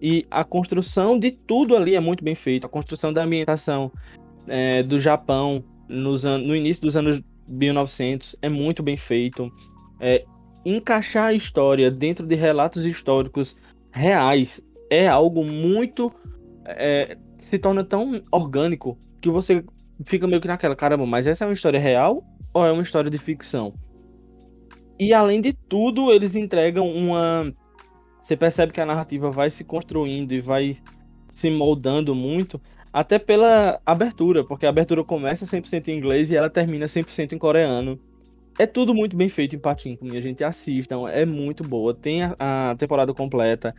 E 0.00 0.24
a 0.30 0.44
construção 0.44 1.18
de 1.18 1.32
tudo 1.32 1.76
ali 1.76 1.96
é 1.96 2.00
muito 2.00 2.22
bem 2.22 2.36
feita. 2.36 2.68
A 2.68 2.70
construção 2.70 3.12
da 3.12 3.24
ambientação 3.24 3.90
é, 4.46 4.82
do 4.82 4.98
Japão 4.98 5.64
nos 5.88 6.24
no 6.24 6.56
início 6.56 6.82
dos 6.82 6.96
anos 6.96 7.22
1900 7.48 8.36
é 8.42 8.48
muito 8.48 8.82
bem 8.82 8.96
feito. 8.96 9.52
É, 10.00 10.24
encaixar 10.64 11.26
a 11.26 11.32
história 11.32 11.90
dentro 11.90 12.26
de 12.26 12.34
relatos 12.34 12.84
históricos 12.84 13.56
reais 13.92 14.60
é 14.90 15.08
algo 15.08 15.44
muito. 15.44 16.12
é, 16.66 17.16
se 17.38 17.58
torna 17.58 17.84
tão 17.84 18.22
orgânico 18.30 18.98
que 19.20 19.28
você 19.28 19.64
fica 20.04 20.26
meio 20.26 20.40
que 20.40 20.48
naquela, 20.48 20.74
caramba, 20.74 21.06
mas 21.06 21.26
essa 21.26 21.44
é 21.44 21.46
uma 21.46 21.52
história 21.52 21.78
real 21.78 22.24
ou 22.52 22.64
é 22.64 22.72
uma 22.72 22.82
história 22.82 23.10
de 23.10 23.18
ficção? 23.18 23.74
E 24.98 25.12
além 25.12 25.40
de 25.40 25.52
tudo, 25.52 26.12
eles 26.12 26.36
entregam 26.36 26.88
uma. 26.88 27.52
Você 28.22 28.36
percebe 28.36 28.72
que 28.72 28.80
a 28.80 28.86
narrativa 28.86 29.30
vai 29.30 29.50
se 29.50 29.64
construindo 29.64 30.32
e 30.32 30.40
vai 30.40 30.76
se 31.34 31.50
moldando 31.50 32.14
muito, 32.14 32.60
até 32.94 33.18
pela 33.18 33.80
abertura, 33.84 34.44
porque 34.44 34.64
a 34.64 34.68
abertura 34.68 35.02
começa 35.02 35.44
100% 35.44 35.88
em 35.88 35.98
inglês 35.98 36.30
e 36.30 36.36
ela 36.36 36.48
termina 36.48 36.86
100% 36.86 37.32
em 37.32 37.38
coreano. 37.38 37.98
É 38.56 38.68
tudo 38.68 38.94
muito 38.94 39.16
bem 39.16 39.28
feito 39.28 39.56
em 39.56 39.58
Patinco, 39.58 40.04
minha 40.04 40.20
gente. 40.20 40.44
Assistam, 40.44 41.08
é 41.08 41.26
muito 41.26 41.64
boa. 41.64 41.92
Tem 41.92 42.22
a, 42.22 42.36
a 42.38 42.76
temporada 42.76 43.12
completa. 43.12 43.74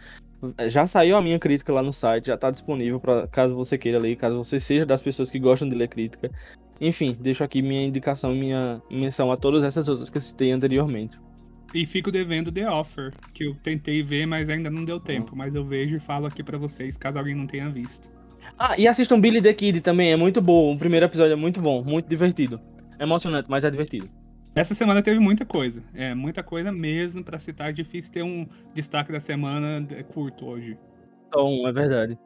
Já 0.67 0.85
saiu 0.85 1.15
a 1.15 1.21
minha 1.21 1.39
crítica 1.39 1.71
lá 1.71 1.81
no 1.81 1.93
site, 1.93 2.27
já 2.27 2.37
tá 2.37 2.51
disponível 2.51 2.99
para 2.99 3.25
caso 3.27 3.55
você 3.55 3.77
queira 3.77 3.97
ler, 3.97 4.17
caso 4.17 4.35
você 4.35 4.59
seja 4.59 4.85
das 4.85 5.01
pessoas 5.01 5.31
que 5.31 5.39
gostam 5.39 5.69
de 5.69 5.75
ler 5.75 5.87
crítica. 5.87 6.29
Enfim, 6.81 7.17
deixo 7.17 7.41
aqui 7.41 7.61
minha 7.61 7.85
indicação 7.85 8.35
e 8.35 8.39
minha 8.39 8.81
menção 8.91 9.31
a 9.31 9.37
todas 9.37 9.63
essas 9.63 9.87
outras 9.87 10.09
que 10.09 10.17
eu 10.17 10.21
citei 10.21 10.51
anteriormente. 10.51 11.17
E 11.73 11.85
fico 11.85 12.11
devendo 12.11 12.51
The 12.51 12.69
Offer, 12.69 13.13
que 13.33 13.45
eu 13.45 13.55
tentei 13.55 14.03
ver, 14.03 14.25
mas 14.25 14.49
ainda 14.49 14.69
não 14.69 14.83
deu 14.83 14.99
tempo. 14.99 15.37
Mas 15.37 15.55
eu 15.55 15.63
vejo 15.63 15.95
e 15.95 15.99
falo 16.01 16.25
aqui 16.25 16.43
pra 16.43 16.57
vocês, 16.57 16.97
caso 16.97 17.17
alguém 17.17 17.33
não 17.33 17.47
tenha 17.47 17.69
visto. 17.69 18.09
Ah, 18.57 18.75
e 18.77 18.87
assistam 18.87 19.19
Billy 19.19 19.41
the 19.41 19.53
Kid 19.53 19.81
também, 19.81 20.11
é 20.13 20.15
muito 20.15 20.41
bom. 20.41 20.73
O 20.73 20.77
primeiro 20.77 21.05
episódio 21.05 21.33
é 21.33 21.35
muito 21.35 21.59
bom, 21.59 21.83
muito 21.83 22.07
divertido. 22.07 22.59
emocionante, 22.99 23.49
mas 23.49 23.65
é 23.65 23.69
divertido. 23.69 24.09
Essa 24.55 24.73
semana 24.73 25.01
teve 25.01 25.19
muita 25.19 25.45
coisa. 25.45 25.83
É, 25.93 26.15
muita 26.15 26.41
coisa 26.41 26.71
mesmo 26.71 27.21
para 27.21 27.37
citar. 27.37 27.73
Difícil 27.73 28.13
ter 28.13 28.23
um 28.23 28.47
destaque 28.73 29.11
da 29.11 29.19
semana 29.19 29.85
curto 30.13 30.45
hoje. 30.45 30.77
Um, 31.35 31.67
é 31.67 31.73
verdade. 31.73 32.17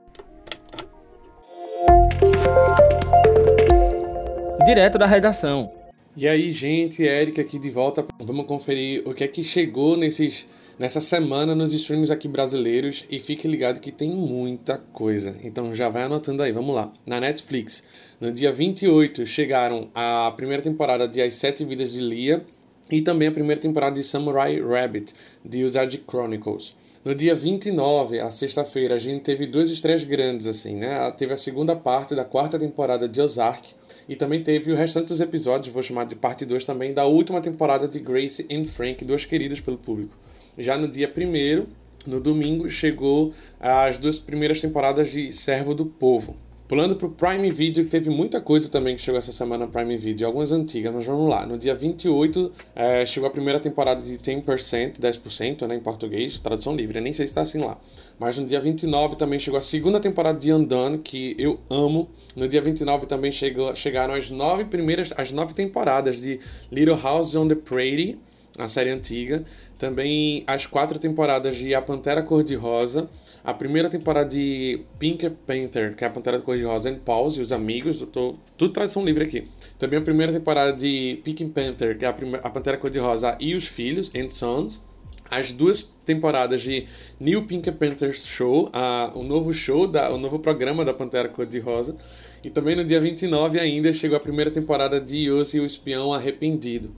Direto 4.64 5.00
da 5.00 5.08
redação. 5.08 5.74
E 6.16 6.28
aí, 6.28 6.52
gente, 6.52 7.02
Eric 7.02 7.42
aqui 7.42 7.58
de 7.58 7.72
volta. 7.72 8.06
Vamos 8.22 8.46
conferir 8.46 9.02
o 9.08 9.14
que 9.16 9.24
é 9.24 9.28
que 9.28 9.44
chegou 9.44 9.98
nesses, 9.98 10.48
nessa 10.80 11.02
semana 11.02 11.54
nos 11.54 11.74
streams 11.74 12.10
aqui 12.10 12.28
brasileiros. 12.28 13.06
E 13.12 13.20
fique 13.20 13.48
ligado 13.48 13.82
que 13.82 13.92
tem 13.92 14.10
muita 14.10 14.78
coisa. 14.78 15.36
Então 15.44 15.76
já 15.76 15.90
vai 15.90 16.04
anotando 16.04 16.42
aí, 16.42 16.52
vamos 16.52 16.74
lá. 16.74 16.92
Na 17.06 17.20
Netflix, 17.20 17.84
no 18.20 18.32
dia 18.32 18.52
28, 18.52 19.28
chegaram 19.28 19.92
a 19.94 20.34
primeira 20.36 20.64
temporada 20.64 21.08
de 21.08 21.22
As 21.22 21.36
Sete 21.36 21.66
Vidas 21.66 21.92
de 21.92 22.00
Lia 22.00 22.46
e 22.90 23.02
também 23.02 23.28
a 23.28 23.32
primeira 23.32 23.62
temporada 23.62 23.96
de 23.96 24.04
Samurai 24.04 24.60
Rabbit, 24.60 25.14
de 25.46 25.64
Usagi 25.64 26.04
Chronicles. 26.10 26.76
No 27.06 27.16
dia 27.16 27.34
29, 27.34 28.20
a 28.20 28.30
sexta-feira, 28.30 28.96
a 28.96 29.00
gente 29.00 29.24
teve 29.24 29.48
duas 29.48 29.70
estreias 29.70 30.04
grandes, 30.04 30.48
assim, 30.48 30.76
né? 30.76 31.10
Teve 31.12 31.34
a 31.34 31.38
segunda 31.38 31.74
parte 31.74 32.14
da 32.14 32.26
quarta 32.26 32.60
temporada 32.60 33.08
de 33.08 33.22
Ozark, 33.22 33.70
e 34.08 34.18
também 34.18 34.44
teve 34.44 34.72
o 34.72 34.76
restante 34.76 35.08
dos 35.08 35.22
episódios, 35.22 35.74
vou 35.74 35.82
chamar 35.82 36.06
de 36.06 36.18
parte 36.18 36.46
2 36.46 36.66
também, 36.66 36.94
da 36.94 37.06
última 37.06 37.40
temporada 37.40 37.88
de 37.88 38.00
Grace 38.00 38.46
and 38.52 38.66
Frank, 38.66 39.06
duas 39.06 39.24
queridas 39.24 39.62
pelo 39.62 39.78
público. 39.78 40.18
Já 40.60 40.78
no 40.78 40.90
dia 40.90 41.10
1 41.10 41.66
no 42.06 42.20
domingo, 42.20 42.70
chegou 42.70 43.34
as 43.58 43.98
duas 43.98 44.20
primeiras 44.20 44.60
temporadas 44.60 45.10
de 45.10 45.32
Servo 45.32 45.74
do 45.74 45.86
Povo. 45.86 46.36
Pulando 46.68 46.98
pro 46.98 47.10
Prime 47.10 47.50
Video, 47.50 47.86
que 47.86 47.90
teve 47.90 48.10
muita 48.10 48.42
coisa 48.42 48.70
também 48.70 48.96
que 48.98 49.02
chegou 49.02 49.18
essa 49.18 49.32
semana 49.32 49.66
no 49.66 49.72
Prime 49.72 49.98
Video, 49.98 50.28
algumas 50.28 50.52
antigas, 50.52 50.94
mas 50.94 51.06
vamos 51.06 51.30
lá. 51.30 51.46
No 51.46 51.58
dia 51.58 51.74
28, 51.74 52.52
é, 52.76 53.06
chegou 53.06 53.28
a 53.28 53.32
primeira 53.32 53.58
temporada 53.58 54.04
de 54.04 54.18
10%, 54.18 55.00
10%, 55.00 55.66
né, 55.66 55.76
em 55.76 55.80
português, 55.80 56.40
tradução 56.40 56.76
livre, 56.76 57.00
eu 57.00 57.04
nem 57.04 57.14
sei 57.14 57.26
se 57.26 57.32
está 57.32 57.42
assim 57.42 57.60
lá. 57.60 57.80
Mas 58.20 58.38
no 58.38 58.46
dia 58.46 58.60
29 58.60 59.16
também 59.16 59.40
chegou 59.40 59.58
a 59.58 59.62
segunda 59.62 60.00
temporada 60.00 60.38
de 60.38 60.52
Undone, 60.52 60.98
que 60.98 61.36
eu 61.40 61.58
amo. 61.70 62.10
No 62.36 62.50
dia 62.50 62.62
29 62.62 63.06
também 63.06 63.32
chegou, 63.32 63.74
chegaram 63.76 64.14
as 64.14 64.30
nove 64.30 64.66
primeiras, 64.66 65.14
as 65.16 65.32
nove 65.32 65.54
temporadas 65.54 66.20
de 66.20 66.40
Little 66.70 67.00
House 67.02 67.34
on 67.34 67.48
the 67.48 67.56
Prairie, 67.56 68.20
a 68.58 68.68
série 68.68 68.90
antiga. 68.90 69.44
Também 69.78 70.44
as 70.48 70.66
quatro 70.66 71.00
temporadas 71.00 71.58
de 71.58 71.74
A 71.74 71.82
Pantera 71.82 72.22
Cor-de-Rosa 72.22 73.10
a 73.44 73.54
primeira 73.54 73.90
temporada 73.90 74.30
de 74.30 74.82
Pink 74.98 75.30
Panther, 75.48 75.96
que 75.96 76.04
é 76.04 76.08
a 76.08 76.10
Pantera 76.10 76.40
Cor-de-Rosa 76.40 76.90
and 76.90 77.00
Pause, 77.00 77.40
e 77.40 77.42
os 77.42 77.52
amigos, 77.52 78.02
eu 78.02 78.08
tô 78.08 78.36
tudo 78.58 78.74
tradução 78.74 79.04
livre 79.04 79.24
aqui. 79.24 79.44
Também 79.78 79.98
a 79.98 80.02
primeira 80.02 80.32
temporada 80.34 80.74
de 80.74 81.20
Pink 81.24 81.46
Panther, 81.46 81.98
que 81.98 82.06
é 82.06 82.08
a, 82.10 82.16
a 82.44 82.50
Pantera 82.50 82.78
Cor-de-Rosa 82.78 83.38
e 83.40 83.56
os 83.56 83.66
filhos, 83.66 84.12
and 84.16 84.30
Sons. 84.30 84.84
As 85.32 85.52
duas 85.52 85.84
temporadas 86.04 86.62
de 86.62 86.88
New 87.20 87.46
Pink 87.46 87.72
Panther 87.72 88.14
Show, 88.14 88.70
a, 88.74 89.12
o 89.16 89.24
novo 89.24 89.54
show, 89.54 89.88
da, 89.88 90.12
o 90.12 90.18
novo 90.18 90.40
programa 90.40 90.84
da 90.84 90.94
Pantera 90.94 91.30
Cor-de-Rosa. 91.30 91.96
E 92.44 92.50
também 92.50 92.76
no 92.76 92.84
dia 92.84 93.00
29 93.00 93.60
ainda 93.60 93.94
chegou 93.94 94.18
a 94.18 94.20
primeira 94.20 94.50
temporada 94.50 95.00
de 95.00 95.30
Yossi, 95.30 95.60
o 95.60 95.66
Espião 95.66 96.14
Arrependido. 96.14 96.92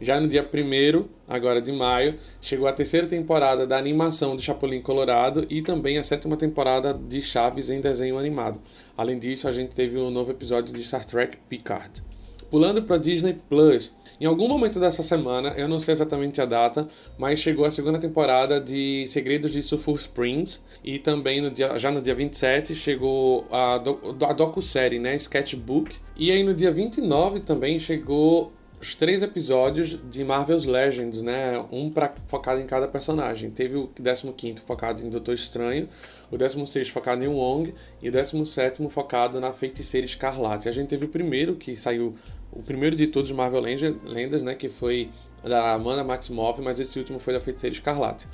Já 0.00 0.20
no 0.20 0.28
dia 0.28 0.42
1 0.42 1.04
agora 1.26 1.60
de 1.60 1.72
maio, 1.72 2.16
chegou 2.40 2.68
a 2.68 2.72
terceira 2.72 3.06
temporada 3.06 3.66
da 3.66 3.78
animação 3.78 4.36
de 4.36 4.42
Chapolin 4.42 4.82
Colorado 4.82 5.46
e 5.48 5.62
também 5.62 5.96
a 5.96 6.04
sétima 6.04 6.36
temporada 6.36 6.92
de 6.92 7.22
Chaves 7.22 7.70
em 7.70 7.80
desenho 7.80 8.18
animado. 8.18 8.60
Além 8.96 9.18
disso, 9.18 9.48
a 9.48 9.52
gente 9.52 9.74
teve 9.74 9.98
um 9.98 10.10
novo 10.10 10.30
episódio 10.30 10.74
de 10.74 10.84
Star 10.84 11.04
Trek 11.04 11.38
Picard. 11.48 12.02
Pulando 12.50 12.82
para 12.82 12.98
Disney 12.98 13.36
Plus, 13.48 13.92
em 14.20 14.24
algum 14.24 14.48
momento 14.48 14.80
dessa 14.80 15.02
semana, 15.02 15.50
eu 15.56 15.68
não 15.68 15.78
sei 15.78 15.92
exatamente 15.92 16.40
a 16.40 16.46
data, 16.46 16.88
mas 17.18 17.40
chegou 17.40 17.66
a 17.66 17.70
segunda 17.70 17.98
temporada 17.98 18.58
de 18.60 19.06
Segredos 19.08 19.52
de 19.52 19.62
Sulphur 19.62 19.96
Springs 19.96 20.64
e 20.82 20.98
também 20.98 21.40
no 21.40 21.50
dia, 21.50 21.78
já 21.78 21.90
no 21.90 22.00
dia 22.00 22.14
27 22.14 22.74
chegou 22.74 23.46
a, 23.50 23.76
do, 23.78 24.16
a 24.24 24.32
docu-série, 24.32 24.98
né, 24.98 25.16
Sketchbook. 25.16 25.96
E 26.16 26.30
aí 26.30 26.42
no 26.42 26.54
dia 26.54 26.72
29 26.72 27.40
também 27.40 27.78
chegou 27.78 28.52
os 28.80 28.94
três 28.94 29.22
episódios 29.22 29.98
de 30.10 30.22
Marvel's 30.22 30.66
Legends, 30.66 31.22
né? 31.22 31.64
Um 31.72 31.90
pra, 31.90 32.14
focado 32.28 32.60
em 32.60 32.66
cada 32.66 32.86
personagem. 32.86 33.50
Teve 33.50 33.76
o 33.76 33.88
15 33.88 34.60
focado 34.62 35.04
em 35.04 35.08
Doutor 35.08 35.34
Estranho, 35.34 35.88
o 36.30 36.36
16 36.36 36.88
focado 36.90 37.24
em 37.24 37.28
Wong 37.28 37.74
e 38.02 38.08
o 38.08 38.12
17 38.12 38.86
focado 38.90 39.40
na 39.40 39.52
Feiticeira 39.52 40.04
Escarlate. 40.04 40.68
A 40.68 40.72
gente 40.72 40.88
teve 40.88 41.06
o 41.06 41.08
primeiro 41.08 41.56
que 41.56 41.74
saiu, 41.76 42.14
o 42.52 42.62
primeiro 42.62 42.94
de 42.96 43.06
todos 43.06 43.32
Marvel 43.32 43.60
Lendas, 43.60 44.42
né? 44.42 44.54
Que 44.54 44.68
foi 44.68 45.08
da 45.42 45.72
Amanda 45.72 46.04
Maximoff, 46.04 46.60
mas 46.60 46.78
esse 46.78 46.98
último 46.98 47.18
foi 47.18 47.32
da 47.32 47.40
Feiticeira 47.40 47.74
Escarlate. 47.74 48.28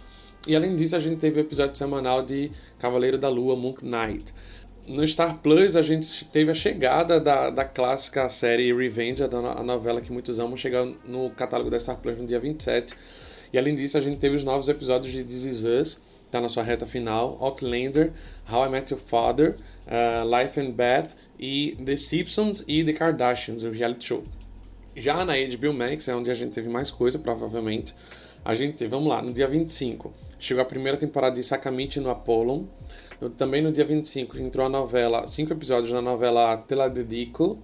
E 0.47 0.57
além 0.57 0.75
disso, 0.75 0.97
a 0.97 0.99
gente 0.99 1.19
teve 1.19 1.39
o 1.39 1.41
episódio 1.41 1.77
semanal 1.77 2.21
de 2.21 2.51
Cavaleiro 2.77 3.17
da 3.17 3.29
Lua, 3.29 3.55
Moon 3.55 3.75
Knight 3.81 4.35
no 4.87 5.07
Star 5.07 5.39
Plus 5.39 5.77
a 5.77 5.83
gente 5.83 6.25
teve 6.27 6.51
a 6.51 6.55
chegada 6.55 7.21
da, 7.21 7.51
da 7.51 7.65
clássica 7.65 8.29
série 8.29 8.73
Revenge, 8.75 9.23
a, 9.23 9.63
novela 9.63 10.01
que 10.01 10.13
muitos 10.13 10.39
amam, 10.39 10.57
chegar 10.57 10.85
no 11.05 11.31
catálogo 11.31 11.71
da 11.71 11.79
Star 11.79 11.97
Plus 11.97 12.19
no 12.19 12.27
dia 12.27 12.41
27. 12.41 12.95
E 13.53 13.59
além 13.59 13.75
disso, 13.75 13.99
a 13.99 14.01
gente 14.01 14.19
teve 14.19 14.35
os 14.35 14.45
novos 14.45 14.69
episódios 14.69 15.13
de 15.13 15.23
This 15.23 15.45
Is 15.45 15.65
Us, 15.65 16.01
tá 16.31 16.41
na 16.41 16.49
sua 16.49 16.63
reta 16.63 16.87
final, 16.87 17.37
Outlander, 17.41 18.13
How 18.51 18.67
I 18.67 18.71
Met 18.71 18.93
Your 18.93 19.01
Father, 19.01 19.55
uh, 19.87 20.41
Life 20.41 20.59
and 20.59 20.71
Beth 20.71 21.11
e 21.39 21.77
The 21.85 21.97
Simpsons 21.97 22.65
e 22.67 22.83
The 22.83 22.95
Kardashians, 22.95 23.63
o 23.63 23.71
reality 23.71 24.07
show. 24.07 24.25
Já 24.97 25.25
na 25.25 25.35
HBO 25.35 25.73
Max 25.73 26.09
é 26.09 26.15
onde 26.15 26.31
a 26.31 26.35
gente 26.35 26.53
teve 26.53 26.69
mais 26.69 26.91
coisa, 26.91 27.19
provavelmente. 27.19 27.95
A 28.45 28.55
gente, 28.55 28.87
vamos 28.87 29.09
lá, 29.09 29.23
no 29.23 29.33
dia 29.33 29.47
25, 29.47 30.13
chegou 30.39 30.63
a 30.63 30.67
primeira 30.67 30.99
temporada 30.99 31.35
de 31.35 31.43
Sakamichi 31.43 32.01
no 32.01 32.11
Apollon. 32.11 32.65
Também 33.31 33.63
no 33.63 33.71
dia 33.71 33.85
25 33.85 34.39
entrou 34.39 34.67
a 34.67 34.69
novela, 34.69 35.27
cinco 35.27 35.53
episódios 35.53 35.93
na 35.93 36.03
novela 36.03 36.57
Te 36.57 36.75
la 36.75 36.89
Dedico. 36.89 37.59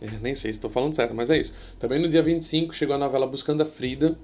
É, 0.00 0.10
nem 0.22 0.34
sei 0.34 0.52
se 0.52 0.58
estou 0.58 0.70
falando 0.70 0.94
certo, 0.94 1.14
mas 1.14 1.30
é 1.30 1.38
isso. 1.38 1.52
Também 1.78 2.00
no 2.00 2.08
dia 2.08 2.22
25 2.22 2.74
chegou 2.74 2.94
a 2.94 2.98
novela 2.98 3.26
Buscando 3.26 3.62
a 3.62 3.66
Frida. 3.66 4.18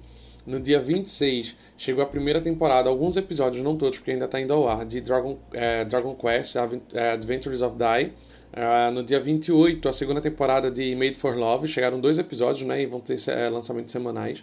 No 0.46 0.58
dia 0.58 0.80
26 0.80 1.54
chegou 1.76 2.02
a 2.02 2.06
primeira 2.06 2.40
temporada, 2.40 2.88
alguns 2.88 3.16
episódios, 3.16 3.62
não 3.62 3.76
todos, 3.76 3.98
porque 3.98 4.12
ainda 4.12 4.24
está 4.24 4.40
indo 4.40 4.52
ao 4.52 4.66
ar, 4.66 4.84
de 4.86 5.00
Dragon, 5.00 5.38
é, 5.52 5.84
Dragon 5.84 6.14
Quest 6.14 6.56
é, 6.94 7.10
Adventures 7.10 7.60
of 7.60 7.76
Die. 7.76 8.12
Uh, 8.48 8.90
no 8.90 9.02
dia 9.02 9.20
28, 9.20 9.86
a 9.86 9.92
segunda 9.92 10.22
temporada 10.22 10.70
de 10.70 10.96
Made 10.96 11.16
for 11.18 11.36
Love. 11.36 11.68
Chegaram 11.68 12.00
dois 12.00 12.16
episódios, 12.16 12.66
né? 12.66 12.80
E 12.80 12.86
vão 12.86 12.98
ter 12.98 13.18
é, 13.28 13.48
lançamentos 13.50 13.92
semanais. 13.92 14.42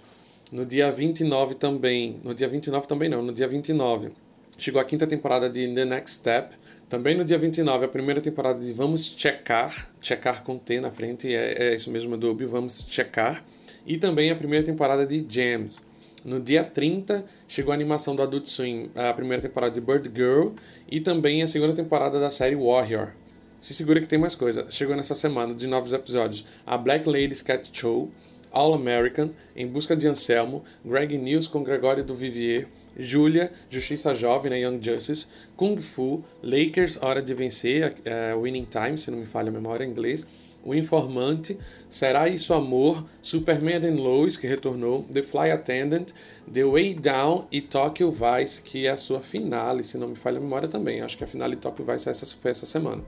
No 0.51 0.63
dia 0.63 0.91
29 0.91 1.55
também. 1.55 2.19
No 2.23 2.35
dia 2.35 2.47
29 2.47 2.87
também 2.87 3.09
não, 3.09 3.23
no 3.23 3.33
dia 3.33 3.47
29 3.47 4.11
Chegou 4.57 4.79
a 4.81 4.85
quinta 4.85 5.05
temporada 5.05 5.49
de 5.49 5.73
The 5.73 5.85
Next 5.85 6.17
Step. 6.17 6.55
Também 6.87 7.17
no 7.17 7.25
dia 7.25 7.37
29, 7.37 7.85
a 7.85 7.87
primeira 7.87 8.21
temporada 8.21 8.59
de 8.59 8.71
Vamos 8.71 9.15
Checar, 9.17 9.91
checar 9.99 10.43
com 10.43 10.57
T 10.57 10.79
na 10.79 10.91
frente, 10.91 11.33
é, 11.33 11.69
é 11.69 11.75
isso 11.75 11.91
mesmo, 11.91 12.15
do 12.15 12.35
Vamos 12.47 12.85
Checar. 12.87 13.43
E 13.85 13.97
também 13.97 14.31
a 14.31 14.35
primeira 14.35 14.65
temporada 14.65 15.05
de 15.05 15.25
Jams. 15.27 15.79
No 16.23 16.39
dia 16.39 16.63
30, 16.63 17.25
chegou 17.47 17.71
a 17.71 17.75
animação 17.75 18.15
do 18.15 18.23
Adult 18.23 18.47
Swim, 18.47 18.89
a 18.95 19.13
primeira 19.13 19.41
temporada 19.41 19.73
de 19.73 19.81
Bird 19.81 20.09
Girl 20.15 20.49
e 20.89 20.99
também 20.99 21.43
a 21.43 21.47
segunda 21.47 21.73
temporada 21.73 22.19
da 22.19 22.31
série 22.31 22.55
Warrior. 22.55 23.11
Se 23.59 23.73
segura 23.73 23.99
que 23.99 24.07
tem 24.07 24.17
mais 24.17 24.33
coisa. 24.35 24.65
Chegou 24.69 24.95
nessa 24.95 25.13
semana 25.13 25.53
de 25.53 25.67
novos 25.67 25.93
episódios 25.93 26.45
a 26.65 26.77
Black 26.77 27.07
Ladies 27.07 27.41
Cat 27.41 27.69
Show, 27.71 28.09
All 28.51 28.73
American, 28.73 29.31
Em 29.55 29.67
Busca 29.67 29.95
de 29.95 30.07
Anselmo, 30.07 30.63
Greg 30.83 31.17
News 31.17 31.47
com 31.47 31.63
Gregório 31.63 32.03
do 32.03 32.15
Vivier, 32.15 32.67
Julia, 32.97 33.51
Justiça 33.69 34.13
Jovem, 34.13 34.51
né, 34.51 34.59
Young 34.61 34.79
Justice, 34.81 35.27
Kung 35.55 35.81
Fu, 35.81 36.23
Lakers, 36.41 36.97
Hora 37.01 37.21
de 37.21 37.33
Vencer, 37.33 37.95
uh, 38.05 38.41
Winning 38.41 38.67
Time, 38.69 38.97
se 38.97 39.11
não 39.11 39.17
me 39.17 39.25
falha 39.25 39.49
a 39.49 39.51
memória 39.51 39.85
em 39.85 39.89
inglês, 39.89 40.25
O 40.63 40.73
Informante, 40.73 41.57
Será 41.87 42.27
Isso 42.27 42.53
Amor, 42.53 43.05
Superman 43.21 43.85
and 43.85 44.01
Lois, 44.01 44.37
que 44.37 44.47
retornou, 44.47 45.03
The 45.03 45.21
Fly 45.21 45.51
Attendant, 45.51 46.07
The 46.51 46.63
Way 46.63 46.95
Down 46.95 47.47
e 47.51 47.61
Tokyo 47.61 48.11
Vice, 48.11 48.61
que 48.61 48.87
é 48.87 48.91
a 48.91 48.97
sua 48.97 49.21
finale, 49.21 49.83
se 49.83 49.97
não 49.97 50.07
me 50.07 50.15
falha 50.15 50.37
a 50.37 50.41
memória 50.41 50.67
também. 50.67 51.01
Acho 51.01 51.17
que 51.17 51.23
a 51.23 51.27
finale 51.27 51.55
de 51.55 51.61
Tokyo 51.61 51.85
Vice 51.85 52.09
essa, 52.09 52.25
foi 52.25 52.51
essa 52.51 52.65
semana. 52.65 53.03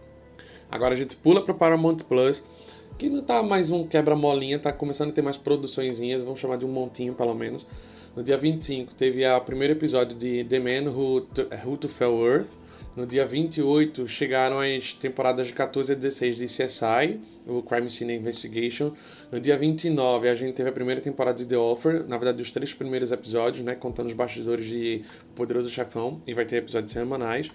Agora 0.69 0.93
a 0.93 0.97
gente 0.97 1.15
pula 1.15 1.43
para 1.43 1.53
Paramount 1.53 1.97
Plus, 2.07 2.43
que 2.97 3.09
não 3.09 3.21
tá 3.21 3.41
mais 3.41 3.71
um 3.71 3.87
quebra-molinha, 3.87 4.59
tá 4.59 4.73
começando 4.73 5.09
a 5.09 5.13
ter 5.13 5.21
mais 5.21 5.37
produçõezinhas, 5.37 6.21
vamos 6.21 6.39
chamar 6.39 6.57
de 6.57 6.65
um 6.65 6.69
montinho 6.69 7.13
pelo 7.13 7.33
menos. 7.33 7.65
No 8.17 8.23
dia 8.23 8.35
25 8.35 8.95
teve 8.95 9.23
o 9.27 9.41
primeiro 9.41 9.73
episódio 9.73 10.17
de 10.17 10.43
The 10.43 10.57
Man 10.57 10.89
Who, 10.89 11.27
Who 11.63 11.77
to 11.77 11.87
Fell 11.87 12.25
Earth. 12.25 12.49
No 12.95 13.05
dia 13.05 13.27
28 13.27 14.07
chegaram 14.07 14.59
as 14.59 14.91
temporadas 14.91 15.45
de 15.45 15.53
14 15.53 15.91
a 15.91 15.95
16 15.95 16.37
de 16.37 16.45
CSI, 16.45 17.19
o 17.45 17.61
Crime 17.61 17.91
Scene 17.91 18.15
Investigation. 18.15 18.91
No 19.31 19.39
dia 19.39 19.55
29 19.55 20.29
a 20.29 20.33
gente 20.33 20.55
teve 20.55 20.67
a 20.67 20.71
primeira 20.71 20.99
temporada 20.99 21.37
de 21.37 21.45
The 21.45 21.57
Offer, 21.59 22.07
na 22.07 22.17
verdade 22.17 22.41
os 22.41 22.49
três 22.49 22.73
primeiros 22.73 23.11
episódios, 23.11 23.63
né, 23.63 23.75
contando 23.75 24.07
os 24.07 24.13
bastidores 24.13 24.65
de 24.65 25.03
Poderoso 25.35 25.69
Chefão, 25.69 26.19
e 26.25 26.33
vai 26.33 26.43
ter 26.43 26.55
episódios 26.55 26.91
semanais. 26.91 27.51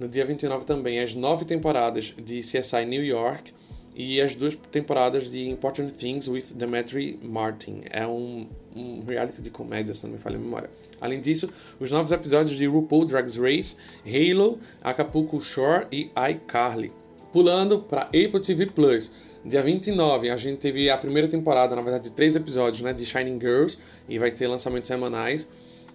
No 0.00 0.08
dia 0.08 0.24
29 0.24 0.64
também 0.64 0.98
as 0.98 1.14
nove 1.14 1.44
temporadas 1.44 2.14
de 2.16 2.40
CSI 2.40 2.86
New 2.86 3.04
York. 3.04 3.52
E 3.96 4.20
as 4.20 4.36
duas 4.36 4.54
temporadas 4.70 5.30
de 5.30 5.48
Important 5.48 5.90
Things 5.90 6.28
with 6.28 6.52
Demetri 6.54 7.18
Martin. 7.22 7.82
É 7.90 8.06
um, 8.06 8.46
um 8.74 9.02
reality 9.02 9.40
de 9.40 9.48
comédia, 9.48 9.94
se 9.94 10.04
não 10.04 10.12
me 10.12 10.18
falha 10.18 10.36
a 10.36 10.38
memória. 10.38 10.68
Além 11.00 11.18
disso, 11.18 11.48
os 11.80 11.90
novos 11.90 12.12
episódios 12.12 12.56
de 12.58 12.66
RuPaul 12.66 13.06
Drag 13.06 13.26
Race, 13.38 13.76
Halo, 14.04 14.58
Acapulco 14.82 15.40
Shore 15.40 15.86
e 15.90 16.10
iCarly. 16.30 16.92
Pulando 17.32 17.80
para 17.80 18.02
Apple 18.02 18.40
TV 18.40 18.66
Plus. 18.66 19.10
Dia 19.42 19.62
29, 19.62 20.28
a 20.28 20.36
gente 20.36 20.58
teve 20.58 20.90
a 20.90 20.98
primeira 20.98 21.28
temporada, 21.28 21.74
na 21.74 21.80
verdade, 21.80 22.04
de 22.04 22.10
três 22.10 22.36
episódios 22.36 22.82
né, 22.82 22.92
de 22.92 23.04
Shining 23.04 23.40
Girls, 23.40 23.78
e 24.08 24.18
vai 24.18 24.30
ter 24.30 24.46
lançamentos 24.46 24.88
semanais. 24.88 25.48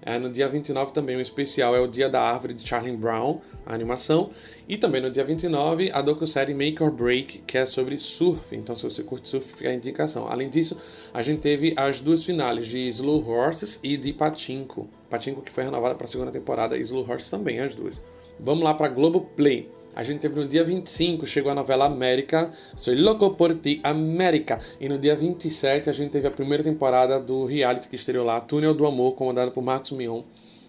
É, 0.03 0.17
no 0.17 0.29
dia 0.31 0.49
29 0.49 0.91
também 0.93 1.15
o 1.15 1.21
especial 1.21 1.75
é 1.75 1.79
o 1.79 1.87
Dia 1.87 2.09
da 2.09 2.21
Árvore 2.21 2.53
de 2.53 2.67
Charlie 2.67 2.95
Brown, 2.97 3.39
a 3.65 3.73
animação. 3.73 4.31
E 4.67 4.77
também 4.77 5.01
no 5.01 5.11
dia 5.11 5.23
29 5.23 5.91
a 5.93 6.01
docu-série 6.01 6.53
Make 6.53 6.81
or 6.81 6.91
Break, 6.91 7.43
que 7.45 7.57
é 7.57 7.65
sobre 7.65 7.97
surf. 7.99 8.55
Então 8.55 8.75
se 8.75 8.83
você 8.83 9.03
curte 9.03 9.29
surf, 9.29 9.53
fica 9.53 9.69
a 9.69 9.73
indicação. 9.73 10.27
Além 10.27 10.49
disso, 10.49 10.75
a 11.13 11.21
gente 11.21 11.41
teve 11.41 11.73
as 11.77 11.99
duas 11.99 12.23
finais 12.23 12.67
de 12.67 12.87
Slow 12.89 13.29
Horses 13.29 13.79
e 13.83 13.95
de 13.95 14.11
Patinco. 14.11 14.89
Patinco 15.09 15.41
que 15.41 15.51
foi 15.51 15.63
renovada 15.63 15.93
para 15.93 16.05
a 16.05 16.07
segunda 16.07 16.31
temporada 16.31 16.75
e 16.75 16.81
Slow 16.81 17.07
Horses 17.07 17.29
também, 17.29 17.59
as 17.59 17.75
duas. 17.75 18.01
Vamos 18.39 18.63
lá 18.63 18.73
para 18.73 18.87
Globo 18.87 19.21
Play. 19.35 19.69
A 19.93 20.03
gente 20.03 20.21
teve 20.21 20.35
no 20.35 20.47
dia 20.47 20.63
25, 20.63 21.27
chegou 21.27 21.51
a 21.51 21.55
novela 21.55 21.85
América, 21.85 22.49
Soy 22.77 22.95
Loco 22.95 23.31
por 23.31 23.53
Ti 23.55 23.81
América. 23.83 24.57
E 24.79 24.87
no 24.87 24.97
dia 24.97 25.15
27 25.17 25.89
a 25.89 25.93
gente 25.93 26.11
teve 26.11 26.27
a 26.27 26.31
primeira 26.31 26.63
temporada 26.63 27.19
do 27.19 27.45
reality 27.45 27.89
que 27.89 27.97
estreou 27.97 28.25
lá, 28.25 28.39
Túnel 28.39 28.73
do 28.73 28.85
Amor, 28.85 29.15
comandado 29.15 29.51
por 29.51 29.61
Marcos 29.61 29.91
Mion. 29.91 30.21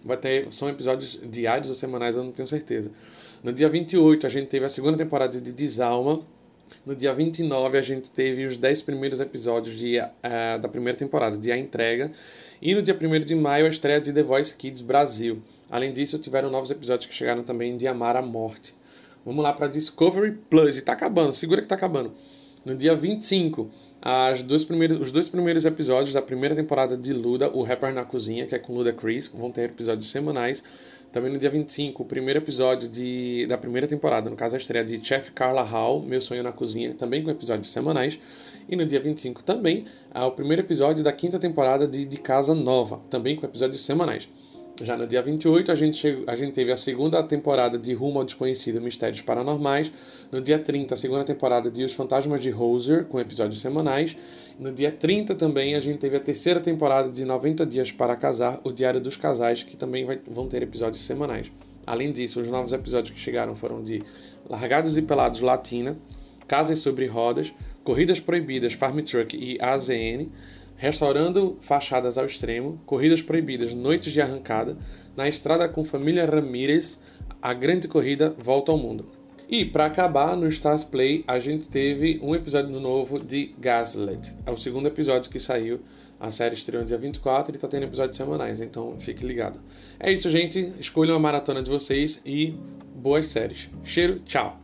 Vai 0.05 0.17
ter, 0.17 0.51
são 0.51 0.69
episódios 0.69 1.21
diários 1.31 1.69
ou 1.69 1.77
semanais, 1.77 2.17
eu 2.17 2.25
não 2.25 2.33
tenho 2.33 2.49
certeza. 2.49 2.91
No 3.45 3.53
dia 3.53 3.69
28 3.69 4.27
a 4.27 4.29
gente 4.29 4.49
teve 4.49 4.67
a 4.67 4.69
segunda 4.69 4.99
temporada 4.99 5.41
de 5.41 5.53
Desalma. 5.53 6.21
No 6.85 6.97
dia 6.97 7.15
29 7.15 7.79
a 7.79 7.83
gente 7.83 8.11
teve 8.11 8.45
os 8.45 8.57
10 8.57 8.83
primeiros 8.83 9.21
episódios 9.21 9.79
de, 9.79 10.01
uh, 10.01 10.59
da 10.61 10.69
primeira 10.69 10.99
temporada, 10.99 11.39
de 11.39 11.53
A 11.53 11.57
Entrega. 11.57 12.11
E 12.61 12.75
no 12.75 12.83
dia 12.83 12.99
1 13.01 13.21
de 13.21 13.37
maio 13.37 13.67
a 13.67 13.69
estreia 13.69 14.01
de 14.01 14.13
The 14.13 14.23
Voice 14.25 14.57
Kids 14.57 14.81
Brasil. 14.81 15.41
Além 15.71 15.93
disso, 15.93 16.19
tiveram 16.19 16.51
novos 16.51 16.71
episódios 16.73 17.07
que 17.07 17.15
chegaram 17.15 17.45
também 17.45 17.77
de 17.77 17.87
Amar 17.87 18.17
a 18.17 18.23
Morte. 18.23 18.75
Vamos 19.25 19.43
lá 19.43 19.53
para 19.53 19.69
Discovery 19.69 20.39
Plus. 20.51 20.77
E 20.79 20.83
tá 20.83 20.93
acabando, 20.93 21.33
segura 21.33 21.63
que 21.63 21.69
tá 21.69 21.75
acabando. 21.75 22.13
No 22.65 22.77
dia 22.77 22.95
25, 22.95 23.71
as 24.01 24.43
dois 24.43 24.65
primeiros, 24.65 25.01
os 25.01 25.13
dois 25.13 25.29
primeiros 25.29 25.65
episódios 25.65 26.13
da 26.13 26.23
primeira 26.23 26.55
temporada 26.55 26.97
de 26.97 27.13
Luda, 27.13 27.51
o 27.53 27.63
Rapper 27.63 27.93
na 27.93 28.05
Cozinha, 28.05 28.47
que 28.47 28.55
é 28.55 28.59
com 28.59 28.73
Luda 28.75 28.93
Chris, 28.93 29.29
vão 29.33 29.51
ter 29.51 29.71
episódios 29.71 30.11
semanais. 30.11 30.63
Também 31.13 31.31
no 31.31 31.39
dia 31.39 31.51
25, 31.51 32.03
o 32.03 32.07
primeiro 32.07 32.41
episódio 32.41 32.89
de, 32.89 33.47
da 33.47 33.59
primeira 33.59 33.87
temporada, 33.87 34.31
no 34.31 34.37
caso 34.37 34.55
a 34.55 34.59
estreia 34.59 34.85
de 34.85 35.05
Chef 35.05 35.31
Carla 35.33 35.63
Hall, 35.63 36.01
Meu 36.01 36.23
Sonho 36.23 36.43
na 36.43 36.53
Cozinha, 36.53 36.95
também 36.95 37.23
com 37.23 37.31
episódios 37.31 37.71
semanais. 37.71 38.19
E 38.69 38.75
no 38.77 38.87
dia 38.87 38.99
25 38.99 39.45
também, 39.45 39.85
o 40.15 40.31
primeiro 40.31 40.63
episódio 40.63 41.05
da 41.05 41.13
quinta 41.13 41.39
temporada 41.39 41.87
de 41.87 42.07
De 42.07 42.17
Casa 42.17 42.55
Nova, 42.55 43.03
também 43.11 43.37
com 43.37 43.45
episódios 43.45 43.85
semanais. 43.85 44.29
Já 44.83 44.97
no 44.97 45.07
dia 45.07 45.23
28, 45.23 45.71
a 45.71 45.77
gente, 45.77 46.25
a 46.27 46.35
gente 46.35 46.55
teve 46.55 46.73
a 46.73 46.77
segunda 46.77 47.23
temporada 47.23 47.79
de 47.79 47.95
Rumo 47.95 48.19
ao 48.19 48.25
Desconhecido 48.25 48.81
Mistérios 48.81 49.21
Paranormais. 49.21 49.93
No 50.33 50.41
dia 50.41 50.59
30, 50.59 50.95
a 50.95 50.97
segunda 50.97 51.23
temporada 51.23 51.71
de 51.71 51.85
Os 51.85 51.93
Fantasmas 51.93 52.43
de 52.43 52.53
Hoser, 52.53 53.05
com 53.05 53.21
episódios 53.21 53.61
semanais. 53.61 54.17
No 54.59 54.73
dia 54.73 54.91
30 54.91 55.37
também, 55.37 55.77
a 55.77 55.81
gente 55.81 55.99
teve 55.99 56.17
a 56.17 56.21
terceira 56.21 56.59
temporada 56.59 57.09
de 57.11 57.25
90 57.25 57.65
Dias 57.65 57.93
para 57.93 58.17
Casar, 58.17 58.61
O 58.65 58.73
Diário 58.73 59.01
dos 59.01 59.15
Casais, 59.15 59.63
que 59.63 59.77
também 59.77 60.05
vai, 60.05 60.19
vão 60.27 60.49
ter 60.49 60.65
episódios 60.65 61.05
semanais. 61.05 61.53
Além 61.87 62.11
disso, 62.11 62.41
os 62.41 62.49
novos 62.49 62.73
episódios 62.73 63.15
que 63.15 63.21
chegaram 63.21 63.55
foram 63.55 63.85
de 63.85 64.03
Largados 64.51 64.97
e 64.97 65.03
Pelados 65.03 65.41
Latina, 65.43 65.97
Casas 66.49 66.81
sobre 66.81 67.07
Rodas, 67.07 67.55
Corridas 67.85 68.19
Proibidas 68.19 68.73
Farm 68.73 68.99
Truck 68.99 69.37
e 69.37 69.59
AZN, 69.63 70.29
restaurando 70.83 71.57
fachadas 71.61 72.19
ao 72.19 72.27
extremo, 72.27 72.83
corridas 72.85 73.23
proibidas, 73.23 73.73
noites 73.73 74.13
de 74.13 74.21
arrancada, 74.21 74.77
na 75.17 75.29
estrada 75.29 75.69
com 75.69 75.85
família 75.85 76.27
Ramírez, 76.27 77.01
a 77.41 77.55
grande 77.55 77.87
corrida 77.87 78.35
volta 78.37 78.73
ao 78.73 78.79
mundo. 78.79 79.07
E 79.49 79.65
para 79.65 79.87
acabar, 79.87 80.37
no 80.37 80.49
Stars 80.49 80.83
Play, 80.83 81.23
a 81.29 81.39
gente 81.39 81.71
teve 81.71 82.19
um 82.21 82.35
episódio 82.35 82.81
novo 82.81 83.21
de 83.21 83.55
Gaslit. 83.61 84.33
É 84.45 84.51
o 84.51 84.57
segundo 84.57 84.89
episódio 84.89 85.31
que 85.31 85.39
saiu. 85.39 85.79
A 86.19 86.33
série 86.33 86.57
estreou 86.57 86.83
dia 86.83 86.99
24 86.99 87.53
e 87.53 87.57
está 87.57 87.69
tendo 87.69 87.85
episódios 87.85 88.17
semanais, 88.17 88.61
então 88.61 88.99
fique 88.99 89.25
ligado. 89.25 89.61
É 90.01 90.11
isso, 90.11 90.29
gente. 90.31 90.73
Escolham 90.81 91.15
a 91.15 91.21
maratona 91.21 91.63
de 91.63 91.71
vocês 91.71 92.21
e 92.27 92.57
boas 92.93 93.29
séries. 93.29 93.71
Cheiro, 93.85 94.19
tchau! 94.25 94.61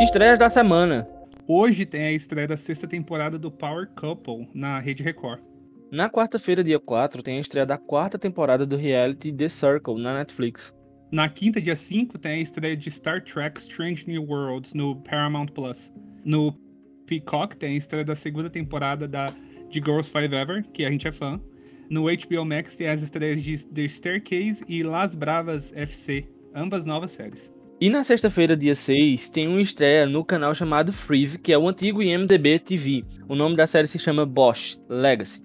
Estreias 0.00 0.38
da 0.38 0.48
semana. 0.48 1.06
Hoje 1.46 1.84
tem 1.84 2.04
a 2.04 2.12
estreia 2.12 2.46
da 2.46 2.56
sexta 2.56 2.88
temporada 2.88 3.38
do 3.38 3.50
Power 3.50 3.86
Couple 3.94 4.48
na 4.54 4.78
Rede 4.78 5.02
Record. 5.02 5.42
Na 5.92 6.08
quarta-feira, 6.08 6.64
dia 6.64 6.80
4, 6.80 7.22
tem 7.22 7.36
a 7.36 7.40
estreia 7.42 7.66
da 7.66 7.76
quarta 7.76 8.18
temporada 8.18 8.64
do 8.64 8.76
reality 8.76 9.30
The 9.30 9.50
Circle 9.50 10.00
na 10.00 10.14
Netflix. 10.14 10.74
Na 11.12 11.28
quinta, 11.28 11.60
dia 11.60 11.76
5, 11.76 12.16
tem 12.16 12.32
a 12.32 12.38
estreia 12.38 12.74
de 12.74 12.90
Star 12.90 13.22
Trek 13.22 13.60
Strange 13.60 14.06
New 14.08 14.24
Worlds 14.24 14.72
no 14.72 14.96
Paramount 15.02 15.48
Plus. 15.48 15.92
No 16.24 16.58
Peacock 17.06 17.58
tem 17.58 17.74
a 17.74 17.76
estreia 17.76 18.06
da 18.06 18.14
segunda 18.14 18.48
temporada 18.48 19.06
da, 19.06 19.30
de 19.68 19.80
Girls 19.80 20.10
Five 20.10 20.34
Ever, 20.34 20.64
que 20.72 20.82
a 20.82 20.90
gente 20.90 21.06
é 21.06 21.12
fã. 21.12 21.38
No 21.90 22.04
HBO 22.04 22.46
Max 22.46 22.74
tem 22.74 22.88
as 22.88 23.02
estreias 23.02 23.42
de 23.42 23.66
The 23.68 23.86
Staircase 23.86 24.64
e 24.66 24.82
Las 24.82 25.14
Bravas 25.14 25.74
FC, 25.76 26.26
ambas 26.54 26.86
novas 26.86 27.12
séries. 27.12 27.52
E 27.84 27.90
na 27.90 28.02
sexta-feira, 28.02 28.56
dia 28.56 28.74
6, 28.74 29.28
tem 29.28 29.46
uma 29.46 29.60
estreia 29.60 30.06
no 30.06 30.24
canal 30.24 30.54
chamado 30.54 30.90
Freeze, 30.90 31.38
que 31.38 31.52
é 31.52 31.58
o 31.58 31.68
antigo 31.68 32.02
IMDB 32.02 32.58
TV. 32.58 33.04
O 33.28 33.34
nome 33.34 33.56
da 33.56 33.66
série 33.66 33.86
se 33.86 33.98
chama 33.98 34.24
Bosch 34.24 34.78
Legacy. 34.88 35.42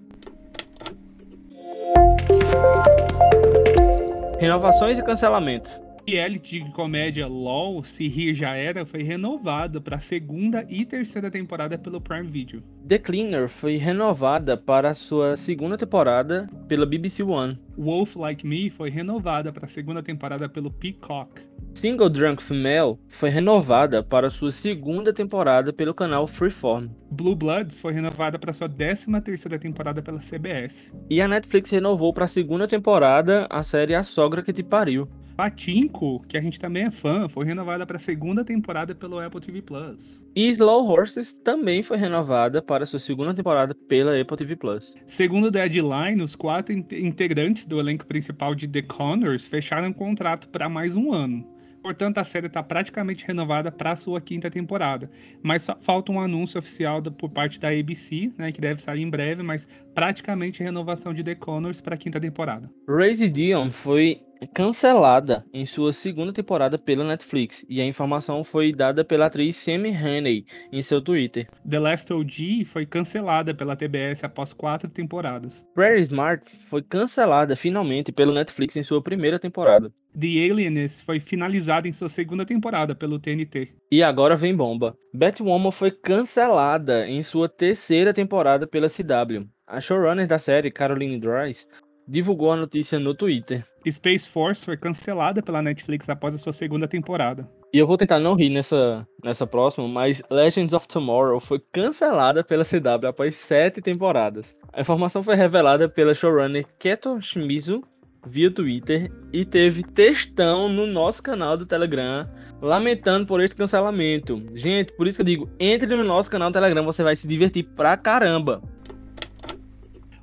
Renovações 4.38 4.98
e 4.98 5.02
cancelamentos. 5.02 5.82
Reality 6.10 6.60
de 6.60 6.72
comédia 6.72 7.26
LOL, 7.28 7.84
Se 7.84 8.08
Rir 8.08 8.34
Já 8.34 8.56
Era, 8.56 8.84
foi 8.84 9.02
renovado 9.02 9.80
para 9.80 9.96
a 9.96 10.00
segunda 10.00 10.66
e 10.68 10.84
terceira 10.84 11.30
temporada 11.30 11.78
pelo 11.78 12.00
Prime 12.00 12.26
Video. 12.26 12.62
The 12.88 12.98
Cleaner 12.98 13.48
foi 13.48 13.76
renovada 13.76 14.56
para 14.56 14.92
sua 14.92 15.36
segunda 15.36 15.78
temporada 15.78 16.50
pela 16.66 16.84
BBC 16.84 17.22
One. 17.22 17.58
Wolf 17.78 18.16
Like 18.16 18.44
Me 18.44 18.70
foi 18.70 18.90
renovada 18.90 19.52
para 19.52 19.66
a 19.66 19.68
segunda 19.68 20.02
temporada 20.02 20.48
pelo 20.48 20.70
Peacock. 20.70 21.42
Single 21.74 22.10
Drunk 22.10 22.42
Female 22.42 22.98
foi 23.08 23.30
renovada 23.30 24.02
para 24.02 24.28
sua 24.28 24.50
segunda 24.50 25.12
temporada 25.12 25.72
pelo 25.72 25.94
canal 25.94 26.26
Freeform. 26.26 26.88
Blue 27.12 27.36
Bloods 27.36 27.78
foi 27.78 27.92
renovada 27.92 28.38
para 28.38 28.52
sua 28.52 28.68
13 28.68 29.06
terceira 29.20 29.58
temporada 29.58 30.02
pela 30.02 30.18
CBS. 30.18 30.92
E 31.08 31.22
a 31.22 31.28
Netflix 31.28 31.70
renovou 31.70 32.12
para 32.12 32.24
a 32.24 32.28
segunda 32.28 32.66
temporada 32.66 33.46
a 33.48 33.62
série 33.62 33.94
A 33.94 34.02
Sogra 34.02 34.42
que 34.42 34.52
Te 34.52 34.64
Pariu. 34.64 35.08
Patinco, 35.40 36.20
que 36.28 36.36
a 36.36 36.40
gente 36.42 36.60
também 36.60 36.82
é 36.82 36.90
fã, 36.90 37.26
foi 37.26 37.46
renovada 37.46 37.86
para 37.86 37.96
a 37.96 37.98
segunda 37.98 38.44
temporada 38.44 38.94
pelo 38.94 39.18
Apple 39.18 39.40
TV 39.40 39.62
Plus. 39.62 40.22
E 40.36 40.46
Slow 40.48 40.86
Horses 40.86 41.32
também 41.32 41.82
foi 41.82 41.96
renovada 41.96 42.60
para 42.60 42.84
sua 42.84 42.98
segunda 42.98 43.32
temporada 43.32 43.74
pela 43.74 44.20
Apple 44.20 44.36
TV 44.36 44.54
Plus. 44.54 44.94
Segundo 45.06 45.50
Deadline, 45.50 46.22
os 46.22 46.34
quatro 46.34 46.74
integrantes 46.74 47.64
do 47.64 47.80
elenco 47.80 48.04
principal 48.04 48.54
de 48.54 48.68
The 48.68 48.82
Connors 48.82 49.46
fecharam 49.46 49.88
um 49.88 49.94
contrato 49.94 50.46
para 50.46 50.68
mais 50.68 50.94
um 50.94 51.10
ano. 51.10 51.48
Portanto, 51.82 52.18
a 52.18 52.24
série 52.24 52.46
está 52.46 52.62
praticamente 52.62 53.26
renovada 53.26 53.72
para 53.72 53.96
sua 53.96 54.20
quinta 54.20 54.50
temporada. 54.50 55.10
Mas 55.42 55.62
só 55.62 55.74
falta 55.80 56.12
um 56.12 56.20
anúncio 56.20 56.58
oficial 56.58 57.00
da, 57.00 57.10
por 57.10 57.30
parte 57.30 57.58
da 57.58 57.70
ABC, 57.70 58.30
né, 58.36 58.52
que 58.52 58.60
deve 58.60 58.78
sair 58.78 59.00
em 59.00 59.08
breve, 59.08 59.42
mas 59.42 59.66
praticamente 59.94 60.62
renovação 60.62 61.14
de 61.14 61.24
The 61.24 61.34
Connors 61.36 61.80
para 61.80 61.94
a 61.94 61.98
quinta 61.98 62.20
temporada. 62.20 62.68
Raise 62.86 63.26
Dion 63.26 63.70
foi 63.70 64.20
cancelada 64.46 65.44
em 65.52 65.66
sua 65.66 65.92
segunda 65.92 66.32
temporada 66.32 66.78
pela 66.78 67.04
Netflix 67.04 67.64
e 67.68 67.80
a 67.80 67.84
informação 67.84 68.42
foi 68.42 68.72
dada 68.72 69.04
pela 69.04 69.26
atriz 69.26 69.56
Sammy 69.56 69.94
Haney 69.94 70.46
em 70.72 70.82
seu 70.82 71.00
Twitter. 71.00 71.48
The 71.68 71.78
Last 71.78 72.12
OG 72.12 72.64
foi 72.64 72.86
cancelada 72.86 73.54
pela 73.54 73.76
TBS 73.76 74.24
após 74.24 74.52
quatro 74.52 74.88
temporadas. 74.88 75.64
Prairie 75.74 76.02
Smart 76.02 76.44
foi 76.68 76.82
cancelada 76.82 77.54
finalmente 77.56 78.12
pela 78.12 78.32
Netflix 78.32 78.76
em 78.76 78.82
sua 78.82 79.02
primeira 79.02 79.38
temporada. 79.38 79.92
The 80.18 80.50
Alienist 80.50 81.04
foi 81.04 81.20
finalizada 81.20 81.86
em 81.86 81.92
sua 81.92 82.08
segunda 82.08 82.44
temporada 82.44 82.94
pelo 82.94 83.18
TNT. 83.18 83.68
E 83.92 84.02
agora 84.02 84.34
vem 84.34 84.56
bomba. 84.56 84.96
Batwoman 85.14 85.70
foi 85.70 85.90
cancelada 85.90 87.08
em 87.08 87.22
sua 87.22 87.48
terceira 87.48 88.12
temporada 88.12 88.66
pela 88.66 88.88
CW. 88.88 89.48
A 89.66 89.80
showrunner 89.80 90.26
da 90.26 90.38
série, 90.38 90.70
Caroline 90.70 91.20
Dries, 91.20 91.66
divulgou 92.10 92.50
a 92.50 92.56
notícia 92.56 92.98
no 92.98 93.14
Twitter. 93.14 93.64
Space 93.88 94.28
Force 94.28 94.64
foi 94.64 94.76
cancelada 94.76 95.40
pela 95.40 95.62
Netflix 95.62 96.08
após 96.08 96.34
a 96.34 96.38
sua 96.38 96.52
segunda 96.52 96.88
temporada. 96.88 97.48
E 97.72 97.78
eu 97.78 97.86
vou 97.86 97.96
tentar 97.96 98.18
não 98.18 98.34
rir 98.34 98.50
nessa, 98.50 99.06
nessa 99.24 99.46
próxima, 99.46 99.86
mas 99.86 100.20
Legends 100.28 100.74
of 100.74 100.88
Tomorrow 100.88 101.38
foi 101.38 101.62
cancelada 101.72 102.42
pela 102.42 102.64
CW 102.64 103.06
após 103.08 103.36
sete 103.36 103.80
temporadas. 103.80 104.56
A 104.72 104.80
informação 104.80 105.22
foi 105.22 105.36
revelada 105.36 105.88
pela 105.88 106.12
showrunner 106.12 106.66
Keto 106.80 107.20
Shimizu 107.20 107.82
via 108.26 108.50
Twitter 108.50 109.10
e 109.32 109.44
teve 109.44 109.84
textão 109.84 110.68
no 110.68 110.86
nosso 110.86 111.22
canal 111.22 111.56
do 111.56 111.64
Telegram 111.64 112.28
lamentando 112.60 113.24
por 113.24 113.40
este 113.40 113.56
cancelamento. 113.56 114.44
Gente, 114.54 114.92
por 114.94 115.06
isso 115.06 115.18
que 115.18 115.22
eu 115.22 115.26
digo, 115.26 115.50
entre 115.58 115.94
no 115.94 116.04
nosso 116.04 116.30
canal 116.30 116.50
do 116.50 116.54
Telegram, 116.54 116.84
você 116.84 117.02
vai 117.02 117.16
se 117.16 117.26
divertir 117.26 117.64
pra 117.64 117.96
caramba. 117.96 118.60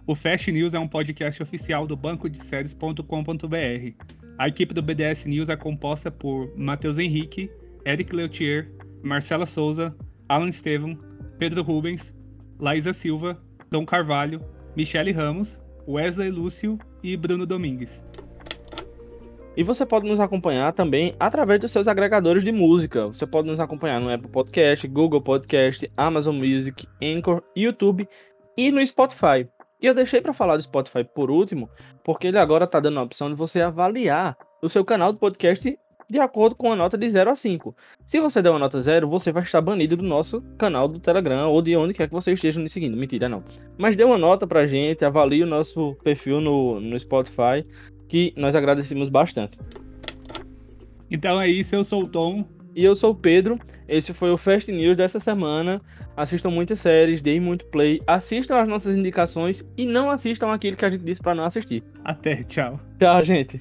O 0.07 0.15
Fast 0.15 0.49
News 0.53 0.73
é 0.73 0.79
um 0.79 0.87
podcast 0.87 1.43
oficial 1.43 1.85
do 1.85 1.93
banco 1.93 2.29
de 2.29 2.41
séries.com.br. 2.41 4.05
A 4.37 4.47
equipe 4.47 4.73
do 4.73 4.81
BDS 4.81 5.25
News 5.25 5.49
é 5.49 5.57
composta 5.57 6.09
por 6.09 6.49
Matheus 6.55 6.97
Henrique, 6.97 7.51
Eric 7.85 8.15
Leutier, 8.15 8.71
Marcela 9.03 9.45
Souza, 9.45 9.93
Alan 10.29 10.47
Estevam, 10.47 10.97
Pedro 11.37 11.61
Rubens, 11.61 12.15
Laísa 12.57 12.93
Silva, 12.93 13.37
Dom 13.69 13.85
Carvalho, 13.85 14.39
Michele 14.77 15.11
Ramos, 15.11 15.61
Wesley 15.85 16.31
Lúcio 16.31 16.79
e 17.03 17.17
Bruno 17.17 17.45
Domingues. 17.45 18.01
E 19.57 19.63
você 19.63 19.85
pode 19.85 20.07
nos 20.07 20.21
acompanhar 20.21 20.71
também 20.71 21.17
através 21.19 21.59
dos 21.59 21.73
seus 21.73 21.85
agregadores 21.85 22.45
de 22.45 22.51
música. 22.53 23.07
Você 23.07 23.27
pode 23.27 23.49
nos 23.49 23.59
acompanhar 23.59 23.99
no 23.99 24.09
Apple 24.09 24.29
Podcast, 24.29 24.87
Google 24.87 25.19
Podcast, 25.19 25.91
Amazon 25.97 26.37
Music, 26.37 26.87
Anchor, 27.03 27.43
YouTube 27.57 28.07
e 28.55 28.71
no 28.71 28.85
Spotify. 28.87 29.45
E 29.81 29.85
eu 29.85 29.93
deixei 29.93 30.21
para 30.21 30.33
falar 30.33 30.57
do 30.57 30.63
Spotify 30.63 31.03
por 31.03 31.29
último, 31.29 31.69
porque 32.03 32.27
ele 32.27 32.39
agora 32.39 32.65
está 32.65 32.79
dando 32.79 32.99
a 32.99 33.03
opção 33.03 33.29
de 33.29 33.35
você 33.35 33.61
avaliar 33.61 34.37
o 34.61 34.67
seu 34.67 34.83
canal 34.83 35.13
do 35.13 35.19
podcast 35.19 35.77
de 36.09 36.19
acordo 36.19 36.55
com 36.55 36.71
a 36.71 36.75
nota 36.75 36.97
de 36.97 37.07
0 37.09 37.29
a 37.29 37.35
5. 37.35 37.75
Se 38.05 38.19
você 38.19 38.41
der 38.41 38.49
uma 38.49 38.59
nota 38.59 38.79
0, 38.79 39.09
você 39.09 39.31
vai 39.31 39.43
estar 39.43 39.61
banido 39.61 39.97
do 39.97 40.03
nosso 40.03 40.41
canal 40.57 40.87
do 40.87 40.99
Telegram 40.99 41.49
ou 41.49 41.61
de 41.61 41.75
onde 41.75 41.93
quer 41.93 42.07
que 42.07 42.13
você 42.13 42.31
esteja 42.31 42.59
nos 42.59 42.71
seguindo. 42.71 42.95
Mentira, 42.95 43.27
não. 43.27 43.43
Mas 43.77 43.95
dê 43.95 44.03
uma 44.03 44.17
nota 44.17 44.47
pra 44.47 44.65
gente, 44.65 45.03
avalie 45.03 45.43
o 45.43 45.47
nosso 45.47 45.95
perfil 46.03 46.39
no, 46.39 46.79
no 46.79 46.97
Spotify, 46.97 47.65
que 48.07 48.33
nós 48.37 48.55
agradecemos 48.55 49.09
bastante. 49.09 49.59
Então 51.11 51.41
é 51.41 51.47
isso, 51.47 51.75
eu 51.75 51.83
sou 51.83 52.03
o 52.03 52.07
Tom. 52.07 52.45
E 52.77 52.83
eu 52.83 52.93
sou 52.93 53.09
o 53.09 53.15
Pedro. 53.15 53.57
Esse 53.89 54.13
foi 54.13 54.29
o 54.29 54.37
Fast 54.37 54.71
News 54.71 54.95
dessa 54.95 55.19
semana. 55.19 55.81
Assistam 56.15 56.51
muitas 56.51 56.79
séries, 56.79 57.21
deem 57.21 57.39
muito 57.39 57.65
play, 57.65 57.99
assistam 58.05 58.61
as 58.61 58.69
nossas 58.69 58.95
indicações 58.95 59.65
e 59.75 59.83
não 59.83 60.11
assistam 60.11 60.51
aquilo 60.51 60.77
que 60.77 60.85
a 60.85 60.89
gente 60.89 61.03
disse 61.03 61.19
para 61.19 61.33
não 61.33 61.43
assistir. 61.43 61.83
Até, 62.03 62.43
tchau. 62.43 62.79
Tchau, 62.99 63.23
gente. 63.23 63.59